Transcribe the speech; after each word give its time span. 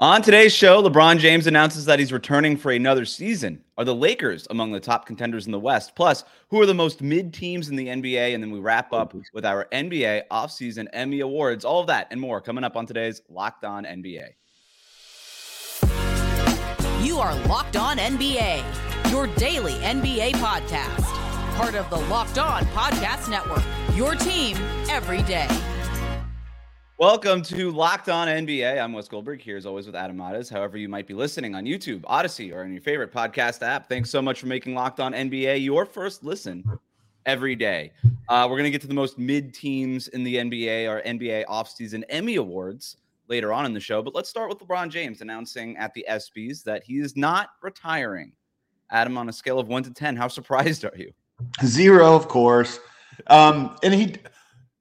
On 0.00 0.22
today's 0.22 0.54
show, 0.54 0.82
LeBron 0.82 1.18
James 1.18 1.46
announces 1.46 1.84
that 1.84 1.98
he's 1.98 2.10
returning 2.10 2.56
for 2.56 2.72
another 2.72 3.04
season. 3.04 3.62
Are 3.76 3.84
the 3.84 3.94
Lakers 3.94 4.46
among 4.48 4.72
the 4.72 4.80
top 4.80 5.04
contenders 5.04 5.44
in 5.44 5.52
the 5.52 5.60
West? 5.60 5.94
Plus, 5.94 6.24
who 6.48 6.58
are 6.58 6.64
the 6.64 6.72
most 6.72 7.02
mid 7.02 7.34
teams 7.34 7.68
in 7.68 7.76
the 7.76 7.88
NBA? 7.88 8.32
And 8.32 8.42
then 8.42 8.50
we 8.50 8.60
wrap 8.60 8.94
up 8.94 9.14
with 9.34 9.44
our 9.44 9.66
NBA 9.70 10.22
offseason 10.30 10.88
Emmy 10.94 11.20
Awards. 11.20 11.66
All 11.66 11.82
of 11.82 11.88
that 11.88 12.06
and 12.10 12.18
more 12.18 12.40
coming 12.40 12.64
up 12.64 12.76
on 12.76 12.86
today's 12.86 13.20
Locked 13.28 13.62
On 13.62 13.84
NBA. 13.84 14.28
You 17.04 17.18
are 17.18 17.34
Locked 17.46 17.76
On 17.76 17.98
NBA, 17.98 19.10
your 19.10 19.26
daily 19.36 19.74
NBA 19.74 20.32
podcast. 20.36 21.04
Part 21.58 21.74
of 21.74 21.90
the 21.90 21.98
Locked 22.08 22.38
On 22.38 22.64
Podcast 22.68 23.28
Network, 23.28 23.62
your 23.94 24.14
team 24.14 24.56
every 24.88 25.20
day. 25.24 25.46
Welcome 27.00 27.40
to 27.44 27.70
Locked 27.70 28.10
On 28.10 28.28
NBA. 28.28 28.78
I'm 28.78 28.92
Wes 28.92 29.08
Goldberg 29.08 29.40
here 29.40 29.56
as 29.56 29.64
always 29.64 29.86
with 29.86 29.96
Adam 29.96 30.18
Mares. 30.18 30.50
However, 30.50 30.76
you 30.76 30.86
might 30.86 31.06
be 31.06 31.14
listening 31.14 31.54
on 31.54 31.64
YouTube, 31.64 32.02
Odysee, 32.02 32.52
or 32.52 32.62
on 32.62 32.72
your 32.74 32.82
favorite 32.82 33.10
podcast 33.10 33.62
app. 33.62 33.88
Thanks 33.88 34.10
so 34.10 34.20
much 34.20 34.38
for 34.38 34.48
making 34.48 34.74
Locked 34.74 35.00
On 35.00 35.14
NBA 35.14 35.64
your 35.64 35.86
first 35.86 36.22
listen 36.22 36.62
every 37.24 37.56
day. 37.56 37.92
Uh, 38.28 38.46
we're 38.50 38.58
going 38.58 38.64
to 38.64 38.70
get 38.70 38.82
to 38.82 38.86
the 38.86 38.92
most 38.92 39.18
mid 39.18 39.54
teams 39.54 40.08
in 40.08 40.24
the 40.24 40.36
NBA 40.36 40.90
or 40.90 41.00
NBA 41.08 41.46
offseason 41.46 42.04
Emmy 42.10 42.34
Awards 42.34 42.98
later 43.28 43.50
on 43.50 43.64
in 43.64 43.72
the 43.72 43.80
show. 43.80 44.02
But 44.02 44.14
let's 44.14 44.28
start 44.28 44.50
with 44.50 44.58
LeBron 44.58 44.90
James 44.90 45.22
announcing 45.22 45.78
at 45.78 45.94
the 45.94 46.04
ESPYs 46.06 46.62
that 46.64 46.84
he 46.84 46.98
is 46.98 47.16
not 47.16 47.52
retiring. 47.62 48.30
Adam, 48.90 49.16
on 49.16 49.30
a 49.30 49.32
scale 49.32 49.58
of 49.58 49.68
one 49.68 49.82
to 49.84 49.90
10, 49.90 50.16
how 50.16 50.28
surprised 50.28 50.84
are 50.84 50.92
you? 50.94 51.10
Zero, 51.64 52.14
of 52.14 52.28
course. 52.28 52.78
Um, 53.28 53.78
and 53.82 53.94
he 53.94 54.16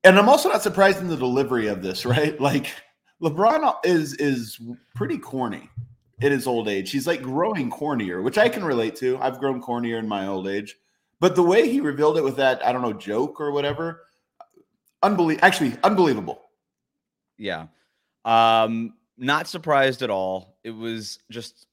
and 0.04 0.18
I'm 0.18 0.30
also 0.30 0.50
not 0.50 0.62
surprised 0.62 1.00
in 1.00 1.08
the 1.08 1.18
delivery 1.18 1.68
of 1.68 1.82
this, 1.82 2.06
right? 2.06 2.40
Like 2.40 2.74
LeBron 3.22 3.74
is 3.84 4.14
is 4.16 4.60
pretty 4.96 5.18
corny 5.18 5.70
in 6.22 6.32
his 6.32 6.48
old 6.48 6.68
age. 6.68 6.92
He's 6.92 7.08
like 7.08 7.22
growing 7.22 7.70
cornier, 7.70 8.22
which 8.22 8.38
I 8.38 8.50
can 8.50 8.64
relate 8.64 8.96
to. 8.98 9.18
I've 9.20 9.40
grown 9.40 9.62
cornier 9.62 10.00
in 10.00 10.08
my 10.08 10.28
old 10.28 10.48
age. 10.48 10.76
But 11.20 11.36
the 11.36 11.44
way 11.44 11.70
he 11.70 11.82
revealed 11.82 12.18
it 12.18 12.24
with 12.24 12.38
that, 12.38 12.66
I 12.66 12.72
don't 12.72 12.82
know, 12.82 12.94
joke 12.94 13.42
or 13.42 13.52
whatever, 13.52 14.04
unbelievable. 15.04 15.46
Actually, 15.46 15.74
unbelievable. 15.84 16.42
Yeah. 17.38 17.68
Um, 18.24 18.94
not 19.18 19.48
surprised 19.48 20.02
at 20.02 20.10
all. 20.10 20.58
It 20.64 20.72
was 20.72 21.20
just 21.30 21.68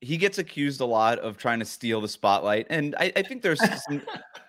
he 0.00 0.18
gets 0.18 0.38
accused 0.38 0.80
a 0.80 0.84
lot 0.84 1.18
of 1.18 1.38
trying 1.38 1.58
to 1.58 1.64
steal 1.64 2.00
the 2.00 2.08
spotlight, 2.08 2.66
and 2.68 2.94
I, 2.98 3.12
I 3.16 3.22
think 3.22 3.42
there's 3.42 3.60
some, 3.88 4.02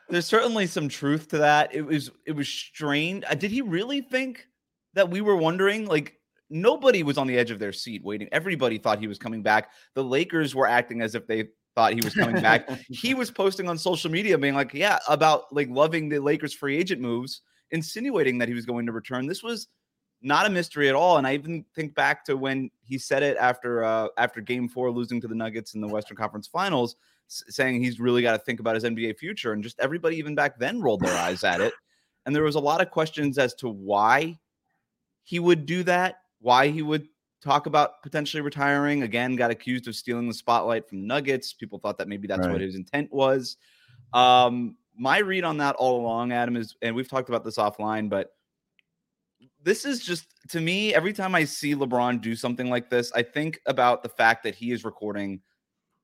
there's 0.10 0.26
certainly 0.26 0.68
some 0.68 0.90
truth 0.90 1.28
to 1.30 1.40
that. 1.40 1.74
It 1.74 1.82
was 1.82 2.12
it 2.26 2.34
was 2.34 2.48
strained. 2.48 3.26
Uh, 3.30 3.36
did 3.36 3.52
he 3.52 3.62
really 3.62 4.02
think 4.02 4.48
that 4.94 5.10
we 5.10 5.22
were 5.22 5.36
wondering? 5.36 5.86
Like 5.86 6.18
nobody 6.50 7.04
was 7.04 7.18
on 7.18 7.28
the 7.28 7.38
edge 7.38 7.52
of 7.52 7.60
their 7.60 7.74
seat 7.74 8.04
waiting. 8.04 8.30
Everybody 8.32 8.78
thought 8.78 9.00
he 9.00 9.08
was 9.08 9.18
coming 9.18 9.44
back. 9.44 9.72
The 9.96 10.04
Lakers 10.04 10.56
were 10.56 10.68
acting 10.68 11.02
as 11.02 11.16
if 11.16 11.28
they 11.28 11.50
thought 11.76 11.94
he 11.94 12.02
was 12.02 12.14
coming 12.14 12.42
back. 12.42 12.70
he 12.90 13.14
was 13.14 13.30
posting 13.30 13.70
on 13.70 13.78
social 13.78 14.10
media 14.10 14.38
being 14.38 14.56
like, 14.56 14.74
"Yeah, 14.74 15.00
about 15.08 15.54
like 15.54 15.70
loving 15.70 16.10
the 16.10 16.20
Lakers 16.20 16.54
free 16.54 16.78
agent 16.78 17.02
moves, 17.02 17.42
insinuating 17.72 18.38
that 18.40 18.48
he 18.48 18.54
was 18.54 18.66
going 18.66 18.86
to 18.86 18.92
return." 18.92 19.28
This 19.28 19.44
was 19.44 19.68
not 20.22 20.48
a 20.48 20.50
mystery 20.50 20.90
at 20.90 20.96
all. 20.96 21.18
And 21.18 21.28
I 21.28 21.34
even 21.36 21.64
think 21.76 21.94
back 21.94 22.26
to 22.26 22.36
when 22.36 22.72
he 22.84 22.98
said 22.98 23.24
it 23.24 23.38
after 23.38 23.84
uh, 23.84 24.08
after 24.18 24.42
Game 24.42 24.68
Four, 24.68 24.92
losing 24.92 25.22
to 25.22 25.28
the 25.28 25.36
Nuggets 25.36 25.76
in 25.76 25.82
the 25.82 25.88
Western 25.88 26.18
Conference 26.18 26.48
Finals, 26.48 26.96
saying 27.28 27.84
he's 27.84 28.00
really 28.00 28.22
got 28.22 28.34
to 28.34 28.40
think 28.40 28.60
about 28.60 28.76
his 28.76 28.84
NBA 28.84 29.18
future. 29.18 29.54
And 29.54 29.64
just 29.64 29.80
everybody, 29.80 30.16
even 30.18 30.36
back 30.36 30.58
then, 30.60 30.82
rolled 30.82 31.02
their 31.02 31.16
eyes 31.18 31.44
at 31.44 31.62
it. 31.62 31.74
And 32.26 32.36
there 32.36 32.44
was 32.44 32.56
a 32.56 32.60
lot 32.60 32.82
of 32.82 32.92
questions 32.92 33.38
as 33.38 33.54
to 33.56 33.70
why 33.70 34.38
he 35.24 35.40
would 35.40 35.66
do 35.66 35.84
that, 35.84 36.22
why 36.40 36.70
he 36.70 36.82
would 36.82 37.08
talk 37.42 37.66
about 37.66 38.02
potentially 38.02 38.42
retiring. 38.42 39.04
Again, 39.04 39.36
got 39.36 39.52
accused 39.52 39.88
of 39.88 39.96
stealing 39.96 40.28
the 40.28 40.34
spotlight 40.34 40.88
from 40.90 41.06
Nuggets. 41.06 41.54
People 41.54 41.80
thought 41.80 41.98
that 41.98 42.08
maybe 42.08 42.28
that's 42.28 42.42
Right. 42.42 42.52
what 42.52 42.62
his 42.62 42.76
intent 42.76 43.12
was. 43.12 43.58
Um, 44.14 44.78
my 44.96 45.20
read 45.20 45.44
on 45.44 45.58
that 45.58 45.76
all 45.76 46.02
along, 46.02 46.32
Adam, 46.32 46.56
is, 46.56 46.76
and 46.82 46.96
we've 46.96 47.10
talked 47.10 47.30
about 47.30 47.44
this 47.44 47.58
offline, 47.58 48.10
but 48.10 48.32
this 49.64 49.86
is 49.86 50.04
just 50.04 50.28
to 50.48 50.62
me 50.62 50.94
every 50.94 51.12
time 51.12 51.36
i 51.36 51.44
see 51.44 51.76
lebron 51.76 52.22
do 52.22 52.36
something 52.36 52.70
like 52.70 52.90
this 52.90 53.12
i 53.14 53.22
think 53.22 53.60
about 53.66 54.02
the 54.02 54.10
fact 54.10 54.44
that 54.44 54.56
he 54.56 54.72
is 54.72 54.86
recording 54.86 55.42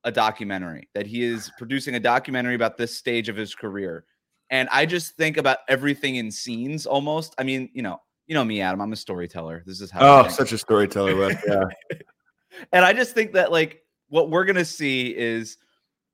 a 0.04 0.12
documentary 0.12 0.88
that 0.94 1.06
he 1.06 1.22
is 1.22 1.50
producing 1.58 1.94
a 1.94 2.00
documentary 2.00 2.54
about 2.54 2.76
this 2.76 2.94
stage 2.94 3.28
of 3.28 3.36
his 3.36 3.54
career 3.54 4.04
and 4.50 4.68
i 4.70 4.84
just 4.84 5.16
think 5.16 5.36
about 5.36 5.58
everything 5.68 6.16
in 6.16 6.30
scenes 6.30 6.86
almost 6.86 7.34
i 7.38 7.42
mean 7.42 7.68
you 7.72 7.82
know 7.82 8.00
you 8.26 8.34
know 8.34 8.44
me 8.44 8.60
adam 8.60 8.80
i'm 8.80 8.92
a 8.92 8.96
storyteller 8.96 9.62
this 9.66 9.80
is 9.80 9.90
how 9.90 10.24
Oh, 10.24 10.28
such 10.28 10.52
a 10.52 10.58
storyteller. 10.58 11.16
Wes. 11.16 11.42
Yeah. 11.46 11.64
and 12.72 12.84
i 12.84 12.92
just 12.92 13.14
think 13.14 13.32
that 13.32 13.50
like 13.50 13.82
what 14.08 14.30
we're 14.30 14.44
gonna 14.44 14.64
see 14.64 15.16
is 15.16 15.58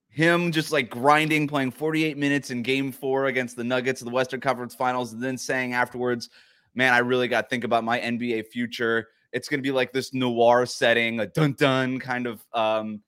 him 0.08 0.50
just 0.50 0.72
like 0.72 0.90
grinding 0.90 1.46
playing 1.46 1.70
48 1.70 2.18
minutes 2.18 2.50
in 2.50 2.62
game 2.62 2.90
four 2.90 3.26
against 3.26 3.56
the 3.56 3.64
nuggets 3.64 4.00
of 4.00 4.06
the 4.06 4.12
western 4.12 4.40
conference 4.40 4.74
finals 4.74 5.12
and 5.12 5.22
then 5.22 5.38
saying 5.38 5.72
afterwards 5.72 6.30
man, 6.74 6.92
I 6.92 6.98
really 6.98 7.28
got 7.28 7.42
to 7.42 7.48
think 7.48 7.64
about 7.64 7.84
my 7.84 7.98
NBA 7.98 8.46
future. 8.48 9.08
It's 9.32 9.48
going 9.48 9.58
to 9.58 9.62
be 9.62 9.72
like 9.72 9.92
this 9.92 10.12
noir 10.12 10.66
setting, 10.66 11.20
a 11.20 11.26
dun 11.26 11.54
dun 11.54 11.98
kind 11.98 12.26
of 12.26 12.44
um, 12.52 13.00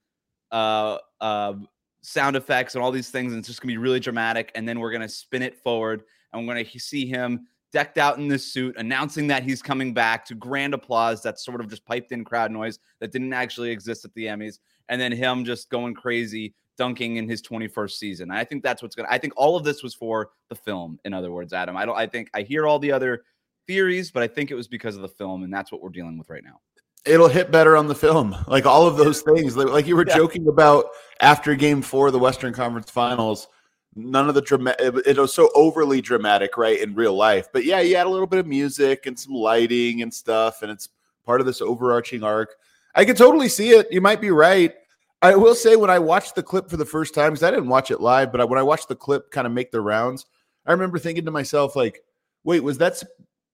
uh, 0.53 0.99
uh, 1.21 1.55
sound 2.03 2.37
effects 2.37 2.75
and 2.75 2.85
all 2.85 2.93
these 2.93 3.11
things. 3.11 3.33
And 3.33 3.41
it's 3.41 3.49
just 3.49 3.61
going 3.61 3.75
to 3.75 3.75
be 3.75 3.83
really 3.83 4.01
dramatic. 4.01 4.53
And 4.55 4.69
then 4.69 4.79
we're 4.79 4.91
going 4.91 5.03
to 5.03 5.09
spin 5.09 5.43
it 5.43 5.57
forward 5.57 6.05
and 6.33 6.47
we're 6.47 6.55
going 6.55 6.65
to 6.65 6.79
see 6.79 7.07
him 7.07 7.47
decked 7.73 7.97
out 7.97 8.19
in 8.19 8.29
this 8.29 8.45
suit, 8.45 8.77
announcing 8.77 9.27
that 9.27 9.43
he's 9.43 9.63
coming 9.63 9.95
back 9.95 10.25
to 10.27 10.35
grand 10.35 10.75
applause. 10.75 11.23
That's 11.23 11.45
sort 11.45 11.61
of 11.61 11.69
just 11.69 11.85
piped 11.87 12.13
in 12.13 12.25
crowd 12.25 12.51
noise 12.51 12.79
that 13.01 13.13
didn't 13.13 13.33
actually 13.33 13.71
exist 13.71 14.05
at 14.05 14.13
the 14.15 14.27
Emmys. 14.27 14.59
And 14.89 15.01
then 15.01 15.11
him 15.11 15.45
just 15.45 15.71
going 15.71 15.95
crazy, 15.95 16.55
dunking 16.77 17.17
in 17.17 17.29
his 17.29 17.41
21st 17.41 17.93
season. 17.93 18.31
I 18.31 18.45
think 18.45 18.63
that's 18.63 18.83
what's 18.83 18.95
going 18.95 19.07
to, 19.07 19.13
I 19.13 19.17
think 19.17 19.33
all 19.37 19.57
of 19.57 19.65
this 19.65 19.83
was 19.83 19.95
for 19.95 20.31
the 20.51 20.55
film. 20.55 20.99
In 21.05 21.15
other 21.15 21.33
words, 21.33 21.53
Adam, 21.53 21.77
I 21.77 21.87
don't, 21.87 21.97
I 21.97 22.07
think 22.07 22.29
I 22.35 22.43
hear 22.43 22.67
all 22.67 22.79
the 22.79 22.93
other 22.93 23.25
theories, 23.67 24.11
but 24.11 24.23
I 24.23 24.29
think 24.29 24.51
it 24.51 24.55
was 24.55 24.69
because 24.69 24.97
of 24.97 25.03
the 25.03 25.09
film, 25.09 25.45
and 25.45 25.53
that's 25.53 25.73
what 25.73 25.81
we're 25.81 25.91
dealing 25.91 26.19
with 26.19 26.29
right 26.29 26.45
now. 26.45 26.61
It'll 27.05 27.29
hit 27.29 27.51
better 27.51 27.77
on 27.77 27.89
the 27.89 27.95
film. 27.95 28.37
Like 28.47 28.67
all 28.67 28.87
of 28.87 28.97
those 28.97 29.23
things. 29.23 29.57
Like, 29.57 29.69
like 29.69 29.87
you 29.87 29.97
were 29.97 30.07
Yeah. 30.07 30.17
joking 30.17 30.47
about 30.49 30.87
after 31.21 31.55
game 31.55 31.83
four 31.83 32.09
of 32.09 32.13
the 32.13 32.19
Western 32.19 32.53
Conference 32.53 32.91
Finals. 32.91 33.49
None 33.95 34.29
of 34.29 34.35
the 34.35 34.41
drama 34.41 34.75
it, 34.79 34.95
it 35.07 35.19
was 35.19 35.35
so 35.35 35.51
overly 35.55 36.01
dramatic, 36.01 36.57
right, 36.57 36.81
in 36.81 36.95
real 36.95 37.15
life. 37.15 37.49
But 37.53 37.65
yeah, 37.65 37.81
you 37.81 37.97
had 37.97 38.07
a 38.07 38.11
little 38.11 38.27
bit 38.27 38.39
of 38.39 38.47
music 38.47 39.05
and 39.07 39.19
some 39.19 39.35
lighting 39.35 40.01
and 40.03 40.13
stuff, 40.13 40.63
and 40.63 40.71
it's 40.71 40.89
part 41.27 41.41
of 41.41 41.47
this 41.47 41.61
overarching 41.61 42.23
arc. 42.23 42.55
I 42.95 43.05
could 43.05 43.17
totally 43.19 43.49
see 43.49 43.71
it. 43.71 43.89
You 43.91 44.01
might 44.01 44.21
be 44.21 44.31
right. 44.31 44.73
I 45.21 45.37
will 45.37 45.55
say 45.55 45.77
when 45.77 45.91
I 45.91 45.99
watched 45.99 46.35
the 46.35 46.43
clip 46.43 46.69
for 46.71 46.77
the 46.77 46.85
first 46.87 47.15
time, 47.15 47.33
because 47.33 47.43
I 47.43 47.51
didn't 47.51 47.69
watch 47.69 47.91
it 47.91 48.01
live, 48.01 48.33
but 48.33 48.41
I, 48.41 48.45
when 48.45 48.59
I 48.59 48.63
watched 48.63 48.89
the 48.89 48.97
clip 48.97 49.31
kind 49.31 49.47
of 49.47 49.53
make 49.53 49.71
the 49.71 49.81
rounds, 49.81 50.27
I 50.67 50.73
remember 50.73 50.99
thinking 50.99 51.25
to 51.27 51.31
myself, 51.31 51.77
like, 51.77 52.03
wait, 52.45 52.61
was 52.61 52.79
that 52.79 53.03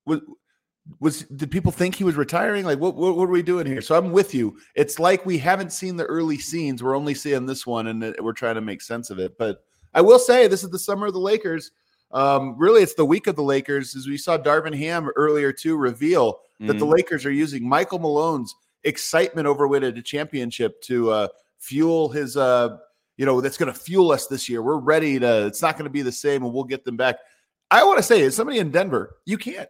was 0.06 0.20
was 1.00 1.22
did 1.24 1.50
people 1.50 1.72
think 1.72 1.94
he 1.94 2.04
was 2.04 2.16
retiring? 2.16 2.64
Like, 2.64 2.78
what, 2.78 2.94
what 2.96 3.16
what 3.16 3.24
are 3.28 3.32
we 3.32 3.42
doing 3.42 3.66
here? 3.66 3.80
So 3.80 3.96
I'm 3.96 4.10
with 4.10 4.34
you. 4.34 4.58
It's 4.74 4.98
like 4.98 5.26
we 5.26 5.38
haven't 5.38 5.72
seen 5.72 5.96
the 5.96 6.04
early 6.04 6.38
scenes. 6.38 6.82
We're 6.82 6.96
only 6.96 7.14
seeing 7.14 7.46
this 7.46 7.66
one, 7.66 7.88
and 7.88 8.16
we're 8.20 8.32
trying 8.32 8.54
to 8.56 8.60
make 8.60 8.80
sense 8.82 9.10
of 9.10 9.18
it. 9.18 9.36
But 9.38 9.64
I 9.94 10.00
will 10.00 10.18
say, 10.18 10.46
this 10.46 10.64
is 10.64 10.70
the 10.70 10.78
summer 10.78 11.06
of 11.06 11.12
the 11.12 11.20
Lakers. 11.20 11.70
Um, 12.10 12.54
really, 12.56 12.82
it's 12.82 12.94
the 12.94 13.04
week 13.04 13.26
of 13.26 13.36
the 13.36 13.42
Lakers, 13.42 13.94
as 13.94 14.06
we 14.06 14.16
saw 14.16 14.38
Darvin 14.38 14.76
Ham 14.76 15.10
earlier 15.14 15.52
to 15.52 15.76
reveal 15.76 16.40
that 16.60 16.78
the 16.78 16.86
Mhm. 16.86 16.96
Lakers 16.96 17.26
are 17.26 17.30
using 17.30 17.68
Michael 17.68 17.98
Malone's 17.98 18.54
excitement 18.84 19.46
over 19.46 19.68
winning 19.68 19.96
a 19.96 20.02
championship 20.02 20.80
to 20.82 21.10
uh, 21.10 21.28
fuel 21.58 22.08
his. 22.08 22.36
Uh, 22.36 22.78
you 23.16 23.26
know, 23.26 23.40
that's 23.40 23.58
going 23.58 23.72
to 23.72 23.78
fuel 23.78 24.12
us 24.12 24.26
this 24.26 24.48
year. 24.48 24.62
We're 24.62 24.78
ready 24.78 25.18
to. 25.18 25.46
It's 25.46 25.60
not 25.60 25.74
going 25.74 25.84
to 25.84 25.90
be 25.90 26.02
the 26.02 26.12
same, 26.12 26.44
and 26.44 26.52
we'll 26.54 26.64
get 26.64 26.84
them 26.84 26.96
back. 26.96 27.16
I 27.70 27.84
want 27.84 27.98
to 27.98 28.02
say, 28.02 28.22
as 28.22 28.34
somebody 28.34 28.58
in 28.60 28.70
Denver, 28.70 29.16
you 29.26 29.36
can't. 29.36 29.68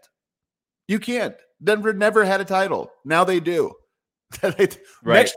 You 0.88 0.98
can't. 0.98 1.36
Denver 1.62 1.92
never 1.92 2.24
had 2.24 2.40
a 2.40 2.44
title. 2.44 2.90
Now 3.04 3.24
they 3.24 3.40
do. 3.40 3.72
Next 4.42 4.78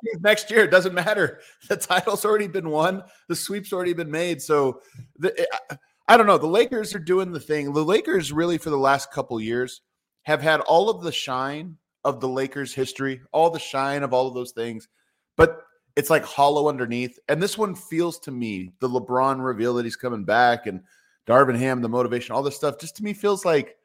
year, 0.04 0.14
next 0.20 0.52
year, 0.52 0.64
it 0.66 0.72
doesn't 0.72 0.94
matter. 0.94 1.40
The 1.70 1.78
title's 1.78 2.26
already 2.26 2.48
been 2.48 2.70
won. 2.70 3.04
The 3.30 3.36
sweep's 3.36 3.72
already 3.72 3.94
been 3.94 4.12
made. 4.12 4.42
So 4.42 4.82
the, 5.18 5.40
eh, 5.40 5.46
I, 5.70 5.78
I 6.10 6.18
don't 6.18 6.28
know. 6.28 6.38
The 6.38 6.48
Lakers 6.48 6.94
are 6.94 7.00
doing 7.00 7.32
the 7.32 7.40
thing. 7.40 7.72
The 7.72 7.86
Lakers 7.86 8.34
really, 8.34 8.58
for 8.58 8.70
the 8.70 8.78
last 8.78 9.12
couple 9.14 9.40
years, 9.40 9.82
have 10.24 10.42
had 10.42 10.60
all 10.62 10.90
of 10.90 11.04
the 11.04 11.12
shine 11.12 11.78
of 12.04 12.20
the 12.20 12.28
Lakers' 12.28 12.74
history, 12.74 13.22
all 13.32 13.50
the 13.50 13.60
shine 13.60 14.04
of 14.04 14.14
all 14.14 14.28
of 14.28 14.34
those 14.34 14.52
things, 14.52 14.90
but 15.38 15.62
it's 15.96 16.10
like 16.10 16.24
hollow 16.24 16.68
underneath. 16.68 17.18
And 17.30 17.42
this 17.42 17.58
one 17.58 17.76
feels 17.76 18.20
to 18.20 18.32
me 18.32 18.74
the 18.80 18.90
LeBron 18.90 19.44
reveal 19.44 19.74
that 19.76 19.86
he's 19.86 19.96
coming 19.96 20.26
back 20.26 20.68
and 20.68 20.82
Darvin 21.28 21.58
Ham, 21.58 21.82
the 21.82 21.90
motivation, 21.90 22.34
all 22.34 22.44
this 22.44 22.56
stuff, 22.56 22.80
just 22.80 22.98
to 22.98 23.04
me 23.04 23.14
feels 23.14 23.46
like, 23.46 23.76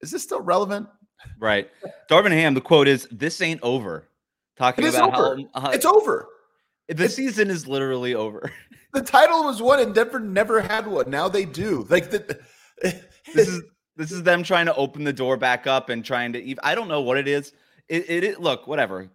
is 0.00 0.10
this 0.10 0.22
still 0.22 0.40
relevant? 0.40 0.88
Right. 1.38 1.70
Darvin 2.10 2.30
Ham, 2.32 2.54
the 2.54 2.60
quote 2.60 2.88
is, 2.88 3.08
This 3.10 3.40
ain't 3.40 3.60
over. 3.62 4.08
Talking 4.58 4.84
It 4.86 4.94
about 4.94 5.14
over. 5.14 5.42
how 5.54 5.68
uh, 5.68 5.70
It's 5.72 5.84
over. 5.84 6.26
the 6.88 6.94
it's- 6.94 7.14
season 7.14 7.50
is 7.50 7.66
literally 7.66 8.14
over. 8.14 8.50
The 8.92 9.02
title 9.02 9.44
was 9.44 9.60
won, 9.60 9.78
and 9.80 9.94
Denver 9.94 10.18
never 10.18 10.62
had 10.62 10.86
one. 10.86 11.10
Now 11.10 11.28
they 11.28 11.44
do. 11.44 11.86
Like 11.90 12.10
the, 12.10 12.38
this 12.82 13.46
is 13.48 13.62
this 13.96 14.10
is 14.10 14.22
them 14.22 14.42
trying 14.42 14.64
to 14.66 14.74
open 14.74 15.04
the 15.04 15.12
door 15.12 15.36
back 15.36 15.66
up 15.66 15.90
and 15.90 16.02
trying 16.02 16.32
to 16.32 16.40
even 16.42 16.60
I 16.62 16.74
don't 16.74 16.88
know 16.88 17.02
what 17.02 17.18
it 17.18 17.28
is. 17.28 17.52
it, 17.90 18.08
it, 18.08 18.24
it 18.24 18.40
look 18.40 18.66
whatever. 18.66 19.10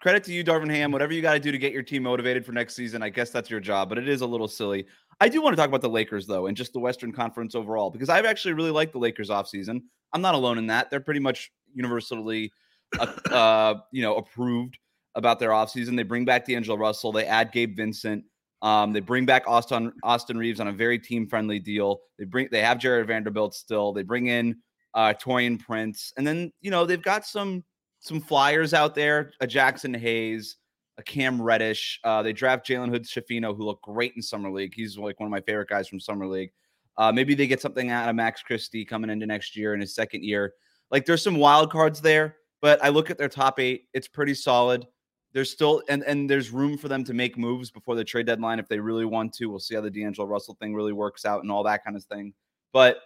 Credit 0.00 0.22
to 0.24 0.32
you, 0.32 0.44
Darvin 0.44 0.70
Ham. 0.70 0.92
Whatever 0.92 1.12
you 1.12 1.20
got 1.20 1.34
to 1.34 1.40
do 1.40 1.50
to 1.50 1.58
get 1.58 1.72
your 1.72 1.82
team 1.82 2.04
motivated 2.04 2.46
for 2.46 2.52
next 2.52 2.76
season, 2.76 3.02
I 3.02 3.08
guess 3.08 3.30
that's 3.30 3.50
your 3.50 3.58
job. 3.58 3.88
But 3.88 3.98
it 3.98 4.08
is 4.08 4.20
a 4.20 4.26
little 4.26 4.46
silly. 4.46 4.86
I 5.20 5.28
do 5.28 5.42
want 5.42 5.54
to 5.54 5.56
talk 5.56 5.68
about 5.68 5.80
the 5.80 5.88
Lakers 5.88 6.26
though, 6.26 6.46
and 6.46 6.56
just 6.56 6.72
the 6.72 6.78
Western 6.78 7.12
Conference 7.12 7.56
overall, 7.56 7.90
because 7.90 8.08
I've 8.08 8.24
actually 8.24 8.54
really 8.54 8.70
liked 8.70 8.92
the 8.92 9.00
Lakers 9.00 9.28
offseason. 9.28 9.82
I'm 10.12 10.22
not 10.22 10.36
alone 10.36 10.58
in 10.58 10.68
that. 10.68 10.90
They're 10.90 11.00
pretty 11.00 11.20
much 11.20 11.50
universally, 11.74 12.52
uh, 12.98 13.06
uh, 13.30 13.74
you 13.90 14.02
know, 14.02 14.14
approved 14.14 14.78
about 15.16 15.40
their 15.40 15.50
offseason. 15.50 15.96
They 15.96 16.04
bring 16.04 16.24
back 16.24 16.46
D'Angelo 16.46 16.78
Russell. 16.78 17.10
They 17.10 17.26
add 17.26 17.50
Gabe 17.50 17.76
Vincent. 17.76 18.24
Um, 18.62 18.92
they 18.92 19.00
bring 19.00 19.26
back 19.26 19.44
Austin 19.48 19.92
Austin 20.04 20.38
Reaves 20.38 20.60
on 20.60 20.68
a 20.68 20.72
very 20.72 20.98
team 20.98 21.26
friendly 21.26 21.58
deal. 21.58 22.00
They 22.18 22.24
bring 22.24 22.48
they 22.52 22.62
have 22.62 22.78
Jarred 22.78 23.08
Vanderbilt 23.08 23.54
still. 23.54 23.92
They 23.92 24.02
bring 24.04 24.28
in 24.28 24.56
uh, 24.94 25.14
Taurean 25.20 25.58
Prince, 25.58 26.12
and 26.16 26.26
then 26.26 26.52
you 26.60 26.70
know 26.70 26.86
they've 26.86 27.02
got 27.02 27.26
some 27.26 27.64
some 28.00 28.20
flyers 28.20 28.74
out 28.74 28.94
there. 28.94 29.32
A 29.40 29.46
Jaxson 29.46 29.96
Hayes, 29.96 30.56
a 30.98 31.02
Cam 31.02 31.40
Reddish. 31.40 32.00
Uh, 32.04 32.22
they 32.22 32.32
draft 32.32 32.66
Jalen 32.66 32.90
Hood 32.90 33.04
Schifino, 33.04 33.56
who 33.56 33.64
looked 33.64 33.82
great 33.82 34.12
in 34.16 34.22
summer 34.22 34.50
league. 34.50 34.74
He's 34.74 34.98
like 34.98 35.18
one 35.20 35.26
of 35.26 35.30
my 35.30 35.40
favorite 35.40 35.68
guys 35.68 35.88
from 35.88 36.00
summer 36.00 36.26
league. 36.26 36.50
Uh, 36.96 37.12
maybe 37.12 37.34
they 37.34 37.46
get 37.46 37.62
something 37.62 37.90
out 37.90 38.08
of 38.08 38.16
Max 38.16 38.42
Christie 38.42 38.84
coming 38.84 39.08
into 39.08 39.26
next 39.26 39.56
year 39.56 39.72
in 39.74 39.80
his 39.80 39.94
second 39.94 40.24
year. 40.24 40.54
Like 40.90 41.06
there's 41.06 41.22
some 41.22 41.36
wild 41.36 41.70
cards 41.70 42.00
there, 42.00 42.36
but 42.60 42.82
I 42.82 42.88
look 42.88 43.10
at 43.10 43.18
their 43.18 43.28
top 43.28 43.60
eight. 43.60 43.84
It's 43.94 44.08
pretty 44.08 44.34
solid. 44.34 44.86
There's 45.32 45.50
still 45.50 45.82
and 45.88 46.02
and 46.04 46.28
there's 46.28 46.50
room 46.50 46.76
for 46.76 46.88
them 46.88 47.04
to 47.04 47.14
make 47.14 47.36
moves 47.38 47.70
before 47.70 47.94
the 47.94 48.02
trade 48.02 48.26
deadline 48.26 48.58
if 48.58 48.66
they 48.66 48.80
really 48.80 49.04
want 49.04 49.32
to. 49.34 49.46
We'll 49.46 49.60
see 49.60 49.74
how 49.74 49.82
the 49.82 49.90
D'Angelo 49.90 50.26
Russell 50.26 50.56
thing 50.58 50.74
really 50.74 50.94
works 50.94 51.24
out 51.24 51.42
and 51.42 51.52
all 51.52 51.62
that 51.64 51.84
kind 51.84 51.96
of 51.96 52.04
thing. 52.04 52.32
But 52.72 52.96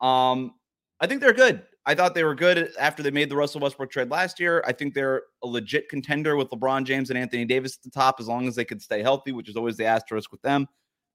um, 0.00 0.54
I 1.00 1.06
think 1.06 1.20
they're 1.20 1.32
good. 1.32 1.62
I 1.84 1.94
thought 1.94 2.14
they 2.14 2.24
were 2.24 2.34
good 2.34 2.72
after 2.78 3.02
they 3.02 3.10
made 3.10 3.28
the 3.28 3.36
Russell 3.36 3.60
Westbrook 3.60 3.90
trade 3.90 4.10
last 4.10 4.38
year. 4.38 4.62
I 4.66 4.72
think 4.72 4.94
they're 4.94 5.22
a 5.42 5.46
legit 5.46 5.88
contender 5.88 6.36
with 6.36 6.48
LeBron 6.50 6.84
James 6.84 7.10
and 7.10 7.18
Anthony 7.18 7.44
Davis 7.44 7.76
at 7.76 7.82
the 7.82 7.90
top 7.90 8.20
as 8.20 8.28
long 8.28 8.46
as 8.46 8.54
they 8.54 8.64
could 8.64 8.80
stay 8.80 9.02
healthy, 9.02 9.32
which 9.32 9.48
is 9.48 9.56
always 9.56 9.76
the 9.76 9.84
asterisk 9.84 10.30
with 10.30 10.42
them. 10.42 10.68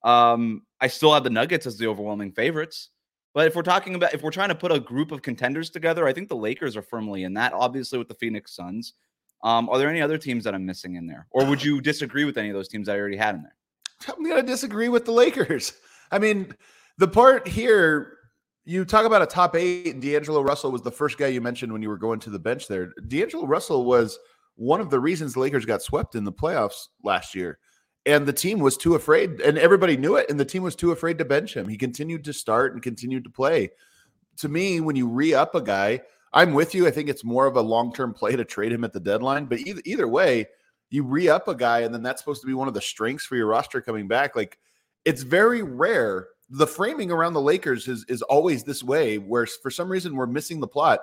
Um, 0.04 0.64
I 0.81 0.88
still 0.88 1.14
have 1.14 1.24
the 1.24 1.30
Nuggets 1.30 1.66
as 1.66 1.78
the 1.78 1.88
overwhelming 1.88 2.31
favorites. 2.31 2.90
But 3.34 3.48
if 3.48 3.56
we're 3.56 3.62
talking 3.62 3.96
about 3.96 4.14
if 4.14 4.24
we're 4.24 4.31
trying 4.31 4.50
to 4.50 4.56
put 4.56 4.72
a 4.72 4.80
group 4.80 5.12
of 5.12 5.22
contenders 5.22 5.69
together, 5.69 6.08
I 6.08 6.14
think 6.14 6.28
the 6.28 6.36
Lakers 6.36 6.75
are 6.75 6.81
firmly 6.81 7.24
in 7.24 7.34
that, 7.36 7.54
obviously 7.54 8.00
with 8.00 8.08
the 8.08 8.16
Phoenix 8.16 8.56
Suns. 8.56 8.94
Um, 9.44 9.69
are 9.69 9.78
there 9.78 9.90
any 9.90 10.02
other 10.02 10.18
teams 10.18 10.44
that 10.44 10.56
I'm 10.56 10.66
missing 10.66 10.96
in 10.96 11.06
there? 11.06 11.28
Or 11.31 11.46
would 11.46 11.64
you 11.64 11.80
disagree 11.80 12.25
with 12.25 12.38
any 12.38 12.50
of 12.50 12.56
those 12.56 12.68
teams 12.68 12.90
I 12.90 12.98
already 12.98 13.18
had 13.18 13.36
in 13.36 13.44
there? 13.44 13.56
I'm 14.08 14.24
going 14.24 14.44
to 14.44 14.52
disagree 14.52 14.90
with 14.90 15.06
the 15.06 15.12
Lakers. 15.12 15.74
I 16.12 16.19
mean, 16.19 16.54
the 16.98 17.08
part 17.08 17.48
here, 17.48 18.17
you 18.68 18.86
talk 18.86 19.06
about 19.06 19.22
a 19.22 19.25
top 19.25 19.56
eight, 19.56 19.94
and 19.94 20.02
D'Angelo 20.02 20.42
Russell 20.42 20.72
was 20.72 20.81
the 20.81 20.92
first 20.92 21.18
guy 21.18 21.28
you 21.28 21.42
mentioned 21.42 21.72
when 21.72 21.81
you 21.81 21.90
were 21.90 21.98
going 21.98 22.19
to 22.19 22.30
the 22.30 22.40
bench 22.40 22.68
there. 22.68 22.94
D'Angelo 23.08 23.48
Russell 23.48 23.86
was 23.86 24.19
one 24.56 24.81
of 24.81 24.90
the 24.90 25.00
reasons 25.00 25.34
the 25.34 25.40
Lakers 25.40 25.66
got 25.66 25.81
swept 25.81 26.16
in 26.16 26.24
the 26.24 26.31
playoffs 26.31 26.88
last 27.04 27.34
year 27.34 27.60
and 28.08 28.25
the 28.25 28.34
team 28.34 28.60
was 28.60 28.78
too 28.78 28.96
afraid, 28.96 29.42
and 29.42 29.58
everybody 29.58 29.98
knew 29.98 30.16
it, 30.16 30.30
and 30.30 30.40
the 30.40 30.46
team 30.46 30.64
was 30.64 30.78
too 30.78 30.92
afraid 30.94 31.18
to 31.18 31.25
bench 31.25 31.54
him. 31.54 31.68
He 31.68 31.75
continued 31.75 32.24
to 32.24 32.34
start 32.34 32.74
and 32.74 32.81
continued 32.81 33.25
to 33.25 33.30
play. 33.30 33.69
To 34.38 34.48
me, 34.48 34.80
when 34.80 34.96
you 34.96 35.10
re 35.10 35.34
up 35.34 35.56
a 35.56 35.62
guy, 35.62 36.00
I'm 36.31 36.54
with 36.54 36.74
you. 36.74 36.88
I 36.88 36.92
think 36.92 37.10
it's 37.10 37.25
more 37.25 37.48
of 37.48 37.58
a 37.58 37.62
long 37.62 37.92
term 37.92 38.14
play 38.14 38.38
to 38.38 38.46
trade 38.46 38.72
him 38.72 38.86
at 38.86 38.94
the 38.94 39.02
deadline. 39.02 39.46
But 39.46 39.60
either 39.60 39.81
either 39.84 40.08
way, 40.08 40.48
you 40.90 41.04
re 41.04 41.28
up 41.28 41.50
a 41.50 41.56
guy, 41.56 41.80
and 41.80 41.94
then 41.94 42.02
that's 42.02 42.22
supposed 42.22 42.42
to 42.42 42.48
be 42.48 42.54
one 42.54 42.69
of 42.69 42.74
the 42.74 42.81
strengths 42.81 43.25
for 43.25 43.36
your 43.36 43.48
roster 43.48 43.81
coming 43.81 44.08
back. 44.08 44.38
Like 44.38 44.58
it's 45.04 45.24
very 45.24 45.62
rare. 45.62 46.28
The 46.49 46.67
framing 46.67 47.11
around 47.11 47.33
the 47.33 47.41
Lakers 47.41 47.88
is 47.88 48.05
is 48.07 48.21
always 48.23 48.63
this 48.63 48.83
way, 48.83 49.17
where 49.17 49.45
for 49.45 49.69
some 49.69 49.89
reason 49.89 50.15
we're 50.15 50.27
missing 50.27 50.59
the 50.59 50.67
plot. 50.67 51.01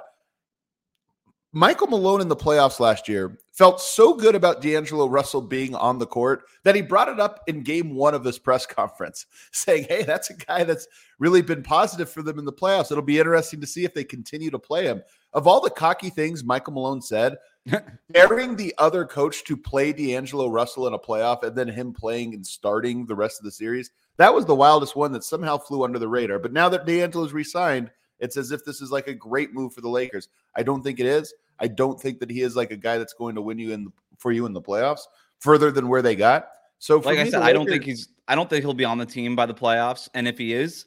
Michael 1.56 1.86
Malone 1.86 2.20
in 2.20 2.26
the 2.26 2.34
playoffs 2.34 2.80
last 2.80 3.08
year 3.08 3.38
felt 3.52 3.80
so 3.80 4.14
good 4.14 4.34
about 4.34 4.60
D'Angelo 4.60 5.06
Russell 5.06 5.40
being 5.40 5.72
on 5.76 6.00
the 6.00 6.06
court 6.06 6.42
that 6.64 6.74
he 6.74 6.82
brought 6.82 7.08
it 7.08 7.20
up 7.20 7.44
in 7.46 7.62
game 7.62 7.94
one 7.94 8.12
of 8.12 8.24
this 8.24 8.40
press 8.40 8.66
conference, 8.66 9.26
saying, 9.52 9.86
Hey, 9.88 10.02
that's 10.02 10.30
a 10.30 10.34
guy 10.34 10.64
that's 10.64 10.88
really 11.20 11.42
been 11.42 11.62
positive 11.62 12.10
for 12.10 12.22
them 12.22 12.40
in 12.40 12.44
the 12.44 12.52
playoffs. 12.52 12.90
It'll 12.90 13.04
be 13.04 13.20
interesting 13.20 13.60
to 13.60 13.68
see 13.68 13.84
if 13.84 13.94
they 13.94 14.02
continue 14.02 14.50
to 14.50 14.58
play 14.58 14.84
him. 14.84 15.00
Of 15.32 15.46
all 15.46 15.60
the 15.60 15.70
cocky 15.70 16.10
things 16.10 16.42
Michael 16.42 16.72
Malone 16.72 17.00
said, 17.00 17.36
daring 18.12 18.56
the 18.56 18.74
other 18.78 19.04
coach 19.04 19.44
to 19.44 19.56
play 19.56 19.92
D'Angelo 19.92 20.48
Russell 20.48 20.86
in 20.86 20.94
a 20.94 20.98
playoff 20.98 21.42
and 21.42 21.56
then 21.56 21.68
him 21.68 21.92
playing 21.92 22.34
and 22.34 22.46
starting 22.46 23.06
the 23.06 23.14
rest 23.14 23.40
of 23.40 23.44
the 23.44 23.50
series, 23.50 23.90
that 24.16 24.32
was 24.32 24.44
the 24.44 24.54
wildest 24.54 24.96
one 24.96 25.12
that 25.12 25.24
somehow 25.24 25.58
flew 25.58 25.84
under 25.84 25.98
the 25.98 26.08
radar. 26.08 26.38
But 26.38 26.52
now 26.52 26.68
that 26.68 26.86
D'Angelo's 26.86 27.32
re 27.32 27.44
signed, 27.44 27.90
it's 28.20 28.36
as 28.36 28.50
if 28.50 28.64
this 28.64 28.80
is 28.80 28.90
like 28.90 29.08
a 29.08 29.14
great 29.14 29.52
move 29.52 29.72
for 29.72 29.80
the 29.80 29.88
Lakers. 29.88 30.28
I 30.54 30.62
don't 30.62 30.82
think 30.82 31.00
it 31.00 31.06
is. 31.06 31.34
I 31.58 31.68
don't 31.68 32.00
think 32.00 32.20
that 32.20 32.30
he 32.30 32.42
is 32.42 32.56
like 32.56 32.70
a 32.70 32.76
guy 32.76 32.98
that's 32.98 33.12
going 33.12 33.34
to 33.34 33.42
win 33.42 33.58
you 33.58 33.72
in 33.72 33.92
for 34.18 34.32
you 34.32 34.46
in 34.46 34.52
the 34.52 34.62
playoffs 34.62 35.02
further 35.38 35.70
than 35.70 35.88
where 35.88 36.02
they 36.02 36.16
got. 36.16 36.48
So, 36.78 36.98
like 36.98 37.16
me, 37.16 37.22
I 37.22 37.24
said, 37.24 37.40
Lakers, 37.40 37.48
I 37.48 37.52
don't 37.52 37.68
think 37.68 37.84
he's. 37.84 38.08
I 38.26 38.34
don't 38.34 38.48
think 38.48 38.64
he'll 38.64 38.74
be 38.74 38.84
on 38.84 38.98
the 38.98 39.06
team 39.06 39.36
by 39.36 39.46
the 39.46 39.54
playoffs. 39.54 40.08
And 40.14 40.26
if 40.26 40.38
he 40.38 40.54
is, 40.54 40.86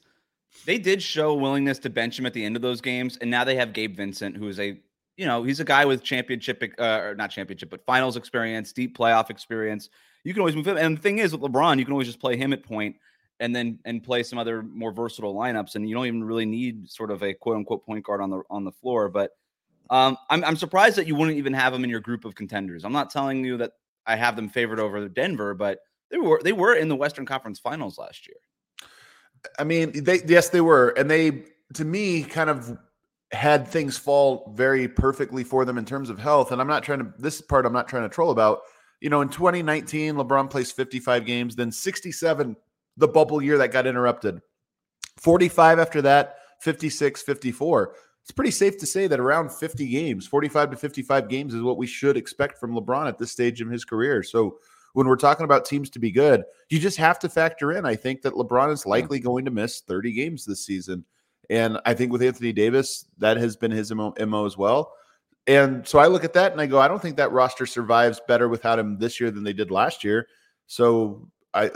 they 0.64 0.78
did 0.78 1.02
show 1.02 1.34
willingness 1.34 1.78
to 1.80 1.90
bench 1.90 2.18
him 2.18 2.26
at 2.26 2.32
the 2.32 2.44
end 2.44 2.56
of 2.56 2.62
those 2.62 2.80
games. 2.80 3.16
And 3.18 3.30
now 3.30 3.44
they 3.44 3.56
have 3.56 3.72
Gabe 3.72 3.96
Vincent, 3.96 4.36
who 4.36 4.48
is 4.48 4.58
a, 4.58 4.78
you 5.18 5.26
know, 5.26 5.42
he's 5.42 5.58
a 5.58 5.64
guy 5.64 5.84
with 5.84 6.02
championship, 6.04 6.62
uh, 6.78 7.00
or 7.02 7.14
not 7.16 7.30
championship, 7.30 7.68
but 7.68 7.84
finals 7.84 8.16
experience, 8.16 8.72
deep 8.72 8.96
playoff 8.96 9.30
experience. 9.30 9.90
You 10.22 10.32
can 10.32 10.40
always 10.40 10.54
move 10.54 10.68
him. 10.68 10.76
And 10.76 10.96
the 10.96 11.02
thing 11.02 11.18
is, 11.18 11.36
with 11.36 11.42
LeBron, 11.42 11.78
you 11.78 11.84
can 11.84 11.92
always 11.92 12.06
just 12.06 12.20
play 12.20 12.36
him 12.36 12.52
at 12.52 12.62
point 12.62 12.96
and 13.40 13.54
then 13.54 13.80
and 13.84 14.02
play 14.02 14.22
some 14.22 14.38
other 14.38 14.62
more 14.62 14.92
versatile 14.92 15.34
lineups. 15.34 15.74
And 15.74 15.88
you 15.88 15.94
don't 15.94 16.06
even 16.06 16.22
really 16.22 16.46
need 16.46 16.88
sort 16.88 17.10
of 17.10 17.22
a 17.24 17.34
quote 17.34 17.56
unquote 17.56 17.84
point 17.84 18.04
guard 18.04 18.20
on 18.20 18.30
the 18.30 18.42
on 18.48 18.64
the 18.64 18.70
floor. 18.70 19.08
But 19.08 19.32
um, 19.90 20.16
I'm, 20.30 20.44
I'm 20.44 20.56
surprised 20.56 20.96
that 20.96 21.08
you 21.08 21.16
wouldn't 21.16 21.36
even 21.36 21.52
have 21.52 21.72
them 21.72 21.82
in 21.82 21.90
your 21.90 22.00
group 22.00 22.24
of 22.24 22.36
contenders. 22.36 22.84
I'm 22.84 22.92
not 22.92 23.10
telling 23.10 23.44
you 23.44 23.56
that 23.56 23.72
I 24.06 24.14
have 24.14 24.36
them 24.36 24.48
favored 24.48 24.78
over 24.78 25.08
Denver, 25.08 25.52
but 25.52 25.80
they 26.10 26.18
were 26.18 26.40
they 26.44 26.52
were 26.52 26.74
in 26.74 26.88
the 26.88 26.96
Western 26.96 27.26
Conference 27.26 27.58
Finals 27.58 27.98
last 27.98 28.28
year. 28.28 28.36
I 29.58 29.64
mean, 29.64 30.04
they 30.04 30.20
yes 30.26 30.50
they 30.50 30.60
were, 30.60 30.90
and 30.90 31.10
they 31.10 31.44
to 31.74 31.84
me 31.84 32.22
kind 32.22 32.50
of 32.50 32.78
had 33.32 33.68
things 33.68 33.98
fall 33.98 34.52
very 34.56 34.88
perfectly 34.88 35.44
for 35.44 35.64
them 35.64 35.78
in 35.78 35.84
terms 35.84 36.10
of 36.10 36.18
health. 36.18 36.52
And 36.52 36.60
I'm 36.60 36.66
not 36.66 36.82
trying 36.82 37.00
to 37.00 37.12
this 37.18 37.40
part 37.40 37.66
I'm 37.66 37.72
not 37.72 37.88
trying 37.88 38.04
to 38.04 38.08
troll 38.08 38.30
about. 38.30 38.60
You 39.00 39.10
know, 39.10 39.20
in 39.20 39.28
2019, 39.28 40.14
LeBron 40.14 40.50
plays 40.50 40.72
55 40.72 41.24
games, 41.24 41.54
then 41.54 41.70
67 41.70 42.56
the 42.96 43.08
bubble 43.08 43.40
year 43.40 43.58
that 43.58 43.70
got 43.70 43.86
interrupted. 43.86 44.40
45 45.18 45.78
after 45.78 46.02
that, 46.02 46.38
56, 46.60 47.22
54 47.22 47.94
it's 48.28 48.34
pretty 48.34 48.50
safe 48.50 48.76
to 48.76 48.84
say 48.84 49.06
that 49.06 49.20
around 49.20 49.50
50 49.50 49.88
games, 49.88 50.26
45 50.26 50.72
to 50.72 50.76
55 50.76 51.30
games 51.30 51.54
is 51.54 51.62
what 51.62 51.78
we 51.78 51.86
should 51.86 52.14
expect 52.14 52.58
from 52.58 52.74
LeBron 52.74 53.08
at 53.08 53.16
this 53.16 53.32
stage 53.32 53.62
of 53.62 53.70
his 53.70 53.86
career. 53.86 54.22
So 54.22 54.58
when 54.92 55.06
we're 55.06 55.16
talking 55.16 55.44
about 55.44 55.64
teams 55.64 55.88
to 55.88 55.98
be 55.98 56.10
good, 56.10 56.44
you 56.68 56.78
just 56.78 56.98
have 56.98 57.18
to 57.20 57.30
factor 57.30 57.72
in. 57.72 57.86
I 57.86 57.96
think 57.96 58.20
that 58.20 58.34
LeBron 58.34 58.70
is 58.70 58.84
likely 58.84 59.18
going 59.18 59.46
to 59.46 59.50
miss 59.50 59.80
30 59.80 60.12
games 60.12 60.44
this 60.44 60.62
season. 60.62 61.06
And 61.50 61.78
I 61.86 61.94
think 61.94 62.12
with 62.12 62.22
Anthony 62.22 62.52
Davis, 62.52 63.06
that 63.18 63.36
has 63.36 63.56
been 63.56 63.70
his 63.70 63.92
MO, 63.92 64.14
MO 64.26 64.46
as 64.46 64.56
well. 64.56 64.92
And 65.46 65.86
so 65.88 65.98
I 65.98 66.08
look 66.08 66.24
at 66.24 66.34
that 66.34 66.52
and 66.52 66.60
I 66.60 66.66
go, 66.66 66.78
I 66.78 66.88
don't 66.88 67.00
think 67.00 67.16
that 67.16 67.32
roster 67.32 67.64
survives 67.64 68.20
better 68.28 68.48
without 68.48 68.78
him 68.78 68.98
this 68.98 69.18
year 69.18 69.30
than 69.30 69.44
they 69.44 69.54
did 69.54 69.70
last 69.70 70.04
year. 70.04 70.28
So 70.66 71.28
I 71.54 71.70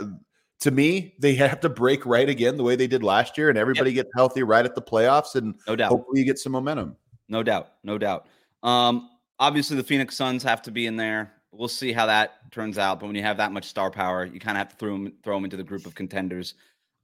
to 0.63 0.71
me, 0.71 1.15
they 1.19 1.35
have 1.35 1.59
to 1.61 1.69
break 1.69 2.05
right 2.05 2.27
again 2.27 2.57
the 2.57 2.63
way 2.63 2.75
they 2.75 2.87
did 2.87 3.03
last 3.03 3.37
year, 3.37 3.49
and 3.49 3.57
everybody 3.57 3.91
yep. 3.91 4.05
gets 4.05 4.15
healthy 4.15 4.43
right 4.43 4.65
at 4.65 4.75
the 4.75 4.81
playoffs, 4.81 5.35
and 5.35 5.55
no 5.67 5.75
doubt, 5.75 5.89
hopefully 5.89 6.19
you 6.19 6.25
get 6.25 6.39
some 6.39 6.51
momentum. 6.51 6.95
No 7.29 7.43
doubt, 7.43 7.73
no 7.83 7.97
doubt. 7.97 8.27
Um, 8.63 9.09
obviously, 9.39 9.75
the 9.75 9.83
Phoenix 9.83 10.15
Suns 10.15 10.41
have 10.43 10.61
to 10.63 10.71
be 10.71 10.87
in 10.87 10.95
there. 10.95 11.33
We'll 11.51 11.67
see 11.67 11.91
how 11.91 12.07
that 12.07 12.51
turns 12.51 12.77
out. 12.77 12.99
But 12.99 13.07
when 13.07 13.15
you 13.15 13.21
have 13.21 13.37
that 13.37 13.51
much 13.51 13.65
star 13.65 13.91
power, 13.91 14.25
you 14.25 14.39
kind 14.39 14.57
of 14.57 14.59
have 14.59 14.69
to 14.69 14.75
throw 14.77 14.93
them, 14.93 15.13
throw 15.23 15.35
them 15.35 15.43
into 15.43 15.57
the 15.57 15.63
group 15.63 15.85
of 15.85 15.93
contenders. 15.93 16.55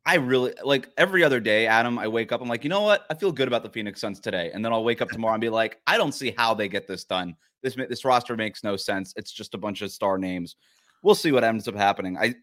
I 0.05 0.15
really 0.15 0.53
like 0.63 0.89
every 0.97 1.23
other 1.23 1.39
day, 1.39 1.67
Adam. 1.67 1.99
I 1.99 2.07
wake 2.07 2.31
up, 2.31 2.41
I'm 2.41 2.47
like, 2.47 2.63
you 2.63 2.69
know 2.69 2.81
what? 2.81 3.05
I 3.09 3.13
feel 3.13 3.31
good 3.31 3.47
about 3.47 3.63
the 3.63 3.69
Phoenix 3.69 4.01
Suns 4.01 4.19
today, 4.19 4.51
and 4.53 4.63
then 4.63 4.73
I'll 4.73 4.83
wake 4.83 5.01
up 5.01 5.09
tomorrow 5.09 5.33
and 5.33 5.41
be 5.41 5.49
like, 5.49 5.79
I 5.85 5.97
don't 5.97 6.13
see 6.13 6.33
how 6.37 6.53
they 6.53 6.67
get 6.67 6.87
this 6.87 7.03
done. 7.03 7.35
This 7.61 7.75
this 7.75 8.05
roster 8.05 8.37
makes 8.37 8.63
no 8.63 8.75
sense. 8.75 9.13
It's 9.17 9.31
just 9.31 9.53
a 9.53 9.57
bunch 9.57 9.81
of 9.81 9.91
star 9.91 10.17
names. 10.17 10.55
We'll 11.03 11.15
see 11.15 11.31
what 11.31 11.43
ends 11.43 11.67
up 11.67 11.75
happening. 11.75 12.17
I 12.17 12.35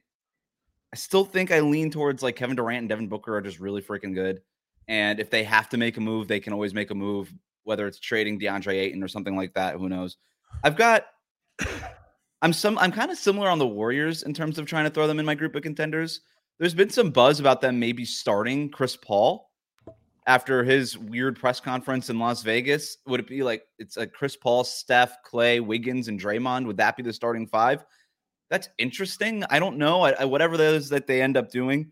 I 0.93 0.97
still 0.97 1.25
think 1.25 1.51
I 1.51 1.61
lean 1.61 1.91
towards 1.91 2.23
like 2.23 2.37
Kevin 2.37 2.57
Durant 2.57 2.81
and 2.81 2.89
Devin 2.89 3.09
Booker 3.09 3.37
are 3.37 3.41
just 3.41 3.59
really 3.59 3.83
freaking 3.83 4.15
good. 4.15 4.43
And 4.89 5.19
if 5.19 5.31
they 5.31 5.43
have 5.43 5.69
to 5.71 5.77
make 5.77 5.97
a 5.97 6.01
move, 6.01 6.29
they 6.29 6.41
can 6.41 6.53
always 6.53 6.73
make 6.73 6.91
a 6.91 6.95
move, 6.95 7.33
whether 7.65 7.87
it's 7.87 7.99
trading 7.99 8.39
DeAndre 8.39 8.75
Ayton 8.75 9.03
or 9.03 9.09
something 9.09 9.37
like 9.37 9.55
that. 9.55 9.77
Who 9.77 9.89
knows? 9.89 10.17
I've 10.63 10.77
got 10.77 11.07
I'm 12.43 12.53
some 12.53 12.79
I'm 12.79 12.93
kind 12.93 13.11
of 13.11 13.19
similar 13.19 13.49
on 13.49 13.59
the 13.59 13.67
Warriors 13.67 14.23
in 14.23 14.35
terms 14.35 14.59
of 14.59 14.67
trying 14.67 14.85
to 14.85 14.91
throw 14.91 15.07
them 15.07 15.19
in 15.19 15.27
my 15.27 15.35
group 15.35 15.55
of 15.55 15.63
contenders. 15.63 16.21
There's 16.59 16.75
been 16.75 16.91
some 16.91 17.11
buzz 17.11 17.41
about 17.41 17.61
them 17.61 17.79
maybe 17.79 18.05
starting 18.05 18.71
Chris 18.71 18.97
Paul 18.97 19.51
after 20.27 20.65
his 20.65 20.97
weird 20.97 21.39
press 21.39 21.61
conference 21.61 22.11
in 22.11 22.19
Las 22.19 22.43
Vegas. 22.43 22.97
Would 23.07 23.21
it 23.21 23.29
be 23.29 23.43
like 23.43 23.63
it's 23.79 23.97
a 23.97 24.07
Chris 24.07 24.37
Paul, 24.37 24.65
Steph, 24.65 25.23
Clay, 25.23 25.61
Wiggins, 25.61 26.09
and 26.09 26.21
Draymond? 26.21 26.67
Would 26.67 26.79
that 26.79 26.97
be 26.97 27.03
the 27.03 27.13
starting 27.13 27.47
five? 27.47 27.85
that's 28.51 28.69
interesting. 28.79 29.45
I 29.51 29.59
don't 29.59 29.79
know. 29.79 30.03
I, 30.03 30.13
I, 30.13 30.25
whatever 30.25 30.55
is 30.55 30.89
that 30.91 31.07
they 31.07 31.23
end 31.23 31.37
up 31.37 31.51
doing, 31.51 31.91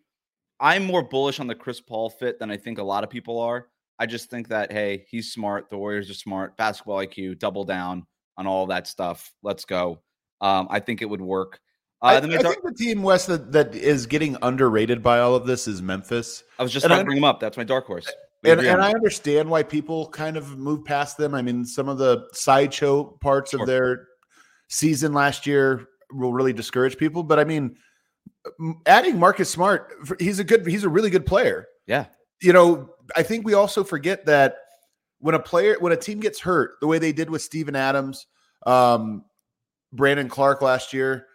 I'm 0.61 0.85
more 0.85 1.03
bullish 1.03 1.41
on 1.41 1.47
the 1.47 1.55
Chris 1.55 1.81
Paul 1.81 2.11
fit 2.11 2.39
than 2.39 2.51
I 2.51 2.57
think 2.57 2.79
a 2.79 2.83
lot 2.83 3.05
of 3.05 3.11
people 3.11 3.39
are. 3.41 3.69
I 3.99 4.07
just 4.07 4.31
think 4.31 4.49
that 4.49 4.73
hey, 4.73 5.07
he's 5.09 5.33
smart. 5.33 5.71
The 5.71 5.79
Warriors 5.79 6.11
are 6.11 6.15
smart. 6.15 6.57
Basketball 6.57 6.99
IQ, 6.99 7.39
double 7.39 7.65
down. 7.65 8.07
on 8.37 8.47
all 8.47 8.67
that 8.67 8.87
stuff. 8.87 9.33
Let's 9.43 9.65
go. 9.65 10.01
Um, 10.41 10.67
I 10.71 10.81
think 10.81 11.03
it 11.03 11.09
would 11.09 11.21
work. 11.21 11.61
Uh, 12.05 12.09
I, 12.09 12.21
then 12.21 12.35
I 12.35 12.43
think 12.51 12.63
the 12.63 12.75
team 12.75 13.03
West 13.03 13.29
that, 13.29 13.51
that 13.53 13.75
is 13.75 14.05
getting 14.05 14.37
underrated 14.43 15.03
by 15.03 15.21
all 15.21 15.35
of 15.35 15.47
this 15.47 15.67
is 15.67 15.81
Memphis. 15.81 16.45
I 16.59 16.63
was 16.63 16.71
just 16.71 16.87
to 16.87 17.03
bring 17.03 17.15
them 17.15 17.25
up. 17.25 17.41
That's 17.41 17.57
my 17.57 17.65
dark 17.65 17.87
horse. 17.87 18.07
We 18.43 18.51
And, 18.51 18.61
and 18.61 18.83
I 18.83 18.91
understand 18.91 19.49
why 19.49 19.63
people 19.63 20.11
kind 20.11 20.37
of 20.37 20.59
move 20.59 20.85
past 20.85 21.17
them. 21.17 21.35
I 21.35 21.41
mean, 21.41 21.65
some 21.65 21.89
of 21.89 21.97
the 21.97 22.29
sideshow 22.35 23.05
parts 23.23 23.53
Sure. 23.53 23.63
of 23.63 23.67
their 23.67 24.07
season 24.69 25.15
last 25.15 25.47
year 25.47 25.87
will 26.13 26.35
really 26.35 26.53
discourage 26.53 26.99
people. 26.99 27.23
But 27.23 27.39
I 27.39 27.45
mean, 27.45 27.75
adding 28.85 29.19
Marcus 29.19 29.49
Smart, 29.49 29.91
he's 30.21 30.39
a 30.41 30.45
good, 30.45 30.67
he's 30.67 30.85
a 30.85 30.91
really 30.91 31.09
good 31.09 31.25
player. 31.25 31.69
yeah, 31.87 32.05
You 32.43 32.53
know, 32.53 32.91
I 33.17 33.23
think 33.23 33.47
we 33.47 33.55
also 33.55 33.83
forget 33.83 34.27
that 34.27 34.57
when 35.21 35.35
a 35.35 35.41
player, 35.41 35.77
when 35.81 35.93
a 35.93 35.97
team 35.97 36.21
gets 36.21 36.39
hurt, 36.39 36.73
the 36.83 36.87
way 36.87 36.99
they 36.99 37.13
did 37.13 37.31
with 37.31 37.41
Steven 37.41 37.75
Adams, 37.75 38.27
um, 38.67 39.25
Brandon 39.91 40.29
Clarke 40.29 40.61
last 40.61 40.93
year, 40.93 41.29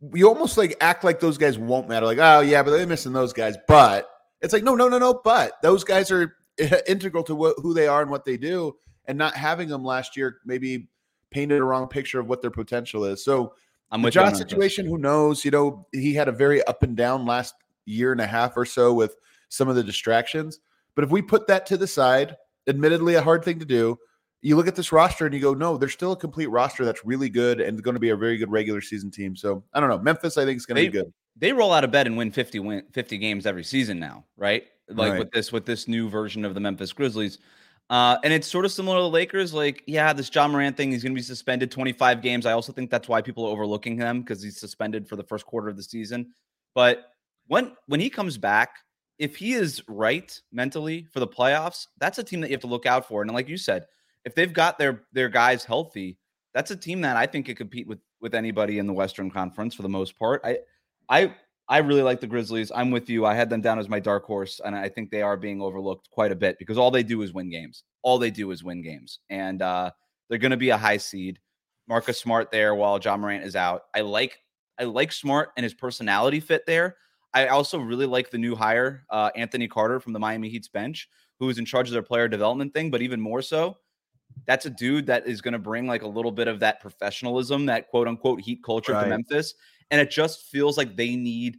we 0.00 0.24
almost 0.24 0.56
like 0.58 0.76
act 0.80 1.04
like 1.04 1.20
those 1.20 1.38
guys 1.38 1.58
won't 1.58 1.88
matter. 1.88 2.06
Like, 2.06 2.18
oh 2.18 2.40
yeah, 2.40 2.62
but 2.62 2.70
they're 2.70 2.86
missing 2.86 3.12
those 3.12 3.32
guys. 3.32 3.56
But 3.68 4.08
it's 4.40 4.52
like, 4.52 4.64
no, 4.64 4.74
no, 4.74 4.88
no, 4.88 4.98
no. 4.98 5.20
But 5.24 5.60
those 5.62 5.84
guys 5.84 6.10
are 6.10 6.36
integral 6.86 7.22
to 7.24 7.34
what, 7.34 7.56
who 7.62 7.74
they 7.74 7.86
are 7.86 8.02
and 8.02 8.10
what 8.10 8.24
they 8.24 8.36
do. 8.36 8.76
And 9.08 9.16
not 9.16 9.36
having 9.36 9.68
them 9.68 9.84
last 9.84 10.16
year 10.16 10.38
maybe 10.44 10.88
painted 11.30 11.60
a 11.60 11.64
wrong 11.64 11.86
picture 11.86 12.18
of 12.18 12.28
what 12.28 12.42
their 12.42 12.50
potential 12.50 13.04
is. 13.04 13.24
So 13.24 13.54
I'm 13.90 14.02
the 14.02 14.06
with 14.06 14.14
you 14.16 14.20
on 14.20 14.26
Josh 14.26 14.38
Memphis. 14.38 14.50
situation, 14.50 14.86
who 14.86 14.98
knows? 14.98 15.44
You 15.44 15.52
know, 15.52 15.86
he 15.92 16.12
had 16.12 16.26
a 16.26 16.32
very 16.32 16.62
up 16.64 16.82
and 16.82 16.96
down 16.96 17.24
last 17.24 17.54
year 17.84 18.10
and 18.10 18.20
a 18.20 18.26
half 18.26 18.56
or 18.56 18.64
so 18.64 18.92
with 18.92 19.14
some 19.48 19.68
of 19.68 19.76
the 19.76 19.84
distractions. 19.84 20.58
But 20.96 21.04
if 21.04 21.10
we 21.10 21.22
put 21.22 21.46
that 21.46 21.66
to 21.66 21.76
the 21.76 21.86
side, 21.86 22.36
admittedly 22.66 23.14
a 23.14 23.22
hard 23.22 23.44
thing 23.44 23.60
to 23.60 23.64
do, 23.64 23.96
you 24.42 24.56
look 24.56 24.68
at 24.68 24.76
this 24.76 24.92
roster 24.92 25.26
and 25.26 25.34
you 25.34 25.40
go, 25.40 25.54
no, 25.54 25.76
there's 25.76 25.92
still 25.92 26.12
a 26.12 26.16
complete 26.16 26.46
roster 26.46 26.84
that's 26.84 27.04
really 27.04 27.28
good 27.28 27.60
and 27.60 27.82
going 27.82 27.94
to 27.94 28.00
be 28.00 28.10
a 28.10 28.16
very 28.16 28.36
good 28.36 28.50
regular 28.50 28.80
season 28.80 29.10
team. 29.10 29.34
So 29.34 29.64
I 29.72 29.80
don't 29.80 29.88
know. 29.88 29.98
Memphis, 29.98 30.36
I 30.36 30.44
think, 30.44 30.56
is 30.58 30.66
going 30.66 30.76
to 30.84 30.90
be 30.90 30.98
good. 30.98 31.12
They 31.36 31.52
roll 31.52 31.72
out 31.72 31.84
of 31.84 31.90
bed 31.90 32.06
and 32.06 32.16
win 32.16 32.30
50 32.30 32.60
win 32.60 32.82
50 32.92 33.18
games 33.18 33.46
every 33.46 33.64
season 33.64 33.98
now, 33.98 34.24
right? 34.36 34.64
Like 34.88 35.12
Right. 35.12 35.18
with 35.18 35.30
this 35.32 35.52
with 35.52 35.66
this 35.66 35.88
new 35.88 36.08
version 36.08 36.44
of 36.44 36.54
the 36.54 36.60
Memphis 36.60 36.92
Grizzlies. 36.92 37.38
Uh, 37.88 38.18
and 38.24 38.32
it's 38.32 38.48
sort 38.48 38.64
of 38.64 38.72
similar 38.72 38.96
to 38.96 39.02
the 39.02 39.08
Lakers. 39.08 39.54
Like, 39.54 39.82
yeah, 39.86 40.12
this 40.12 40.34
Ja 40.34 40.48
Morant 40.48 40.76
thing, 40.76 40.90
he's 40.90 41.02
going 41.04 41.12
to 41.12 41.18
be 41.18 41.22
suspended 41.22 41.70
25 41.70 42.20
games. 42.20 42.44
I 42.44 42.52
also 42.52 42.72
think 42.72 42.90
that's 42.90 43.08
why 43.08 43.22
people 43.22 43.44
are 43.44 43.50
overlooking 43.50 43.96
him 43.96 44.22
because 44.22 44.42
he's 44.42 44.58
suspended 44.58 45.08
for 45.08 45.14
the 45.14 45.22
first 45.22 45.46
quarter 45.46 45.68
of 45.68 45.76
the 45.76 45.82
season. 45.82 46.32
But 46.74 47.12
when 47.46 47.72
when 47.86 48.00
he 48.00 48.10
comes 48.10 48.38
back, 48.38 48.70
if 49.18 49.36
he 49.36 49.54
is 49.54 49.82
right 49.88 50.38
mentally 50.52 51.06
for 51.12 51.20
the 51.20 51.28
playoffs, 51.28 51.86
that's 51.98 52.18
a 52.18 52.24
team 52.24 52.40
that 52.40 52.48
you 52.50 52.54
have 52.54 52.60
to 52.62 52.66
look 52.66 52.86
out 52.86 53.06
for. 53.06 53.22
And 53.22 53.30
like 53.32 53.48
you 53.48 53.56
said, 53.56 53.86
if 54.26 54.34
they've 54.34 54.52
got 54.52 54.76
their 54.76 55.04
their 55.12 55.30
guys 55.30 55.64
healthy, 55.64 56.18
that's 56.52 56.72
a 56.72 56.76
team 56.76 57.00
that 57.02 57.16
I 57.16 57.26
think 57.26 57.46
could 57.46 57.56
compete 57.56 57.86
with 57.86 58.00
with 58.20 58.34
anybody 58.34 58.78
in 58.78 58.86
the 58.86 58.92
Western 58.92 59.30
Conference 59.30 59.74
for 59.74 59.82
the 59.82 59.88
most 59.88 60.18
part. 60.18 60.42
I 60.44 60.58
I 61.08 61.34
I 61.68 61.78
really 61.78 62.02
like 62.02 62.20
the 62.20 62.26
Grizzlies. 62.26 62.70
I'm 62.74 62.90
with 62.90 63.08
you. 63.08 63.24
I 63.24 63.34
had 63.34 63.48
them 63.48 63.60
down 63.60 63.78
as 63.78 63.88
my 63.88 64.00
dark 64.00 64.24
horse, 64.24 64.60
and 64.62 64.74
I 64.76 64.88
think 64.88 65.10
they 65.10 65.22
are 65.22 65.36
being 65.36 65.62
overlooked 65.62 66.10
quite 66.10 66.32
a 66.32 66.36
bit 66.36 66.58
because 66.58 66.76
all 66.76 66.90
they 66.90 67.04
do 67.04 67.22
is 67.22 67.32
win 67.32 67.50
games. 67.50 67.84
All 68.02 68.18
they 68.18 68.30
do 68.30 68.50
is 68.50 68.62
win 68.62 68.82
games, 68.82 69.20
and 69.30 69.62
uh, 69.62 69.90
they're 70.28 70.38
going 70.38 70.50
to 70.50 70.56
be 70.56 70.70
a 70.70 70.76
high 70.76 70.98
seed. 70.98 71.38
Marcus 71.88 72.18
Smart 72.18 72.50
there 72.50 72.74
while 72.74 72.98
Ja 72.98 73.16
Morant 73.16 73.44
is 73.44 73.54
out. 73.54 73.82
I 73.94 74.00
like 74.00 74.38
I 74.78 74.84
like 74.84 75.12
Smart 75.12 75.50
and 75.56 75.62
his 75.62 75.74
personality 75.74 76.40
fit 76.40 76.66
there. 76.66 76.96
I 77.32 77.48
also 77.48 77.78
really 77.78 78.06
like 78.06 78.30
the 78.30 78.38
new 78.38 78.56
hire, 78.56 79.04
uh, 79.10 79.30
Anthony 79.36 79.68
Carter 79.68 80.00
from 80.00 80.14
the 80.14 80.18
Miami 80.18 80.48
Heat's 80.48 80.68
bench, 80.68 81.08
who 81.38 81.48
is 81.48 81.58
in 81.58 81.64
charge 81.64 81.88
of 81.88 81.92
their 81.92 82.02
player 82.02 82.28
development 82.28 82.74
thing. 82.74 82.90
But 82.90 83.02
even 83.02 83.20
more 83.20 83.42
so, 83.42 83.76
that's 84.46 84.66
a 84.66 84.70
dude 84.70 85.06
that 85.06 85.26
is 85.26 85.40
going 85.40 85.52
to 85.52 85.58
bring 85.58 85.86
like 85.86 86.02
a 86.02 86.08
little 86.08 86.32
bit 86.32 86.48
of 86.48 86.60
that 86.60 86.80
professionalism, 86.80 87.66
that 87.66 87.88
quote 87.88 88.08
unquote 88.08 88.40
Heat 88.40 88.62
culture 88.62 88.92
Right. 88.92 89.04
to 89.04 89.08
Memphis, 89.08 89.54
and 89.90 90.00
it 90.00 90.10
just 90.10 90.46
feels 90.46 90.76
like 90.76 90.96
they 90.96 91.16
need 91.16 91.58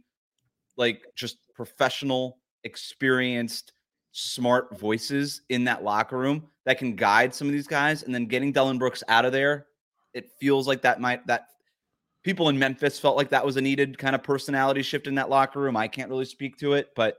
like 0.76 1.02
just 1.14 1.38
professional, 1.54 2.38
experienced, 2.64 3.72
smart 4.12 4.78
voices 4.78 5.42
in 5.48 5.64
that 5.64 5.84
locker 5.84 6.18
room 6.18 6.48
that 6.64 6.78
can 6.78 6.94
guide 6.96 7.34
some 7.34 7.46
of 7.46 7.52
these 7.52 7.66
guys. 7.66 8.02
And 8.02 8.14
then 8.14 8.26
getting 8.26 8.52
Dillon 8.52 8.78
Brooks 8.78 9.02
out 9.08 9.24
of 9.24 9.32
there, 9.32 9.66
it 10.14 10.30
feels 10.40 10.66
like 10.66 10.82
that 10.82 11.00
might 11.00 11.26
that 11.26 11.48
people 12.22 12.48
in 12.48 12.58
Memphis 12.58 12.98
felt 12.98 13.16
like 13.16 13.30
that 13.30 13.44
was 13.44 13.56
a 13.56 13.60
needed 13.60 13.98
kind 13.98 14.14
of 14.14 14.22
personality 14.22 14.82
shift 14.82 15.06
in 15.06 15.14
that 15.16 15.30
locker 15.30 15.60
room. 15.60 15.76
I 15.76 15.88
can't 15.88 16.10
really 16.10 16.24
speak 16.24 16.56
to 16.58 16.74
it, 16.74 16.90
but 16.96 17.18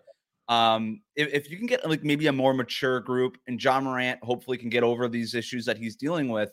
um, 0.49 1.01
if, 1.15 1.31
if 1.31 1.51
you 1.51 1.57
can 1.57 1.67
get 1.67 1.87
like 1.87 2.03
maybe 2.03 2.25
a 2.27 2.33
more 2.33 2.55
mature 2.55 2.99
group 2.99 3.37
and 3.47 3.63
Ja 3.63 3.79
Morant 3.79 4.21
hopefully 4.23 4.57
can 4.57 4.69
get 4.69 4.83
over 4.83 5.07
these 5.07 5.35
issues 5.35 5.63
that 5.65 5.77
he's 5.77 5.95
dealing 5.95 6.27
with, 6.29 6.51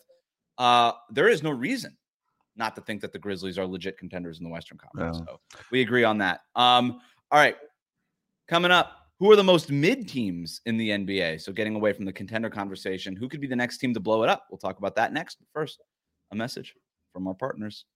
uh, 0.58 0.92
there 1.10 1.28
is 1.28 1.42
no 1.42 1.50
reason 1.50 1.96
not 2.56 2.74
to 2.76 2.82
think 2.82 3.00
that 3.00 3.12
the 3.12 3.18
Grizzlies 3.18 3.58
are 3.58 3.66
legit 3.66 3.98
contenders 3.98 4.38
in 4.38 4.44
the 4.44 4.50
Western 4.50 4.78
Conference. 4.78 5.18
So 5.26 5.40
we 5.72 5.80
agree 5.80 6.04
on 6.04 6.18
that. 6.18 6.40
Um, 6.54 7.00
all 7.30 7.38
right, 7.38 7.56
coming 8.48 8.70
up, 8.70 8.92
who 9.18 9.30
are 9.30 9.36
the 9.36 9.44
most 9.44 9.70
mid 9.70 10.06
teams 10.06 10.60
in 10.66 10.76
the 10.76 10.90
NBA? 10.90 11.40
So 11.40 11.50
getting 11.50 11.74
away 11.74 11.94
from 11.94 12.04
the 12.04 12.12
contender 12.12 12.50
conversation, 12.50 13.16
who 13.16 13.30
could 13.30 13.40
be 13.40 13.46
the 13.46 13.56
next 13.56 13.78
team 13.78 13.94
to 13.94 14.00
blow 14.00 14.22
it 14.22 14.28
up? 14.28 14.46
We'll 14.50 14.58
talk 14.58 14.78
about 14.78 14.94
that 14.96 15.14
next. 15.14 15.38
But 15.38 15.48
first, 15.58 15.82
a 16.32 16.36
message 16.36 16.74
from 17.14 17.26
our 17.26 17.34
partners. 17.34 17.86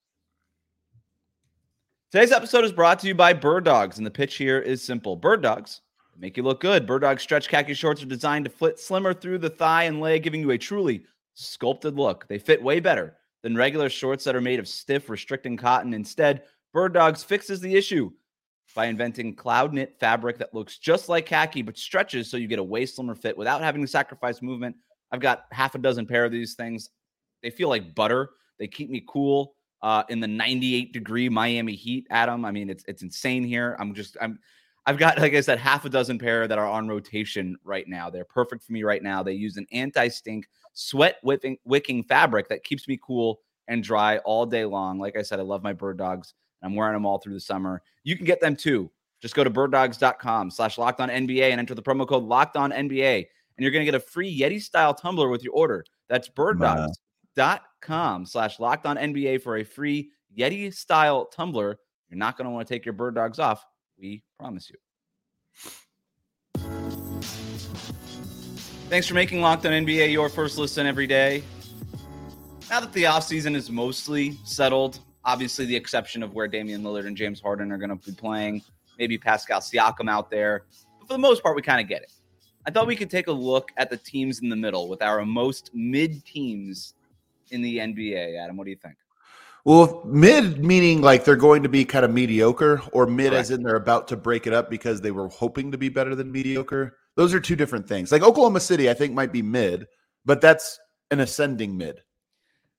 Today's 2.10 2.32
episode 2.32 2.64
is 2.64 2.72
brought 2.72 2.98
to 3.00 3.06
you 3.06 3.14
by 3.14 3.34
Bird 3.34 3.64
Dogs, 3.64 3.98
and 3.98 4.06
the 4.06 4.10
pitch 4.10 4.36
here 4.36 4.58
is 4.58 4.82
simple. 4.82 5.14
Bird 5.14 5.42
Dogs 5.42 5.82
make 6.18 6.36
you 6.36 6.42
look 6.42 6.60
good. 6.60 6.86
Bird 6.86 7.02
Dogs 7.02 7.22
stretch 7.22 7.48
khaki 7.48 7.74
shorts 7.74 8.02
are 8.02 8.06
designed 8.06 8.44
to 8.44 8.50
fit 8.50 8.78
slimmer 8.78 9.14
through 9.14 9.38
the 9.38 9.50
thigh 9.50 9.84
and 9.84 10.00
leg, 10.00 10.22
giving 10.22 10.40
you 10.40 10.50
a 10.50 10.58
truly 10.58 11.04
sculpted 11.34 11.96
look. 11.96 12.26
They 12.28 12.38
fit 12.38 12.62
way 12.62 12.80
better 12.80 13.16
than 13.42 13.56
regular 13.56 13.88
shorts 13.88 14.24
that 14.24 14.36
are 14.36 14.40
made 14.40 14.58
of 14.58 14.68
stiff, 14.68 15.08
restricting 15.08 15.56
cotton. 15.56 15.94
Instead, 15.94 16.42
Bird 16.72 16.94
Dogs 16.94 17.24
fixes 17.24 17.60
the 17.60 17.74
issue 17.74 18.10
by 18.74 18.86
inventing 18.86 19.34
cloud 19.34 19.72
knit 19.72 19.96
fabric 19.98 20.38
that 20.38 20.54
looks 20.54 20.78
just 20.78 21.08
like 21.08 21.26
khaki 21.26 21.62
but 21.62 21.76
stretches 21.76 22.30
so 22.30 22.36
you 22.36 22.46
get 22.46 22.58
a 22.58 22.64
way 22.64 22.86
slimmer 22.86 23.14
fit 23.14 23.36
without 23.36 23.62
having 23.62 23.82
to 23.82 23.88
sacrifice 23.88 24.42
movement. 24.42 24.76
I've 25.10 25.20
got 25.20 25.46
half 25.50 25.74
a 25.74 25.78
dozen 25.78 26.06
pair 26.06 26.24
of 26.24 26.30
these 26.30 26.54
things. 26.54 26.90
They 27.42 27.50
feel 27.50 27.68
like 27.68 27.94
butter. 27.94 28.30
They 28.58 28.68
keep 28.68 28.90
me 28.90 29.02
cool 29.08 29.54
uh, 29.82 30.04
in 30.08 30.20
the 30.20 30.28
98 30.28 30.92
degree 30.92 31.28
Miami 31.28 31.74
heat. 31.74 32.06
Adam, 32.10 32.44
I 32.44 32.50
mean, 32.50 32.70
it's 32.70 32.84
it's 32.86 33.02
insane 33.02 33.42
here. 33.42 33.76
I'm 33.80 33.94
just 33.94 34.16
I'm 34.20 34.38
I've 34.90 34.98
got 34.98 35.20
like 35.20 35.34
I 35.34 35.40
said, 35.40 35.60
half 35.60 35.84
a 35.84 35.88
dozen 35.88 36.18
pair 36.18 36.48
that 36.48 36.58
are 36.58 36.66
on 36.66 36.88
rotation 36.88 37.56
right 37.62 37.86
now. 37.86 38.10
They're 38.10 38.24
perfect 38.24 38.64
for 38.64 38.72
me 38.72 38.82
right 38.82 39.00
now. 39.00 39.22
They 39.22 39.34
use 39.34 39.56
an 39.56 39.68
anti-stink 39.70 40.48
sweat 40.72 41.18
whipping, 41.22 41.58
wicking 41.64 42.02
fabric 42.02 42.48
that 42.48 42.64
keeps 42.64 42.88
me 42.88 42.98
cool 43.00 43.40
and 43.68 43.84
dry 43.84 44.18
all 44.18 44.44
day 44.44 44.64
long. 44.64 44.98
Like 44.98 45.16
I 45.16 45.22
said, 45.22 45.38
I 45.38 45.42
love 45.42 45.62
my 45.62 45.72
bird 45.72 45.96
dogs. 45.96 46.34
and 46.60 46.68
I'm 46.68 46.76
wearing 46.76 46.94
them 46.94 47.06
all 47.06 47.18
through 47.18 47.34
the 47.34 47.40
summer. 47.40 47.82
You 48.02 48.16
can 48.16 48.26
get 48.26 48.40
them 48.40 48.56
too. 48.56 48.90
Just 49.22 49.36
go 49.36 49.44
to 49.44 49.50
birddogs.com 49.50 50.50
slash 50.50 50.76
locked 50.76 51.00
on 51.00 51.08
NBA 51.08 51.50
and 51.52 51.60
enter 51.60 51.76
the 51.76 51.82
promo 51.82 52.04
code 52.04 52.24
locked 52.24 52.56
on 52.56 52.72
NBA. 52.72 53.16
And 53.16 53.26
you're 53.58 53.70
going 53.70 53.86
to 53.86 53.92
get 53.92 53.94
a 53.94 54.00
free 54.00 54.36
Yeti 54.36 54.60
style 54.60 54.92
tumbler 54.92 55.28
with 55.28 55.44
your 55.44 55.52
order. 55.52 55.84
That's 56.08 56.28
birddogs.com 56.28 58.26
slash 58.26 58.58
locked 58.58 58.86
on 58.86 58.96
NBA 58.96 59.42
for 59.42 59.58
a 59.58 59.64
free 59.64 60.10
Yeti 60.36 60.74
style 60.74 61.26
tumbler. 61.26 61.78
You're 62.08 62.18
not 62.18 62.36
going 62.36 62.46
to 62.46 62.50
want 62.50 62.66
to 62.66 62.74
take 62.74 62.84
your 62.84 62.94
bird 62.94 63.14
dogs 63.14 63.38
off. 63.38 63.64
We 64.00 64.22
promise 64.38 64.70
you. 64.70 64.76
Thanks 68.88 69.06
for 69.06 69.14
making 69.14 69.40
Locked 69.40 69.66
on 69.66 69.72
NBA 69.72 70.10
your 70.10 70.28
first 70.28 70.58
listen 70.58 70.86
every 70.86 71.06
day. 71.06 71.42
Now 72.70 72.80
that 72.80 72.92
the 72.92 73.04
offseason 73.04 73.54
is 73.54 73.70
mostly 73.70 74.38
settled, 74.44 75.00
obviously 75.24 75.66
the 75.66 75.76
exception 75.76 76.22
of 76.22 76.34
where 76.34 76.48
Damian 76.48 76.82
Lillard 76.82 77.06
and 77.06 77.16
James 77.16 77.40
Harden 77.40 77.70
are 77.72 77.78
going 77.78 77.90
to 77.90 77.96
be 77.96 78.12
playing, 78.12 78.62
maybe 78.98 79.18
Pascal 79.18 79.60
Siakam 79.60 80.08
out 80.08 80.30
there. 80.30 80.64
But 80.98 81.08
for 81.08 81.14
the 81.14 81.18
most 81.18 81.42
part, 81.42 81.54
we 81.54 81.62
kind 81.62 81.80
of 81.80 81.88
get 81.88 82.02
it. 82.02 82.12
I 82.66 82.70
thought 82.70 82.86
we 82.86 82.96
could 82.96 83.10
take 83.10 83.26
a 83.26 83.32
look 83.32 83.70
at 83.76 83.90
the 83.90 83.96
teams 83.96 84.40
in 84.40 84.48
the 84.48 84.56
middle 84.56 84.88
with 84.88 85.02
our 85.02 85.24
most 85.24 85.70
mid 85.74 86.24
teams 86.24 86.94
in 87.50 87.62
the 87.62 87.78
NBA. 87.78 88.38
Adam, 88.38 88.56
what 88.56 88.64
do 88.64 88.70
you 88.70 88.76
think? 88.76 88.96
Well, 89.64 90.02
mid 90.06 90.64
meaning 90.64 91.02
like 91.02 91.24
they're 91.24 91.36
going 91.36 91.62
to 91.62 91.68
be 91.68 91.84
kind 91.84 92.04
of 92.04 92.10
mediocre, 92.12 92.82
or 92.92 93.06
mid 93.06 93.34
as 93.34 93.50
in 93.50 93.62
they're 93.62 93.76
about 93.76 94.08
to 94.08 94.16
break 94.16 94.46
it 94.46 94.52
up 94.52 94.70
because 94.70 95.00
they 95.00 95.10
were 95.10 95.28
hoping 95.28 95.72
to 95.72 95.78
be 95.78 95.88
better 95.88 96.14
than 96.14 96.32
mediocre. 96.32 96.96
Those 97.16 97.34
are 97.34 97.40
two 97.40 97.56
different 97.56 97.86
things. 97.86 98.10
Like 98.10 98.22
Oklahoma 98.22 98.60
City, 98.60 98.88
I 98.88 98.94
think 98.94 99.12
might 99.12 99.32
be 99.32 99.42
mid, 99.42 99.86
but 100.24 100.40
that's 100.40 100.78
an 101.10 101.20
ascending 101.20 101.76
mid. 101.76 102.00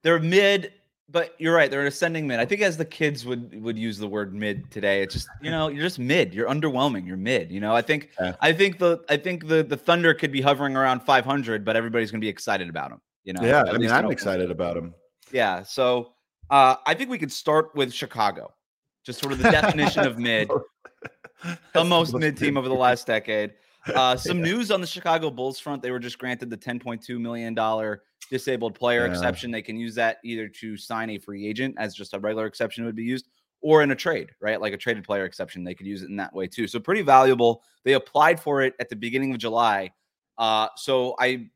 They're 0.03 0.19
mid, 0.19 0.73
but 1.07 1.35
you're 1.37 1.53
right. 1.53 1.69
They're 1.69 1.81
an 1.81 1.87
ascending 1.87 2.25
mid. 2.25 2.39
I 2.39 2.45
think 2.45 2.61
as 2.61 2.77
the 2.77 2.85
kids 2.85 3.25
would 3.25 3.61
would 3.61 3.77
use 3.77 3.99
the 3.99 4.07
word 4.07 4.33
mid 4.33 4.71
today, 4.71 5.03
it's 5.03 5.13
just 5.13 5.27
you 5.41 5.51
know 5.51 5.67
you're 5.67 5.83
just 5.83 5.99
mid. 5.99 6.33
You're 6.33 6.49
underwhelming. 6.49 7.05
You're 7.05 7.17
mid. 7.17 7.51
You 7.51 7.59
know, 7.59 7.75
I 7.75 7.83
think 7.83 8.09
Yeah. 8.19 8.35
I 8.41 8.53
think 8.53 8.79
the 8.79 9.03
I 9.09 9.17
think 9.17 9.47
the 9.47 9.61
the 9.61 9.77
Thunder 9.77 10.13
could 10.15 10.31
be 10.31 10.41
hovering 10.41 10.75
around 10.75 11.01
500, 11.01 11.63
but 11.63 11.75
everybody's 11.75 12.09
gonna 12.09 12.21
be 12.21 12.29
excited 12.29 12.69
about 12.69 12.89
them. 12.89 13.01
You 13.23 13.33
know, 13.33 13.43
yeah, 13.43 13.63
I 13.67 13.77
mean, 13.77 13.91
I'm 13.91 14.09
excited 14.09 14.49
about 14.49 14.73
them. 14.73 14.95
Yeah, 15.31 15.61
so 15.61 16.13
uh, 16.51 16.75
I 16.85 16.93
think 16.93 17.09
we 17.09 17.17
could 17.17 17.31
start 17.31 17.73
with 17.75 17.91
Chicago, 17.93 18.53
just 19.05 19.19
sort 19.19 19.31
of 19.33 19.39
the 19.39 19.49
definition 19.49 20.03
of 20.05 20.19
mid, 20.19 20.49
the 21.73 21.83
most 21.83 22.13
mid 22.13 22.37
team 22.37 22.57
over 22.57 22.67
the 22.69 22.75
last 22.75 23.07
decade. 23.07 23.53
Uh, 23.95 24.15
some 24.17 24.41
news 24.41 24.69
on 24.69 24.81
the 24.81 24.87
Chicago 24.87 25.31
Bulls 25.31 25.59
front. 25.59 25.81
They 25.81 25.89
were 25.91 25.99
just 25.99 26.19
granted 26.19 26.49
the 26.49 26.57
$10.2 26.57 27.19
million 27.19 27.55
disabled 28.29 28.75
player 28.75 29.05
Yeah. 29.05 29.11
exception. 29.11 29.49
They 29.49 29.61
can 29.63 29.77
use 29.77 29.95
that 29.95 30.17
either 30.23 30.47
to 30.47 30.77
sign 30.77 31.09
a 31.09 31.17
free 31.17 31.47
agent, 31.47 31.75
as 31.79 31.95
just 31.95 32.13
a 32.13 32.19
regular 32.19 32.45
exception 32.45 32.85
would 32.85 32.95
be 32.95 33.03
used, 33.03 33.29
or 33.61 33.81
in 33.81 33.91
a 33.91 33.95
trade, 33.95 34.31
right? 34.39 34.59
Like 34.61 34.73
a 34.73 34.77
traded 34.77 35.03
player 35.03 35.25
exception. 35.25 35.63
They 35.63 35.73
could 35.73 35.87
use 35.87 36.03
it 36.03 36.09
in 36.09 36.15
that 36.17 36.33
way 36.33 36.47
too. 36.47 36.67
So 36.67 36.79
pretty 36.79 37.01
valuable. 37.01 37.63
They 37.85 37.93
applied 37.93 38.39
for 38.39 38.61
it 38.61 38.73
at 38.79 38.89
the 38.89 38.95
beginning 38.95 39.31
of 39.31 39.37
July. 39.39 39.91
Uh, 40.37 40.67
so 40.75 41.15
I 41.19 41.47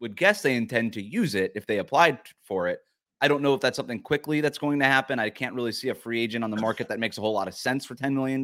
would 0.00 0.16
guess 0.16 0.42
they 0.42 0.54
intend 0.56 0.92
to 0.94 1.02
use 1.02 1.34
it 1.34 1.52
if 1.54 1.66
they 1.66 1.78
applied 1.78 2.18
for 2.42 2.68
it. 2.68 2.80
I 3.20 3.28
don't 3.28 3.42
know 3.42 3.54
if 3.54 3.60
that's 3.60 3.76
something 3.76 4.00
quickly 4.00 4.40
that's 4.40 4.58
going 4.58 4.78
to 4.78 4.84
happen. 4.84 5.18
I 5.18 5.30
can't 5.30 5.54
really 5.54 5.72
see 5.72 5.88
a 5.88 5.94
free 5.94 6.20
agent 6.22 6.44
on 6.44 6.50
the 6.50 6.60
market 6.60 6.88
that 6.88 7.00
makes 7.00 7.18
a 7.18 7.20
whole 7.20 7.32
lot 7.32 7.48
of 7.48 7.54
sense 7.54 7.84
for 7.84 7.94
$10 7.94 8.12
million. 8.14 8.42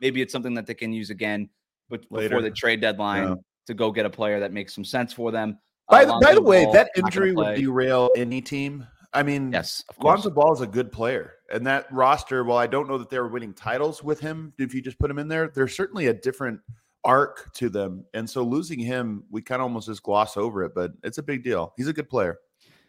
Maybe 0.00 0.20
it's 0.20 0.32
something 0.32 0.54
that 0.54 0.66
they 0.66 0.74
can 0.74 0.92
use 0.92 1.10
again 1.10 1.48
but 1.88 2.04
Later. 2.10 2.28
before 2.28 2.42
the 2.42 2.50
trade 2.50 2.80
deadline 2.80 3.28
Yeah. 3.28 3.34
to 3.68 3.74
go 3.74 3.90
get 3.90 4.04
a 4.06 4.10
player 4.10 4.40
that 4.40 4.52
makes 4.52 4.74
some 4.74 4.84
sense 4.84 5.12
for 5.12 5.30
them. 5.30 5.58
By, 5.88 6.02
Uh, 6.04 6.18
the- 6.18 6.26
by 6.26 6.34
the 6.34 6.42
way, 6.42 6.64
Ball, 6.64 6.72
that 6.74 6.90
injury 6.96 7.32
would 7.32 7.56
derail 7.56 8.10
any 8.16 8.40
team. 8.42 8.86
I 9.12 9.22
mean, 9.22 9.50
Yes, 9.52 9.82
of 9.88 9.96
course. 9.96 10.24
Lonzo 10.24 10.30
Ball 10.30 10.52
is 10.52 10.60
a 10.60 10.66
good 10.66 10.92
player, 10.92 11.34
and 11.50 11.66
that 11.66 11.90
roster. 11.90 12.44
While 12.44 12.58
I 12.58 12.66
don't 12.66 12.86
know 12.88 12.98
that 12.98 13.08
they 13.08 13.18
were 13.18 13.28
winning 13.28 13.54
titles 13.54 14.02
with 14.02 14.20
him, 14.20 14.52
if 14.58 14.74
you 14.74 14.82
just 14.82 14.98
put 14.98 15.10
him 15.10 15.18
in 15.18 15.28
there, 15.28 15.48
there's 15.48 15.74
certainly 15.74 16.08
a 16.08 16.12
different 16.12 16.60
arc 17.04 17.50
to 17.54 17.70
them. 17.70 18.04
And 18.14 18.28
so 18.28 18.42
losing 18.42 18.80
him, 18.80 19.24
we 19.30 19.40
kind 19.40 19.60
of 19.60 19.64
almost 19.64 19.86
just 19.86 20.02
gloss 20.02 20.36
over 20.36 20.64
it, 20.64 20.74
but 20.74 20.92
it's 21.04 21.18
a 21.18 21.22
big 21.22 21.44
deal. 21.44 21.72
He's 21.76 21.88
a 21.88 21.92
good 21.94 22.10
player. 22.10 22.36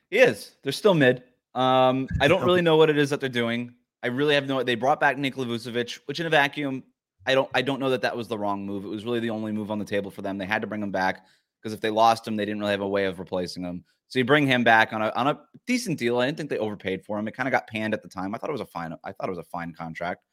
He 0.10 0.18
is. 0.18 0.56
They're 0.64 0.72
still 0.72 0.94
mid. 0.94 1.24
Um, 1.56 2.08
I 2.22 2.28
don't 2.28 2.46
really 2.46 2.62
know 2.62 2.78
what 2.78 2.90
it 2.90 2.98
is 2.98 3.10
that 3.10 3.20
they're 3.20 3.30
doing. 3.30 3.74
I 4.04 4.08
really 4.08 4.36
have 4.36 4.48
no. 4.48 4.64
They 4.64 4.76
brought 4.76 5.00
back 5.00 5.18
Nikola 5.18 5.48
Vucevic, 5.48 6.00
which 6.06 6.20
in 6.20 6.26
a 6.26 6.30
vacuum, 6.30 6.84
I 7.26 7.34
don't. 7.34 7.50
I 7.54 7.62
don't 7.62 7.80
know 7.80 7.90
that 7.90 8.02
that 8.04 8.16
was 8.16 8.28
the 8.28 8.38
wrong 8.38 8.66
move. 8.66 8.86
It 8.86 8.90
was 8.90 9.06
really 9.06 9.20
the 9.20 9.32
only 9.32 9.52
move 9.52 9.72
on 9.72 9.80
the 9.80 9.86
table 9.86 10.12
for 10.12 10.22
them. 10.22 10.38
They 10.38 10.46
had 10.46 10.62
to 10.62 10.68
bring 10.68 10.84
him 10.84 10.92
back 10.92 11.26
because 11.62 11.74
if 11.74 11.82
they 11.82 11.90
lost 11.90 12.28
him, 12.28 12.36
they 12.36 12.46
didn't 12.46 12.60
really 12.60 12.72
have 12.72 12.82
a 12.82 12.88
way 12.88 13.06
of 13.06 13.20
replacing 13.20 13.64
him. 13.64 13.84
So 14.08 14.20
you 14.20 14.26
bring 14.26 14.48
him 14.48 14.64
back 14.64 14.94
on 14.94 15.02
a 15.02 15.12
on 15.16 15.28
a 15.28 15.40
decent 15.66 16.00
deal. 16.00 16.20
I 16.20 16.26
didn't 16.26 16.38
think 16.38 16.50
they 16.50 16.60
overpaid 16.60 17.04
for 17.04 17.18
him. 17.20 17.28
It 17.28 17.36
kind 17.36 17.48
of 17.48 17.52
got 17.52 17.68
panned 17.68 17.94
at 17.94 18.02
the 18.02 18.08
time. 18.08 18.34
I 18.34 18.38
thought 18.38 18.50
it 18.50 18.54
was 18.54 18.62
a 18.62 18.66
fine. 18.66 18.94
I 19.04 19.12
thought 19.12 19.28
it 19.28 19.32
was 19.32 19.40
a 19.40 19.44
fine 19.44 19.74
contract. 19.74 20.24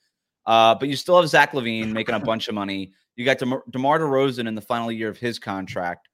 Uh, 0.47 0.75
but 0.75 0.89
you 0.89 0.97
still 0.97 1.19
have 1.19 1.29
Zach 1.29 1.53
LaVine 1.53 1.91
making 1.91 2.15
a 2.15 2.21
bunch 2.21 2.49
of 2.49 2.55
money. 2.55 2.93
You 3.17 3.25
got 3.25 3.39
DeMar, 3.39 3.63
DeMar 3.71 3.99
DeRozan 4.01 4.47
in 4.47 4.55
the 4.55 4.61
final 4.61 4.93
year 4.93 5.09
of 5.09 5.17
his 5.17 5.39
contract. 5.39 6.09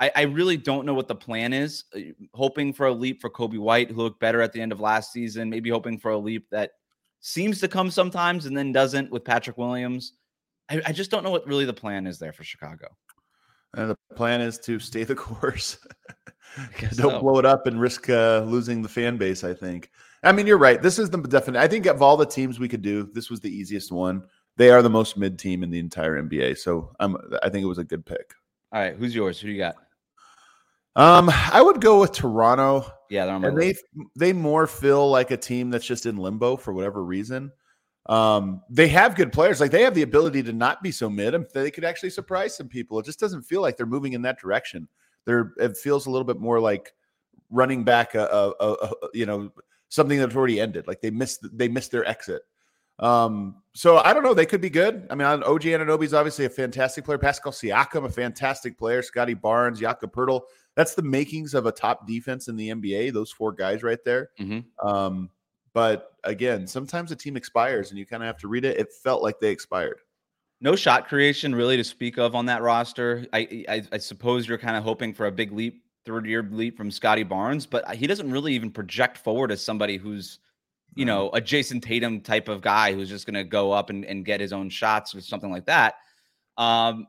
I, 0.00 0.10
I 0.16 0.22
really 0.22 0.56
don't 0.56 0.86
know 0.86 0.94
what 0.94 1.08
the 1.08 1.14
plan 1.14 1.52
is. 1.52 1.84
Uh, 1.94 2.00
Hoping 2.34 2.72
for 2.72 2.86
a 2.86 2.92
leap 2.92 3.20
for 3.20 3.30
Coby 3.30 3.58
White, 3.58 3.90
who 3.90 4.02
looked 4.02 4.20
better 4.20 4.40
at 4.40 4.52
the 4.52 4.60
end 4.60 4.72
of 4.72 4.80
last 4.80 5.12
season. 5.12 5.50
Maybe 5.50 5.68
hoping 5.70 5.98
for 5.98 6.12
a 6.12 6.18
leap 6.18 6.48
that 6.50 6.72
seems 7.20 7.60
to 7.60 7.68
come 7.68 7.90
sometimes 7.90 8.46
and 8.46 8.56
then 8.56 8.72
doesn't 8.72 9.10
with 9.10 9.24
Patrick 9.24 9.58
Williams. 9.58 10.14
I, 10.70 10.80
I 10.86 10.92
just 10.92 11.10
don't 11.10 11.22
know 11.22 11.30
what 11.30 11.46
really 11.46 11.66
the 11.66 11.74
plan 11.74 12.06
is 12.06 12.18
there 12.18 12.32
for 12.32 12.44
Chicago. 12.44 12.88
And 13.74 13.90
the 13.90 13.96
plan 14.16 14.40
is 14.40 14.58
to 14.60 14.78
stay 14.78 15.04
the 15.04 15.14
course. 15.16 15.78
Don't 16.94 17.12
so. 17.12 17.20
blow 17.20 17.38
it 17.38 17.46
up 17.46 17.68
and 17.68 17.80
risk 17.80 18.10
uh, 18.10 18.40
losing 18.40 18.82
the 18.82 18.88
fan 18.88 19.16
base. 19.16 19.44
I 19.44 19.54
think. 19.54 19.90
I 20.24 20.32
mean, 20.32 20.46
you're 20.46 20.58
right. 20.58 20.82
This 20.82 20.98
is 20.98 21.08
the 21.08 21.18
definite. 21.18 21.60
I 21.60 21.68
think 21.68 21.86
of 21.86 22.02
all 22.02 22.16
the 22.16 22.26
teams 22.26 22.58
we 22.58 22.68
could 22.68 22.82
do, 22.82 23.08
this 23.12 23.30
was 23.30 23.40
the 23.40 23.54
easiest 23.54 23.92
one. 23.92 24.24
They 24.56 24.70
are 24.70 24.82
the 24.82 24.90
most 24.90 25.16
mid 25.16 25.38
team 25.38 25.62
in 25.62 25.70
the 25.70 25.78
entire 25.78 26.20
NBA, 26.20 26.58
so 26.58 26.90
I'm. 26.98 27.16
I 27.42 27.48
think 27.48 27.62
it 27.62 27.68
was 27.68 27.78
a 27.78 27.84
good 27.84 28.04
pick. 28.04 28.34
All 28.72 28.80
right, 28.80 28.96
who's 28.96 29.14
yours? 29.14 29.38
Who 29.40 29.46
do 29.46 29.52
you 29.52 29.58
got? 29.58 29.76
Um, 30.96 31.30
I 31.30 31.62
would 31.62 31.80
go 31.80 32.00
with 32.00 32.12
Toronto. 32.12 32.90
Yeah, 33.10 33.26
they're 33.26 33.34
on 33.34 33.44
and 33.44 33.60
they 33.60 33.74
they 34.16 34.32
more 34.32 34.66
feel 34.66 35.08
like 35.10 35.30
a 35.30 35.36
team 35.36 35.70
that's 35.70 35.86
just 35.86 36.06
in 36.06 36.16
limbo 36.16 36.56
for 36.56 36.72
whatever 36.72 37.04
reason. 37.04 37.52
Um, 38.06 38.62
they 38.68 38.88
have 38.88 39.14
good 39.14 39.32
players, 39.32 39.60
like 39.60 39.70
they 39.70 39.82
have 39.82 39.94
the 39.94 40.02
ability 40.02 40.42
to 40.44 40.52
not 40.52 40.82
be 40.82 40.90
so 40.90 41.08
mid, 41.08 41.34
and 41.34 41.46
they 41.54 41.70
could 41.70 41.84
actually 41.84 42.10
surprise 42.10 42.56
some 42.56 42.68
people. 42.68 42.98
It 42.98 43.06
just 43.06 43.20
doesn't 43.20 43.42
feel 43.42 43.62
like 43.62 43.76
they're 43.76 43.86
moving 43.86 44.14
in 44.14 44.22
that 44.22 44.40
direction. 44.40 44.88
They're 45.26 45.52
it 45.58 45.76
feels 45.76 46.06
a 46.06 46.10
little 46.10 46.24
bit 46.24 46.40
more 46.40 46.60
like 46.60 46.92
running 47.50 47.84
back 47.84 48.14
a, 48.14 48.26
a, 48.26 48.54
a, 48.60 48.72
a 48.72 48.90
you 49.14 49.26
know 49.26 49.52
something 49.88 50.18
that's 50.18 50.34
already 50.34 50.60
ended. 50.60 50.88
Like 50.88 51.00
they 51.00 51.10
missed 51.10 51.46
they 51.52 51.68
missed 51.68 51.92
their 51.92 52.04
exit. 52.04 52.42
Um, 52.98 53.56
so 53.74 53.98
I 53.98 54.12
don't 54.12 54.22
know. 54.22 54.34
They 54.34 54.46
could 54.46 54.60
be 54.60 54.70
good. 54.70 55.06
I 55.10 55.14
mean, 55.14 55.26
OG 55.26 55.62
Anunoby 55.62 56.04
is 56.04 56.14
obviously 56.14 56.44
a 56.44 56.50
fantastic 56.50 57.04
player. 57.04 57.18
Pascal 57.18 57.52
Siakam, 57.52 58.04
a 58.04 58.10
fantastic 58.10 58.78
player. 58.78 59.02
Scottie 59.02 59.34
Barnes, 59.34 59.80
Jakob 59.80 60.12
Poeltl. 60.12 60.42
That's 60.76 60.94
the 60.94 61.02
makings 61.02 61.54
of 61.54 61.66
a 61.66 61.72
top 61.72 62.06
defense 62.06 62.48
in 62.48 62.56
the 62.56 62.70
NBA. 62.70 63.12
Those 63.12 63.30
four 63.32 63.52
guys 63.52 63.82
right 63.82 64.02
there. 64.04 64.30
Mhm. 64.38 64.64
Um, 64.82 65.30
but 65.72 66.12
again, 66.24 66.66
sometimes 66.66 67.12
a 67.12 67.16
team 67.16 67.36
expires 67.36 67.90
and 67.90 67.98
you 67.98 68.06
kind 68.06 68.22
of 68.22 68.26
have 68.26 68.38
to 68.38 68.48
read 68.48 68.64
it. 68.64 68.78
It 68.78 68.92
felt 68.92 69.22
like 69.22 69.40
they 69.40 69.50
expired. 69.50 70.00
No 70.60 70.76
shot 70.76 71.08
creation 71.08 71.54
really 71.54 71.76
to 71.76 71.84
speak 71.84 72.18
of 72.18 72.34
on 72.34 72.46
that 72.46 72.62
roster. 72.62 73.26
I 73.32 73.64
I, 73.68 73.82
I 73.92 73.98
suppose 73.98 74.46
you're 74.46 74.58
kind 74.58 74.76
of 74.76 74.84
hoping 74.84 75.14
for 75.14 75.26
a 75.26 75.32
big 75.32 75.52
leap, 75.52 75.82
third 76.04 76.26
year 76.26 76.42
leap 76.50 76.76
from 76.76 76.90
Scottie 76.90 77.22
Barnes, 77.22 77.66
but 77.66 77.94
he 77.94 78.06
doesn't 78.06 78.30
really 78.30 78.54
even 78.54 78.70
project 78.70 79.18
forward 79.18 79.52
as 79.52 79.62
somebody 79.62 79.96
who's, 79.96 80.38
you 80.94 81.04
know, 81.04 81.30
a 81.30 81.40
Jayson 81.40 81.80
Tatum 81.80 82.20
type 82.20 82.48
of 82.48 82.60
guy 82.60 82.92
who's 82.92 83.08
just 83.08 83.26
going 83.26 83.34
to 83.34 83.44
go 83.44 83.72
up 83.72 83.90
and, 83.90 84.04
and 84.04 84.24
get 84.24 84.40
his 84.40 84.52
own 84.52 84.68
shots 84.68 85.14
or 85.14 85.20
something 85.20 85.50
like 85.50 85.66
that. 85.66 85.94
Um, 86.58 87.06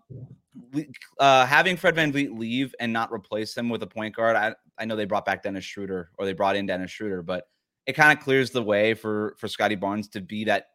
uh, 1.20 1.46
having 1.46 1.78
Fred 1.78 1.96
VanVleet 1.96 2.38
leave 2.38 2.76
and 2.80 2.92
not 2.92 3.12
replace 3.12 3.56
him 3.56 3.70
with 3.70 3.84
a 3.84 3.88
point 3.88 4.16
guard, 4.16 4.36
I, 4.36 4.54
I 4.78 4.86
know 4.86 4.96
they 4.96 5.06
brought 5.06 5.26
back 5.26 5.44
Dennis 5.44 5.64
Schroeder 5.64 6.12
or 6.18 6.26
they 6.26 6.34
brought 6.34 6.56
in 6.56 6.66
Dennis 6.66 6.92
Schroeder, 6.92 7.22
but 7.22 7.48
it 7.86 7.94
kind 7.94 8.18
of 8.18 8.24
clears 8.24 8.52
the 8.52 8.62
way 8.62 8.94
for 8.94 9.36
for 9.38 9.48
Scottie 9.48 9.76
Barnes 9.76 10.08
to 10.10 10.22
be 10.22 10.44
that 10.46 10.68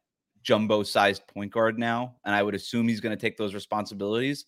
jumbo 0.42 0.82
sized 0.82 1.26
point 1.26 1.52
guard 1.52 1.78
now. 1.78 2.16
And 2.24 2.34
I 2.34 2.42
would 2.42 2.54
assume 2.54 2.88
he's 2.88 3.00
going 3.00 3.16
to 3.16 3.20
take 3.20 3.36
those 3.36 3.54
responsibilities. 3.54 4.46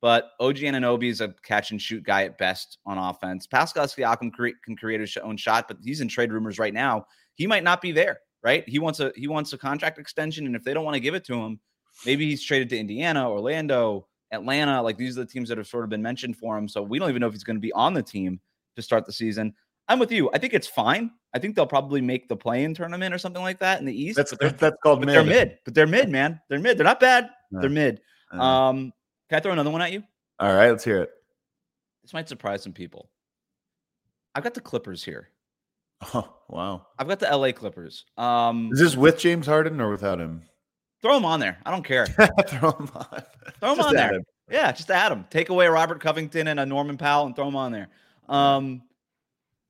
But 0.00 0.30
OG 0.38 0.58
Anunoby 0.58 1.10
is 1.10 1.20
a 1.20 1.34
catch 1.42 1.72
and 1.72 1.82
shoot 1.82 2.04
guy 2.04 2.24
at 2.24 2.38
best 2.38 2.78
on 2.86 2.98
offense. 2.98 3.48
Pascal 3.48 3.86
Siakam 3.86 4.32
can 4.62 4.76
create 4.76 5.00
his 5.00 5.16
own 5.16 5.36
shot, 5.36 5.66
but 5.66 5.78
he's 5.82 6.00
in 6.00 6.06
trade 6.06 6.32
rumors 6.32 6.58
right 6.58 6.74
now. 6.74 7.06
He 7.34 7.48
might 7.48 7.64
not 7.64 7.80
be 7.80 7.90
there, 7.90 8.20
right? 8.44 8.68
He 8.68 8.78
wants 8.78 9.00
a 9.00 9.12
he 9.16 9.26
wants 9.26 9.52
a 9.52 9.58
contract 9.58 9.98
extension, 9.98 10.46
and 10.46 10.54
if 10.54 10.62
they 10.62 10.72
don't 10.72 10.84
want 10.84 10.94
to 10.94 11.00
give 11.00 11.14
it 11.14 11.24
to 11.24 11.34
him, 11.34 11.58
maybe 12.06 12.28
he's 12.28 12.44
traded 12.44 12.68
to 12.70 12.78
Indiana, 12.78 13.28
Orlando, 13.28 14.06
Atlanta. 14.32 14.82
Like 14.82 14.96
these 14.96 15.16
are 15.16 15.24
the 15.24 15.30
teams 15.30 15.48
that 15.48 15.58
have 15.58 15.66
sort 15.66 15.84
of 15.84 15.90
been 15.90 16.02
mentioned 16.02 16.36
for 16.36 16.56
him. 16.56 16.68
So 16.68 16.82
we 16.82 16.98
don't 16.98 17.08
even 17.08 17.20
know 17.20 17.26
if 17.26 17.32
he's 17.32 17.44
going 17.44 17.56
to 17.56 17.60
be 17.60 17.72
on 17.72 17.94
the 17.94 18.02
team 18.02 18.40
to 18.76 18.82
start 18.82 19.06
the 19.06 19.12
season. 19.12 19.54
I'm 19.88 19.98
with 19.98 20.12
you. 20.12 20.30
I 20.34 20.38
think 20.38 20.52
it's 20.52 20.66
fine. 20.66 21.10
I 21.34 21.38
think 21.38 21.56
they'll 21.56 21.66
probably 21.66 22.00
make 22.00 22.28
the 22.28 22.36
play-in 22.36 22.74
tournament 22.74 23.14
or 23.14 23.18
something 23.18 23.42
like 23.42 23.58
that 23.60 23.80
in 23.80 23.86
the 23.86 24.02
East. 24.02 24.16
That's 24.16 24.34
that's 24.36 24.76
called 24.82 25.00
but 25.00 25.06
mid. 25.06 25.14
they're 25.14 25.24
mid. 25.24 25.58
But 25.64 25.74
they're 25.74 25.86
mid, 25.86 26.10
man. 26.10 26.40
They're 26.48 26.58
mid. 26.58 26.76
They're 26.78 26.84
not 26.84 27.00
bad. 27.00 27.30
No. 27.50 27.60
They're 27.60 27.70
mid. 27.70 28.00
Uh, 28.32 28.42
Um, 28.42 28.92
can 29.30 29.38
I 29.38 29.40
throw 29.40 29.52
another 29.52 29.70
one 29.70 29.80
at 29.82 29.92
you? 29.92 30.02
all 30.40 30.54
right, 30.54 30.70
let's 30.70 30.84
hear 30.84 31.00
it. 31.02 31.10
This 32.02 32.12
might 32.12 32.28
surprise 32.28 32.62
some 32.62 32.72
people. 32.72 33.10
I've 34.34 34.44
got 34.44 34.54
the 34.54 34.60
Clippers 34.60 35.02
here. 35.02 35.28
Oh, 36.14 36.32
wow. 36.48 36.86
I've 36.98 37.08
got 37.08 37.18
the 37.18 37.26
LA 37.36 37.50
Clippers. 37.52 38.04
Um, 38.16 38.70
Is 38.72 38.78
this 38.78 38.96
with 38.96 39.18
James 39.18 39.46
Harden 39.46 39.80
or 39.80 39.90
without 39.90 40.20
him? 40.20 40.42
Throw 41.02 41.14
them 41.14 41.24
on 41.24 41.40
there. 41.40 41.58
I 41.64 41.70
don't 41.70 41.84
care. 41.84 42.06
Throw 42.48 42.72
him 42.72 42.90
on. 42.94 43.22
Throw 43.60 43.76
Just 43.76 43.88
on 43.88 43.94
there. 43.94 44.14
him. 44.14 44.24
Yeah, 44.50 44.72
just 44.72 44.90
add 44.90 45.10
them. 45.12 45.26
Take 45.30 45.50
away 45.50 45.66
Robert 45.66 46.00
Covington 46.00 46.48
and 46.48 46.58
a 46.58 46.64
Norman 46.66 46.96
Powell 46.96 47.26
and 47.26 47.36
throw 47.36 47.44
them 47.44 47.56
on 47.56 47.70
there. 47.70 47.88
Um, 48.28 48.82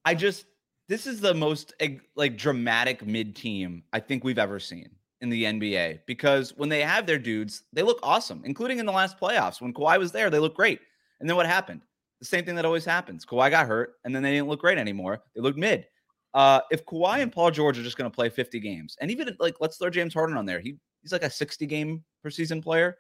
I 0.05 0.15
just 0.15 0.47
this 0.89 1.07
is 1.07 1.21
the 1.21 1.35
most 1.35 1.75
like 2.17 2.37
dramatic 2.37 3.05
mid 3.05 3.37
team 3.37 3.83
I 3.93 4.01
think 4.01 4.25
we've 4.25 4.39
ever 4.39 4.59
seen 4.61 4.89
in 5.21 5.29
the 5.29 5.45
NBA 5.45 6.01
because 6.07 6.57
when 6.57 6.69
they 6.69 6.81
have 6.83 7.07
their 7.07 7.19
dudes, 7.19 7.65
they 7.73 7.83
look 7.83 7.99
awesome, 8.03 8.43
including 8.45 8.79
in 8.79 8.87
the 8.87 8.93
last 8.93 9.19
playoffs 9.19 9.61
when 9.61 9.75
Kawhi 9.75 9.99
was 9.99 10.13
there, 10.13 10.31
they 10.31 10.39
look 10.39 10.55
great. 10.55 10.81
And 11.21 11.29
then 11.29 11.37
what 11.37 11.47
happened? 11.47 11.81
The 12.21 12.27
same 12.27 12.45
thing 12.45 12.55
that 12.55 12.65
always 12.65 12.85
happens. 12.85 13.25
Kawhi 13.27 13.51
got 13.51 13.67
hurt, 13.67 13.95
and 14.05 14.15
then 14.15 14.23
they 14.23 14.33
didn't 14.33 14.49
look 14.49 14.61
great 14.61 14.79
anymore. 14.79 15.23
They 15.35 15.41
looked 15.41 15.59
mid. 15.59 15.87
Uh, 16.35 16.61
if 16.71 16.85
Kawhi 16.85 17.21
and 17.21 17.33
Paul 17.33 17.51
George 17.51 17.79
are 17.79 17.83
just 17.83 17.97
going 17.97 18.11
to 18.11 18.15
play 18.15 18.29
50 18.29 18.61
games, 18.61 18.97
and 19.01 19.11
even 19.11 19.37
like 19.41 19.57
let's 19.61 19.77
throw 19.77 19.91
James 19.91 20.15
Harden 20.15 20.37
on 20.37 20.47
there, 20.47 20.61
he 20.61 20.77
he's 21.03 21.13
like 21.13 21.23
a 21.23 21.31
60 21.31 21.67
game 21.67 22.05
per 22.23 22.31
season 22.31 22.61
player. 22.63 22.99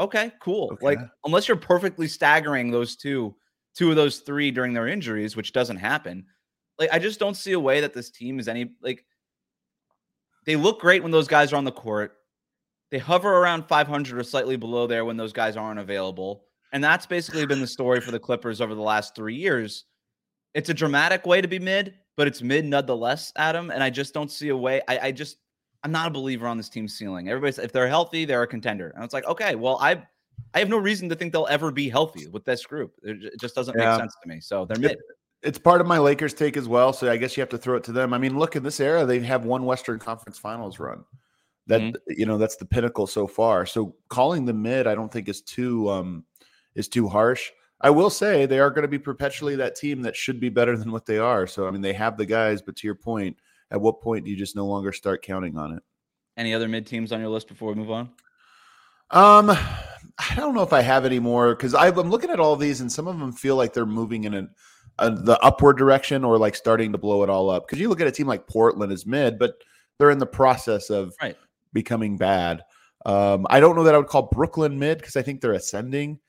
Okay, 0.00 0.32
cool. 0.40 0.76
Like 0.80 0.98
unless 1.24 1.48
you're 1.48 1.56
perfectly 1.56 2.08
staggering 2.08 2.70
those 2.70 2.96
two, 2.96 3.34
two 3.76 3.90
of 3.90 3.96
those 3.96 4.20
three 4.20 4.50
during 4.50 4.72
their 4.72 4.88
injuries, 4.88 5.36
which 5.36 5.52
doesn't 5.52 5.76
happen. 5.76 6.26
Like 6.78 6.90
I 6.92 6.98
just 6.98 7.20
don't 7.20 7.36
see 7.36 7.52
a 7.52 7.60
way 7.60 7.80
that 7.80 7.94
this 7.94 8.10
team 8.10 8.40
is 8.40 8.48
any 8.48 8.72
like 8.82 9.04
they 10.46 10.56
look 10.56 10.80
great 10.80 11.02
when 11.02 11.12
those 11.12 11.28
guys 11.28 11.52
are 11.52 11.56
on 11.56 11.64
the 11.64 11.72
court. 11.72 12.16
They 12.90 12.98
hover 12.98 13.32
around 13.32 13.68
500 13.68 14.18
or 14.18 14.24
slightly 14.24 14.56
below 14.56 14.86
there 14.86 15.04
when 15.04 15.16
those 15.16 15.32
guys 15.32 15.56
aren't 15.56 15.78
available. 15.78 16.44
And 16.72 16.82
that's 16.82 17.06
basically 17.06 17.46
been 17.46 17.60
the 17.60 17.66
story 17.66 18.00
for 18.00 18.10
the 18.10 18.18
Clippers 18.18 18.60
over 18.60 18.74
the 18.74 18.82
last 18.82 19.14
3 19.14 19.34
years. 19.34 19.84
It's 20.54 20.68
a 20.68 20.74
dramatic 20.74 21.26
way 21.26 21.40
to 21.40 21.48
be 21.48 21.58
mid, 21.58 21.94
but 22.16 22.26
it's 22.26 22.42
mid 22.42 22.64
nonetheless, 22.64 23.32
Adam, 23.36 23.70
and 23.70 23.82
I 23.82 23.90
just 23.90 24.12
don't 24.12 24.30
see 24.30 24.48
a 24.48 24.56
way 24.56 24.82
I, 24.88 24.98
I 24.98 25.12
just 25.12 25.38
I'm 25.84 25.92
not 25.92 26.06
a 26.08 26.10
believer 26.10 26.46
on 26.46 26.56
this 26.56 26.68
team's 26.68 26.94
ceiling. 26.94 27.28
Everybody's 27.28 27.58
if 27.58 27.72
they're 27.72 27.88
healthy, 27.88 28.24
they're 28.24 28.42
a 28.42 28.46
contender. 28.46 28.92
And 28.94 29.04
it's 29.04 29.12
like, 29.14 29.26
okay, 29.26 29.54
well, 29.54 29.78
I 29.80 30.02
I 30.54 30.58
have 30.58 30.68
no 30.68 30.78
reason 30.78 31.08
to 31.08 31.14
think 31.14 31.32
they'll 31.32 31.46
ever 31.50 31.70
be 31.70 31.88
healthy 31.88 32.28
with 32.28 32.44
this 32.44 32.64
group. 32.64 32.92
It 33.02 33.38
just 33.40 33.54
doesn't 33.54 33.76
Yeah. 33.76 33.90
make 33.90 34.00
sense 34.00 34.14
to 34.22 34.28
me. 34.28 34.40
So 34.40 34.64
they're 34.64 34.78
mid. 34.78 34.98
It's 35.42 35.58
part 35.58 35.80
of 35.80 35.88
my 35.88 35.98
Lakers 35.98 36.34
take 36.34 36.56
as 36.56 36.68
well. 36.68 36.92
So 36.92 37.10
I 37.10 37.16
guess 37.16 37.36
you 37.36 37.40
have 37.40 37.48
to 37.50 37.58
throw 37.58 37.76
it 37.76 37.82
to 37.84 37.92
them. 37.92 38.12
I 38.14 38.18
mean, 38.18 38.38
look 38.38 38.54
in 38.54 38.62
this 38.62 38.78
era, 38.78 39.04
they 39.04 39.18
have 39.20 39.44
one 39.44 39.64
Western 39.64 39.98
Conference 39.98 40.38
Finals 40.38 40.78
run. 40.78 41.04
That 41.66 41.80
Mhm. 41.80 41.94
you 42.08 42.26
know 42.26 42.38
that's 42.38 42.56
the 42.56 42.64
pinnacle 42.64 43.06
so 43.06 43.26
far. 43.26 43.66
So 43.66 43.96
calling 44.08 44.44
them 44.44 44.62
mid, 44.62 44.86
I 44.86 44.94
don't 44.94 45.12
think 45.12 45.28
is 45.28 45.40
too 45.42 45.88
um 45.90 46.24
is 46.74 46.88
too 46.88 47.08
harsh. 47.08 47.50
I 47.80 47.90
will 47.90 48.10
say 48.10 48.46
they 48.46 48.60
are 48.60 48.70
going 48.70 48.82
to 48.82 48.88
be 48.88 48.98
perpetually 48.98 49.56
that 49.56 49.74
team 49.74 50.02
that 50.02 50.14
should 50.16 50.38
be 50.38 50.48
better 50.48 50.76
than 50.76 50.92
what 50.92 51.06
they 51.06 51.18
are. 51.18 51.46
So 51.46 51.66
I 51.66 51.70
mean 51.70 51.82
they 51.82 51.92
have 51.92 52.16
the 52.16 52.26
guys, 52.26 52.62
but 52.62 52.76
to 52.76 52.86
your 52.86 52.94
point, 52.94 53.36
at 53.72 53.80
what 53.80 54.00
point 54.00 54.24
do 54.24 54.30
you 54.30 54.36
just 54.36 54.54
no 54.54 54.66
longer 54.66 54.92
start 54.92 55.22
counting 55.22 55.56
on 55.56 55.72
it? 55.72 55.82
Any 56.36 56.54
other 56.54 56.68
mid 56.68 56.86
teams 56.86 57.10
on 57.10 57.20
your 57.20 57.30
list 57.30 57.48
before 57.48 57.70
we 57.70 57.74
move 57.74 57.90
on? 57.90 58.10
Um, 59.10 59.50
I 59.50 60.34
don't 60.36 60.54
know 60.54 60.62
if 60.62 60.72
I 60.72 60.82
have 60.82 61.04
any 61.04 61.18
more 61.18 61.54
because 61.54 61.74
I'm 61.74 62.10
looking 62.10 62.30
at 62.30 62.38
all 62.40 62.54
these 62.54 62.80
and 62.80 62.92
some 62.92 63.08
of 63.08 63.18
them 63.18 63.32
feel 63.32 63.56
like 63.56 63.72
they're 63.72 63.86
moving 63.86 64.24
in 64.24 64.34
an, 64.34 64.50
uh, 64.98 65.10
the 65.10 65.38
upward 65.40 65.78
direction 65.78 66.22
or 66.24 66.38
like 66.38 66.54
starting 66.54 66.92
to 66.92 66.98
blow 66.98 67.22
it 67.22 67.30
all 67.30 67.50
up. 67.50 67.66
Because 67.66 67.80
you 67.80 67.88
look 67.88 68.00
at 68.00 68.06
a 68.06 68.12
team 68.12 68.26
like 68.26 68.46
Portland 68.46 68.92
as 68.92 69.06
mid, 69.06 69.38
but 69.38 69.54
they're 69.98 70.10
in 70.10 70.18
the 70.18 70.26
process 70.26 70.90
of 70.90 71.14
Right. 71.20 71.36
becoming 71.72 72.16
bad. 72.16 72.62
Um, 73.04 73.46
I 73.50 73.58
don't 73.60 73.74
know 73.74 73.84
that 73.84 73.94
I 73.94 73.98
would 73.98 74.06
call 74.06 74.28
Brooklyn 74.32 74.78
mid 74.78 74.98
because 74.98 75.16
I 75.16 75.22
think 75.22 75.40
they're 75.40 75.52
ascending. 75.52 76.20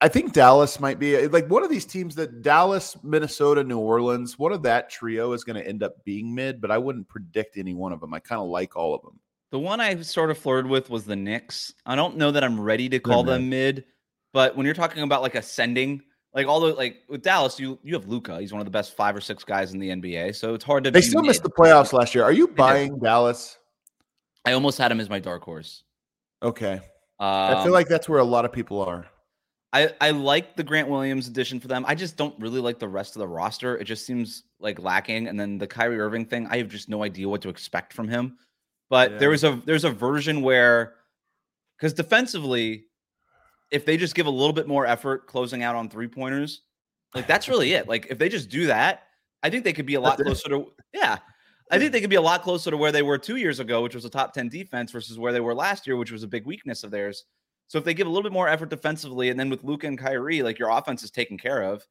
I 0.00 0.08
think 0.08 0.34
Dallas 0.34 0.78
might 0.78 0.98
be 0.98 1.26
like 1.28 1.48
one 1.48 1.62
of 1.62 1.70
these 1.70 1.86
teams 1.86 2.14
that 2.16 2.42
Dallas, 2.42 2.96
Minnesota, 3.02 3.64
New 3.64 3.78
Orleans, 3.78 4.38
one 4.38 4.52
of 4.52 4.62
that 4.62 4.90
trio 4.90 5.32
is 5.32 5.42
going 5.42 5.56
to 5.56 5.66
end 5.66 5.82
up 5.82 6.04
being 6.04 6.34
mid, 6.34 6.60
but 6.60 6.70
I 6.70 6.76
wouldn't 6.76 7.08
predict 7.08 7.56
any 7.56 7.72
one 7.72 7.92
of 7.92 8.00
them. 8.00 8.12
I 8.12 8.18
kind 8.18 8.40
of 8.40 8.48
like 8.48 8.76
all 8.76 8.94
of 8.94 9.02
them. 9.02 9.18
The 9.52 9.58
one 9.58 9.80
I 9.80 10.02
sort 10.02 10.30
of 10.30 10.36
flirted 10.36 10.70
with 10.70 10.90
was 10.90 11.06
the 11.06 11.16
Knicks. 11.16 11.72
I 11.86 11.96
don't 11.96 12.16
know 12.18 12.30
that 12.30 12.44
I'm 12.44 12.60
ready 12.60 12.90
to 12.90 12.98
call 12.98 13.24
They're 13.24 13.38
them 13.38 13.48
mid, 13.48 13.84
but 14.34 14.54
when 14.54 14.66
you're 14.66 14.74
talking 14.74 15.02
about 15.02 15.22
like 15.22 15.34
ascending, 15.34 16.02
like 16.34 16.46
all 16.46 16.60
the 16.60 16.74
like 16.74 16.98
with 17.08 17.22
Dallas, 17.22 17.58
you 17.58 17.78
you 17.82 17.94
have 17.94 18.06
Luka. 18.06 18.38
He's 18.38 18.52
one 18.52 18.60
of 18.60 18.66
the 18.66 18.70
best 18.70 18.96
five 18.96 19.16
or 19.16 19.20
six 19.22 19.44
guys 19.44 19.72
in 19.72 19.80
the 19.80 19.88
NBA. 19.88 20.34
So 20.34 20.52
it's 20.52 20.64
hard 20.64 20.84
to. 20.84 20.90
They 20.90 20.98
be 20.98 21.06
still 21.06 21.22
missed 21.22 21.42
the 21.42 21.48
playoffs 21.48 21.94
last 21.94 22.14
year. 22.14 22.22
Are 22.22 22.32
you 22.32 22.48
did. 22.48 22.56
buying 22.56 22.98
Dallas? 22.98 23.56
I 24.44 24.52
almost 24.52 24.76
had 24.76 24.92
him 24.92 25.00
as 25.00 25.08
my 25.08 25.20
dark 25.20 25.42
horse. 25.42 25.84
Okay. 26.42 26.74
Um, 26.74 26.80
I 27.20 27.64
feel 27.64 27.72
like 27.72 27.88
that's 27.88 28.10
where 28.10 28.18
a 28.18 28.24
lot 28.24 28.44
of 28.44 28.52
people 28.52 28.82
are. 28.82 29.06
I, 29.72 29.90
I 30.00 30.10
like 30.10 30.56
the 30.56 30.62
Grant 30.62 30.88
Williams 30.88 31.28
addition 31.28 31.60
for 31.60 31.68
them. 31.68 31.84
I 31.86 31.94
just 31.94 32.16
don't 32.16 32.38
really 32.40 32.60
like 32.60 32.78
the 32.78 32.88
rest 32.88 33.16
of 33.16 33.20
the 33.20 33.28
roster. 33.28 33.76
It 33.76 33.84
just 33.84 34.06
seems 34.06 34.44
like 34.58 34.78
lacking. 34.78 35.26
And 35.28 35.38
then 35.38 35.58
the 35.58 35.66
Kyrie 35.66 35.98
Irving 35.98 36.24
thing, 36.24 36.46
I 36.50 36.58
have 36.58 36.68
just 36.68 36.88
no 36.88 37.02
idea 37.02 37.28
what 37.28 37.42
to 37.42 37.48
expect 37.48 37.92
from 37.92 38.08
him. 38.08 38.38
But 38.88 39.12
Yeah. 39.12 39.18
there 39.18 39.30
was 39.30 39.44
a 39.44 39.60
there's 39.66 39.84
a 39.84 39.90
version 39.90 40.42
where 40.42 40.94
because 41.76 41.92
defensively, 41.92 42.86
if 43.70 43.84
they 43.84 43.96
just 43.96 44.14
give 44.14 44.26
a 44.26 44.30
little 44.30 44.52
bit 44.52 44.68
more 44.68 44.86
effort 44.86 45.26
closing 45.26 45.62
out 45.62 45.74
on 45.74 45.88
three 45.90 46.08
pointers, 46.08 46.62
like 47.14 47.26
that's 47.26 47.48
really 47.48 47.72
it. 47.72 47.88
Like 47.88 48.06
if 48.08 48.18
they 48.18 48.28
just 48.28 48.48
do 48.48 48.68
that, 48.68 49.02
I 49.42 49.50
think 49.50 49.64
they 49.64 49.72
could 49.72 49.86
be 49.86 49.96
a 49.96 50.00
lot 50.00 50.18
closer 50.18 50.48
to 50.48 50.72
yeah. 50.94 51.18
I 51.70 51.80
think 51.80 51.90
they 51.90 52.00
could 52.00 52.10
be 52.10 52.16
a 52.16 52.22
lot 52.22 52.42
closer 52.42 52.70
to 52.70 52.76
where 52.76 52.92
they 52.92 53.02
were 53.02 53.18
two 53.18 53.36
years 53.36 53.58
ago, 53.58 53.82
which 53.82 53.96
was 53.96 54.04
a 54.04 54.08
top 54.10 54.32
10 54.32 54.48
defense, 54.48 54.92
versus 54.92 55.18
where 55.18 55.32
they 55.32 55.40
were 55.40 55.52
last 55.54 55.84
year, 55.84 55.96
which 55.96 56.12
was 56.12 56.22
a 56.22 56.28
big 56.28 56.46
weakness 56.46 56.84
of 56.84 56.92
theirs. 56.92 57.24
So 57.68 57.78
if 57.78 57.84
they 57.84 57.94
give 57.94 58.06
a 58.06 58.10
little 58.10 58.22
bit 58.22 58.32
more 58.32 58.48
effort 58.48 58.70
defensively, 58.70 59.30
and 59.30 59.38
then 59.38 59.50
with 59.50 59.64
Luka 59.64 59.86
and 59.86 59.98
Kyrie, 59.98 60.42
like 60.42 60.58
your 60.58 60.70
offense 60.70 61.02
is 61.02 61.10
taken 61.10 61.36
care 61.36 61.62
of. 61.62 61.86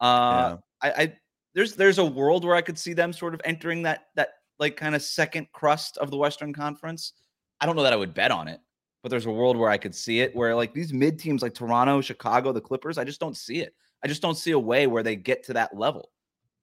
Uh, 0.00 0.56
I, 0.82 0.90
I 0.90 1.12
there's 1.54 1.74
there's 1.74 1.98
a 1.98 2.04
world 2.04 2.44
where 2.44 2.54
I 2.54 2.62
could 2.62 2.78
see 2.78 2.92
them 2.92 3.12
sort 3.12 3.34
of 3.34 3.40
entering 3.44 3.82
that 3.82 4.06
that 4.16 4.34
like 4.58 4.76
kind 4.76 4.94
of 4.94 5.02
second 5.02 5.48
crust 5.52 5.98
of 5.98 6.10
the 6.10 6.16
Western 6.16 6.52
Conference. 6.52 7.12
I 7.60 7.66
don't 7.66 7.76
know 7.76 7.82
that 7.82 7.92
I 7.92 7.96
would 7.96 8.14
bet 8.14 8.30
on 8.30 8.48
it, 8.48 8.60
but 9.02 9.10
there's 9.10 9.26
a 9.26 9.30
world 9.30 9.56
where 9.56 9.70
I 9.70 9.76
could 9.76 9.94
see 9.94 10.20
it 10.20 10.34
where 10.34 10.54
like 10.54 10.72
these 10.72 10.92
mid 10.92 11.18
teams 11.18 11.42
like 11.42 11.54
Toronto, 11.54 12.00
Chicago, 12.00 12.52
the 12.52 12.60
Clippers, 12.60 12.98
I 12.98 13.04
just 13.04 13.20
don't 13.20 13.36
see 13.36 13.58
it. 13.58 13.74
I 14.02 14.08
just 14.08 14.22
don't 14.22 14.36
see 14.36 14.52
a 14.52 14.58
way 14.58 14.86
where 14.86 15.02
they 15.02 15.16
get 15.16 15.44
to 15.44 15.52
that 15.54 15.76
level. 15.76 16.10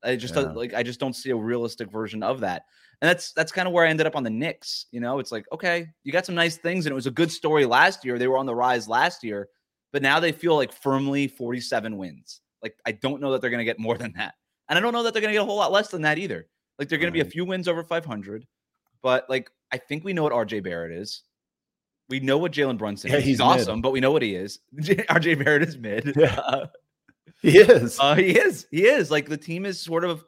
I 0.05 0.15
just 0.15 0.33
don't- 0.33 0.45
Yeah. 0.51 0.51
like 0.53 0.73
I 0.73 0.83
just 0.83 0.99
don't 0.99 1.13
see 1.15 1.31
a 1.31 1.35
realistic 1.35 1.91
version 1.91 2.23
of 2.23 2.39
that. 2.41 2.65
And 3.01 3.09
that's 3.09 3.33
that's 3.33 3.51
kind 3.51 3.67
of 3.67 3.73
where 3.73 3.85
I 3.85 3.89
ended 3.89 4.07
up 4.07 4.15
on 4.15 4.23
the 4.23 4.29
Knicks. 4.29 4.85
You 4.91 4.99
know, 5.01 5.19
it's 5.19 5.31
like, 5.31 5.45
okay, 5.51 5.87
you 6.03 6.11
got 6.13 6.25
some 6.25 6.35
nice 6.35 6.55
things, 6.57 6.85
and 6.85 6.91
it 6.91 6.95
was 6.95 7.07
a 7.07 7.11
good 7.11 7.31
story 7.31 7.65
last 7.65 8.05
year. 8.05 8.17
They 8.17 8.27
were 8.27 8.37
on 8.37 8.45
the 8.45 8.55
rise 8.55 8.87
last 8.87 9.23
year, 9.23 9.49
but 9.91 10.01
now 10.01 10.19
they 10.21 10.31
feel 10.31 10.55
like 10.55 10.71
firmly 10.71 11.27
47 11.27 11.97
wins. 11.97 12.39
Like, 12.63 12.77
I 12.85 12.93
don't 12.93 13.19
know 13.21 13.31
that 13.33 13.41
they're 13.41 13.49
gonna 13.49 13.65
get 13.65 13.79
more 13.79 13.97
than 13.97 14.13
that. 14.17 14.35
And 14.69 14.77
I 14.79 14.81
don't 14.81 14.93
know 14.93 15.03
that 15.03 15.13
they're 15.13 15.21
gonna 15.21 15.33
get 15.33 15.41
a 15.41 15.45
whole 15.45 15.57
lot 15.57 15.71
less 15.73 15.89
than 15.89 16.03
that 16.03 16.17
either. 16.17 16.47
Like 16.79 16.87
they're 16.89 16.97
gonna 16.99 17.11
be 17.11 17.19
a 17.21 17.25
few 17.25 17.43
wins 17.45 17.67
over 17.67 17.83
500, 17.83 18.45
but 19.01 19.29
like 19.29 19.49
I 19.71 19.77
think 19.77 20.03
we 20.05 20.13
know 20.13 20.23
what 20.23 20.31
RJ 20.33 20.63
Barrett 20.63 20.91
is. 20.93 21.23
We 22.07 22.19
know 22.19 22.37
what 22.37 22.51
Jalen 22.53 22.77
Brunson 22.77 23.09
Yeah, 23.11 23.17
is. 23.17 23.23
He's, 23.23 23.31
he's 23.33 23.39
mid. 23.39 23.47
awesome, 23.47 23.81
but 23.81 23.91
we 23.91 23.99
know 23.99 24.11
what 24.11 24.21
he 24.21 24.35
is. 24.35 24.59
RJ 24.79 25.43
Barrett 25.43 25.63
is 25.63 25.77
mid. 25.77 26.13
Yeah. 26.15 26.39
Uh, 26.45 26.67
He 27.41 27.57
is. 27.57 27.99
uh, 27.99 28.15
he 28.15 28.37
is. 28.37 28.67
He 28.71 28.85
is. 28.85 29.11
Like 29.11 29.27
the 29.27 29.37
team 29.37 29.65
is 29.65 29.79
sort 29.79 30.03
of. 30.03 30.23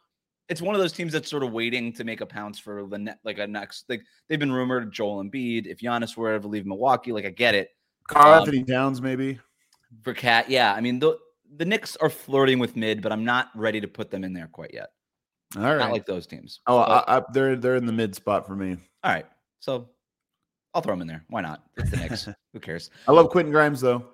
It's 0.50 0.62
one 0.62 0.76
of 0.76 0.82
those 0.82 0.93
teams 0.93 1.12
that's 1.12 1.30
sort 1.30 1.43
of 1.43 1.52
waiting 1.52 1.91
to 1.93 2.06
make 2.06 2.22
a 2.22 2.26
pounce 2.26 2.58
for 2.58 2.88
the 2.88 2.98
net, 2.98 3.20
like 3.26 3.38
a 3.38 3.48
next. 3.48 3.86
Like 3.89 4.02
they've 4.28 4.39
been 4.39 4.52
rumored 4.52 4.93
Joel 4.93 5.24
Embiid. 5.24 5.67
If 5.67 5.80
Giannis 5.80 6.15
were 6.15 6.32
ever 6.32 6.48
leave 6.48 6.65
Milwaukee, 6.65 7.12
like 7.12 7.26
I 7.26 7.30
get 7.30 7.56
it. 7.56 7.70
Carl 8.08 8.34
um, 8.34 8.39
Anthony 8.39 8.63
Towns, 8.63 9.02
maybe. 9.02 9.39
For 10.04 10.13
Cat, 10.13 10.50
yeah. 10.50 10.74
I 10.74 10.82
mean 10.82 11.00
the 11.00 11.17
the 11.56 11.65
Knicks 11.65 11.96
are 11.98 12.10
flirting 12.10 12.60
with 12.60 12.76
mid, 12.76 13.02
but 13.02 13.12
I'm 13.12 13.26
not 13.26 13.50
ready 13.56 13.82
to 13.82 13.88
put 13.88 14.10
them 14.12 14.24
in 14.24 14.34
there 14.34 14.48
quite 14.48 14.74
yet. 14.74 14.89
All 15.56 15.63
right. 15.63 15.78
Not 15.78 15.91
like 15.91 16.06
those 16.06 16.28
teams. 16.28 16.60
oh, 16.67 16.78
I, 16.78 17.17
I, 17.17 17.22
they're 17.34 17.56
they're 17.56 17.78
in 17.78 17.86
the 17.86 17.93
mid 17.93 18.15
spot 18.15 18.46
for 18.46 18.56
me. 18.56 18.78
all 19.04 19.12
right. 19.12 19.26
So 19.60 19.89
I'll 20.74 20.82
throw 20.82 20.93
them 20.93 21.02
in 21.02 21.08
there. 21.08 21.24
Why 21.30 21.41
not? 21.41 21.63
It's 21.78 21.89
the 21.89 21.98
Knicks. 21.98 22.28
Who 22.54 22.60
cares? 22.60 22.89
I 23.08 23.12
love 23.12 23.30
Quentin 23.30 23.52
Grimes 23.52 23.82
though. 23.82 24.06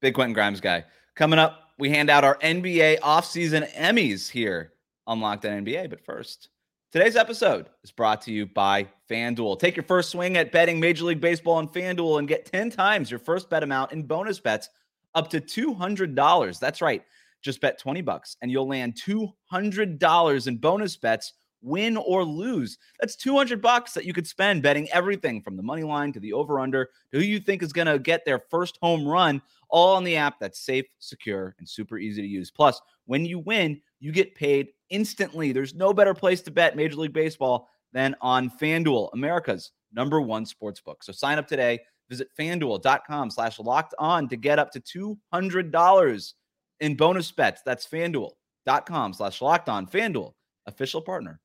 Big 0.00 0.14
Quentin 0.14 0.34
Grimes 0.34 0.60
guy. 0.60 0.84
Coming 1.16 1.38
up, 1.38 1.63
we 1.78 1.90
hand 1.90 2.10
out 2.10 2.24
our 2.24 2.36
NBA 2.38 3.00
offseason 3.00 3.70
Emmys 3.74 4.30
here 4.30 4.72
on 5.06 5.20
Locked 5.20 5.44
On 5.44 5.64
NBA. 5.64 5.90
But 5.90 6.04
first, 6.04 6.48
today's 6.92 7.16
episode 7.16 7.66
is 7.82 7.90
brought 7.90 8.22
to 8.22 8.32
you 8.32 8.46
by 8.46 8.86
FanDuel. 9.10 9.58
Take 9.58 9.76
your 9.76 9.84
first 9.84 10.10
swing 10.10 10.36
at 10.36 10.52
betting 10.52 10.78
Major 10.78 11.04
League 11.04 11.20
Baseball 11.20 11.54
on 11.54 11.68
FanDuel 11.68 12.18
and 12.18 12.28
get 12.28 12.46
10 12.46 12.70
times 12.70 13.10
your 13.10 13.18
first 13.20 13.50
bet 13.50 13.62
amount 13.62 13.92
in 13.92 14.04
bonus 14.04 14.38
bets 14.38 14.68
up 15.14 15.28
to 15.30 15.40
$200. 15.40 16.58
That's 16.58 16.80
right. 16.80 17.02
Just 17.42 17.60
bet 17.60 17.78
20 17.78 18.00
bucks 18.02 18.36
and 18.40 18.50
you'll 18.50 18.68
land 18.68 18.94
$200 18.94 20.46
in 20.46 20.56
bonus 20.56 20.96
bets, 20.96 21.32
win 21.60 21.96
or 21.96 22.24
lose. 22.24 22.78
That's 23.00 23.16
200 23.16 23.60
bucks 23.60 23.92
that 23.94 24.04
you 24.04 24.12
could 24.12 24.26
spend 24.26 24.62
betting 24.62 24.88
everything 24.92 25.42
from 25.42 25.56
the 25.56 25.62
money 25.62 25.82
line 25.82 26.12
to 26.12 26.20
the 26.20 26.32
over 26.32 26.60
under 26.60 26.86
to 27.12 27.18
who 27.18 27.24
you 27.24 27.40
think 27.40 27.62
is 27.62 27.72
going 27.72 27.86
to 27.86 27.98
get 27.98 28.24
their 28.24 28.38
first 28.50 28.78
home 28.80 29.06
run 29.06 29.42
all 29.68 29.96
on 29.96 30.04
the 30.04 30.16
app 30.16 30.38
that's 30.40 30.60
safe, 30.60 30.86
secure, 30.98 31.54
and 31.58 31.68
super 31.68 31.98
easy 31.98 32.22
to 32.22 32.28
use. 32.28 32.50
Plus, 32.50 32.80
when 33.06 33.24
you 33.24 33.38
win, 33.38 33.80
you 34.00 34.12
get 34.12 34.34
paid 34.34 34.68
instantly. 34.90 35.52
There's 35.52 35.74
no 35.74 35.92
better 35.92 36.14
place 36.14 36.40
to 36.42 36.50
bet 36.50 36.76
Major 36.76 36.96
League 36.96 37.12
Baseball 37.12 37.68
than 37.92 38.14
on 38.20 38.50
FanDuel, 38.50 39.10
America's 39.12 39.72
number 39.92 40.20
one 40.20 40.44
sports 40.46 40.80
book. 40.80 41.02
So 41.02 41.12
sign 41.12 41.38
up 41.38 41.46
today. 41.46 41.80
Visit 42.10 42.28
fanduel.com 42.38 43.30
slash 43.30 43.58
locked 43.58 43.94
on 43.98 44.28
to 44.28 44.36
get 44.36 44.58
up 44.58 44.70
to 44.72 45.16
$200 45.32 46.34
in 46.80 46.96
bonus 46.96 47.32
bets. 47.32 47.62
That's 47.64 47.86
fanduel.com 47.86 49.14
slash 49.14 49.40
locked 49.40 49.68
on. 49.68 49.86
FanDuel, 49.86 50.32
official 50.66 51.00
partner 51.00 51.40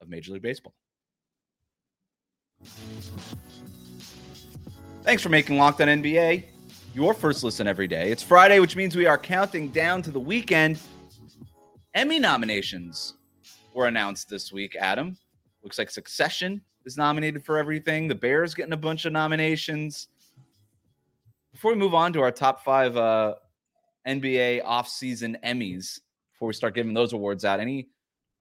of 0.00 0.08
Major 0.08 0.32
League 0.32 0.42
Baseball. 0.42 0.74
Thanks 5.02 5.22
for 5.22 5.28
making 5.28 5.56
Locked 5.56 5.80
On 5.82 5.88
NBA 5.88 6.44
your 6.96 7.12
first 7.12 7.44
listen 7.44 7.66
every 7.66 7.86
day. 7.86 8.10
It's 8.10 8.22
Friday, 8.22 8.58
which 8.58 8.74
means 8.74 8.96
we 8.96 9.04
are 9.04 9.18
counting 9.18 9.68
down 9.68 10.00
to 10.00 10.10
the 10.10 10.18
weekend. 10.18 10.80
Emmy 11.92 12.18
nominations 12.18 13.12
were 13.74 13.86
announced 13.86 14.30
this 14.30 14.50
week, 14.50 14.74
Adam. 14.80 15.14
Looks 15.62 15.78
like 15.78 15.90
Succession 15.90 16.62
is 16.86 16.96
nominated 16.96 17.44
for 17.44 17.58
everything. 17.58 18.08
The 18.08 18.14
Bears 18.14 18.54
getting 18.54 18.72
a 18.72 18.78
bunch 18.78 19.04
of 19.04 19.12
nominations. 19.12 20.08
Before 21.52 21.70
we 21.70 21.76
move 21.76 21.92
on 21.92 22.14
to 22.14 22.22
our 22.22 22.32
top 22.32 22.64
five 22.64 22.96
uh, 22.96 23.34
NBA 24.08 24.64
offseason 24.64 25.38
Emmys, 25.44 26.00
before 26.32 26.48
we 26.48 26.54
start 26.54 26.74
giving 26.74 26.94
those 26.94 27.12
awards 27.12 27.44
out, 27.44 27.60
any 27.60 27.88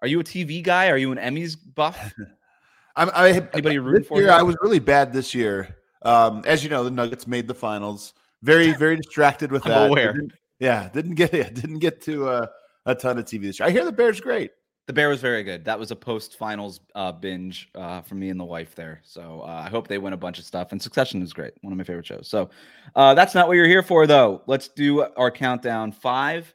are 0.01 0.07
you 0.07 0.21
a 0.21 0.23
TV 0.23 0.63
guy? 0.63 0.87
Are 0.89 0.97
you 0.97 1.11
an 1.11 1.17
Emmys 1.17 1.57
buff? 1.75 2.13
I'm, 2.95 3.11
I 3.13 3.31
Anybody 3.51 3.79
rooting 3.79 4.05
for 4.05 4.19
year, 4.19 4.27
you? 4.27 4.31
I 4.31 4.43
was 4.43 4.55
really 4.61 4.79
bad 4.79 5.11
this 5.11 5.33
year. 5.33 5.75
Um, 6.03 6.41
as 6.45 6.63
you 6.63 6.69
know, 6.69 6.85
the 6.85 6.91
Nuggets 6.91 7.27
made 7.27 7.49
the 7.49 7.53
finals. 7.53 8.13
Very, 8.45 8.71
very 8.85 8.95
distracted 8.97 9.51
with 9.51 9.65
I'm 9.65 9.71
that. 9.71 9.89
aware. 9.89 10.13
Didn't- 10.13 10.33
yeah, 10.59 10.87
didn't 10.93 11.15
get 11.15 11.33
it. 11.33 11.53
Didn't 11.53 11.79
get 11.79 12.01
to 12.03 12.29
uh, 12.29 12.47
a 12.85 12.95
ton 12.95 13.17
of 13.17 13.25
TV 13.25 13.41
this 13.43 13.59
year. 13.59 13.67
I 13.67 13.71
hear 13.71 13.83
the 13.83 13.91
Bears 13.91 14.21
great. 14.21 14.51
The 14.87 14.93
Bear 14.93 15.09
was 15.09 15.19
very 15.19 15.43
good. 15.43 15.65
That 15.65 15.77
was 15.79 15.91
a 15.91 15.95
post 15.95 16.37
finals 16.37 16.79
uh, 16.93 17.11
binge 17.11 17.69
uh, 17.75 18.01
for 18.03 18.15
me 18.15 18.29
and 18.29 18.39
the 18.39 18.45
wife 18.45 18.73
there. 18.75 19.01
So 19.03 19.41
uh, 19.41 19.63
I 19.65 19.69
hope 19.69 19.87
they 19.87 19.97
win 19.97 20.13
a 20.13 20.17
bunch 20.17 20.37
of 20.39 20.45
stuff. 20.45 20.71
And 20.71 20.81
Succession 20.81 21.21
is 21.23 21.33
great, 21.33 21.53
one 21.61 21.73
of 21.73 21.77
my 21.77 21.83
favorite 21.83 22.05
shows. 22.05 22.29
So 22.29 22.51
uh, 22.95 23.15
that's 23.15 23.33
not 23.35 23.47
what 23.47 23.55
you're 23.57 23.67
here 23.67 23.81
for, 23.83 24.05
though. 24.07 24.43
Let's 24.47 24.67
do 24.69 25.01
our 25.17 25.31
countdown 25.31 25.91
five 25.91 26.53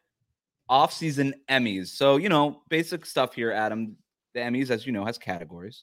off-season 0.68 1.34
Emmys. 1.50 1.88
So 1.88 2.16
you 2.16 2.28
know, 2.28 2.62
basic 2.68 3.04
stuff 3.04 3.34
here, 3.34 3.50
Adam. 3.52 3.96
The 4.32 4.40
Emmys, 4.40 4.70
as 4.70 4.86
you 4.86 4.92
know, 4.92 5.04
has 5.04 5.18
categories: 5.18 5.82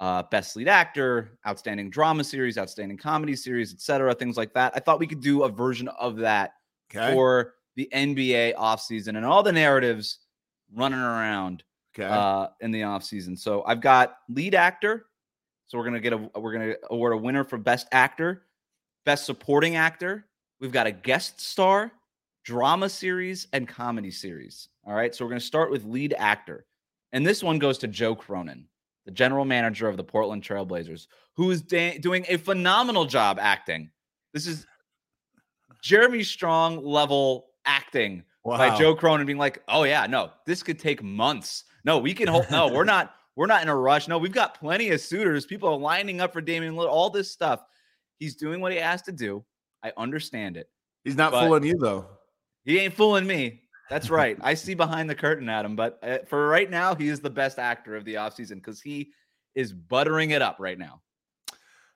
uh, 0.00 0.22
best 0.24 0.56
lead 0.56 0.66
actor, 0.68 1.38
outstanding 1.46 1.90
drama 1.90 2.24
series, 2.24 2.56
outstanding 2.58 2.96
comedy 2.96 3.36
series, 3.36 3.72
etc. 3.72 4.14
Things 4.14 4.36
like 4.36 4.52
that. 4.54 4.72
I 4.74 4.80
thought 4.80 4.98
we 4.98 5.06
could 5.06 5.20
do 5.20 5.44
a 5.44 5.48
version 5.48 5.88
of 5.88 6.16
that 6.16 6.54
Okay. 6.92 7.12
for 7.14 7.54
the 7.76 7.88
NBA 7.92 8.54
offseason 8.56 9.16
and 9.16 9.24
all 9.24 9.42
the 9.44 9.52
narratives 9.52 10.18
running 10.74 10.98
around 10.98 11.62
okay. 11.96 12.08
uh, 12.08 12.48
in 12.60 12.72
the 12.72 12.80
offseason. 12.80 13.38
So 13.38 13.62
I've 13.64 13.80
got 13.80 14.16
lead 14.28 14.54
actor. 14.56 15.06
So 15.66 15.78
we're 15.78 15.84
gonna 15.84 16.00
get 16.00 16.12
a 16.14 16.16
we're 16.16 16.52
gonna 16.52 16.74
award 16.90 17.12
a 17.12 17.16
winner 17.16 17.44
for 17.44 17.58
best 17.58 17.86
actor, 17.92 18.42
best 19.04 19.24
supporting 19.24 19.76
actor. 19.76 20.26
We've 20.60 20.72
got 20.72 20.88
a 20.88 20.90
guest 20.90 21.40
star, 21.40 21.92
drama 22.44 22.88
series, 22.88 23.46
and 23.52 23.68
comedy 23.68 24.10
series. 24.10 24.68
All 24.84 24.94
right. 24.94 25.14
So 25.14 25.24
we're 25.24 25.30
gonna 25.30 25.40
start 25.40 25.70
with 25.70 25.84
lead 25.84 26.12
actor, 26.18 26.66
and 27.12 27.24
this 27.24 27.40
one 27.42 27.60
goes 27.60 27.78
to 27.78 27.86
Joe 27.86 28.16
Cronin, 28.16 28.66
the 29.06 29.10
general 29.10 29.44
manager 29.44 29.88
of 29.88 29.96
the 29.96 30.04
Portland 30.04 30.42
Trailblazers, 30.42 31.06
who 31.36 31.50
is 31.50 31.62
da- 31.62 31.98
doing 31.98 32.24
a 32.28 32.36
phenomenal 32.36 33.04
job 33.06 33.38
acting. 33.40 33.90
This 34.34 34.46
is 34.46 34.66
Jeremy 35.82 36.22
Strong 36.22 36.84
level 36.84 37.46
acting 37.64 38.24
Wow. 38.44 38.56
by 38.58 38.76
Joe 38.78 38.94
Cronin 38.94 39.26
being 39.26 39.38
like, 39.38 39.62
"Oh 39.68 39.84
yeah, 39.84 40.06
no, 40.06 40.30
this 40.46 40.62
could 40.62 40.78
take 40.78 41.02
months. 41.02 41.64
No, 41.84 41.98
we 41.98 42.14
can 42.14 42.28
hold. 42.28 42.50
No, 42.50 42.68
we're 42.68 42.84
not. 42.84 43.14
We're 43.36 43.46
not 43.46 43.62
in 43.62 43.68
a 43.68 43.76
rush. 43.76 44.06
No, 44.06 44.18
we've 44.18 44.32
got 44.32 44.58
plenty 44.58 44.90
of 44.90 45.00
suitors. 45.00 45.46
People 45.46 45.70
are 45.70 45.78
lining 45.78 46.20
up 46.20 46.30
for 46.32 46.42
Damian 46.42 46.74
Lillard. 46.74 46.90
All 46.90 47.08
this 47.08 47.30
stuff. 47.30 47.64
He's 48.18 48.34
doing 48.34 48.60
what 48.60 48.70
he 48.72 48.76
has 48.78 49.00
to 49.02 49.12
do. 49.12 49.42
I 49.82 49.92
understand 49.96 50.58
it. 50.58 50.68
He's 51.04 51.16
not 51.16 51.32
fooling 51.32 51.64
you 51.64 51.78
though. 51.78 52.06
He 52.64 52.78
ain't 52.80 52.92
fooling 52.92 53.26
me. 53.26 53.62
That's 53.90 54.08
right. 54.10 54.38
I 54.40 54.54
see 54.54 54.74
behind 54.74 55.10
the 55.10 55.14
curtain, 55.14 55.48
Adam. 55.50 55.76
But 55.76 55.98
uh, 56.02 56.18
for 56.26 56.48
right 56.48 56.70
now, 56.70 56.94
he 56.94 57.08
is 57.08 57.20
the 57.20 57.30
best 57.30 57.58
actor 57.58 57.94
of 57.96 58.06
the 58.06 58.14
offseason 58.14 58.54
because 58.54 58.80
he 58.80 59.10
is 59.54 59.72
buttering 59.72 60.30
it 60.30 60.40
up 60.40 60.56
right 60.58 60.78
now. 60.78 61.02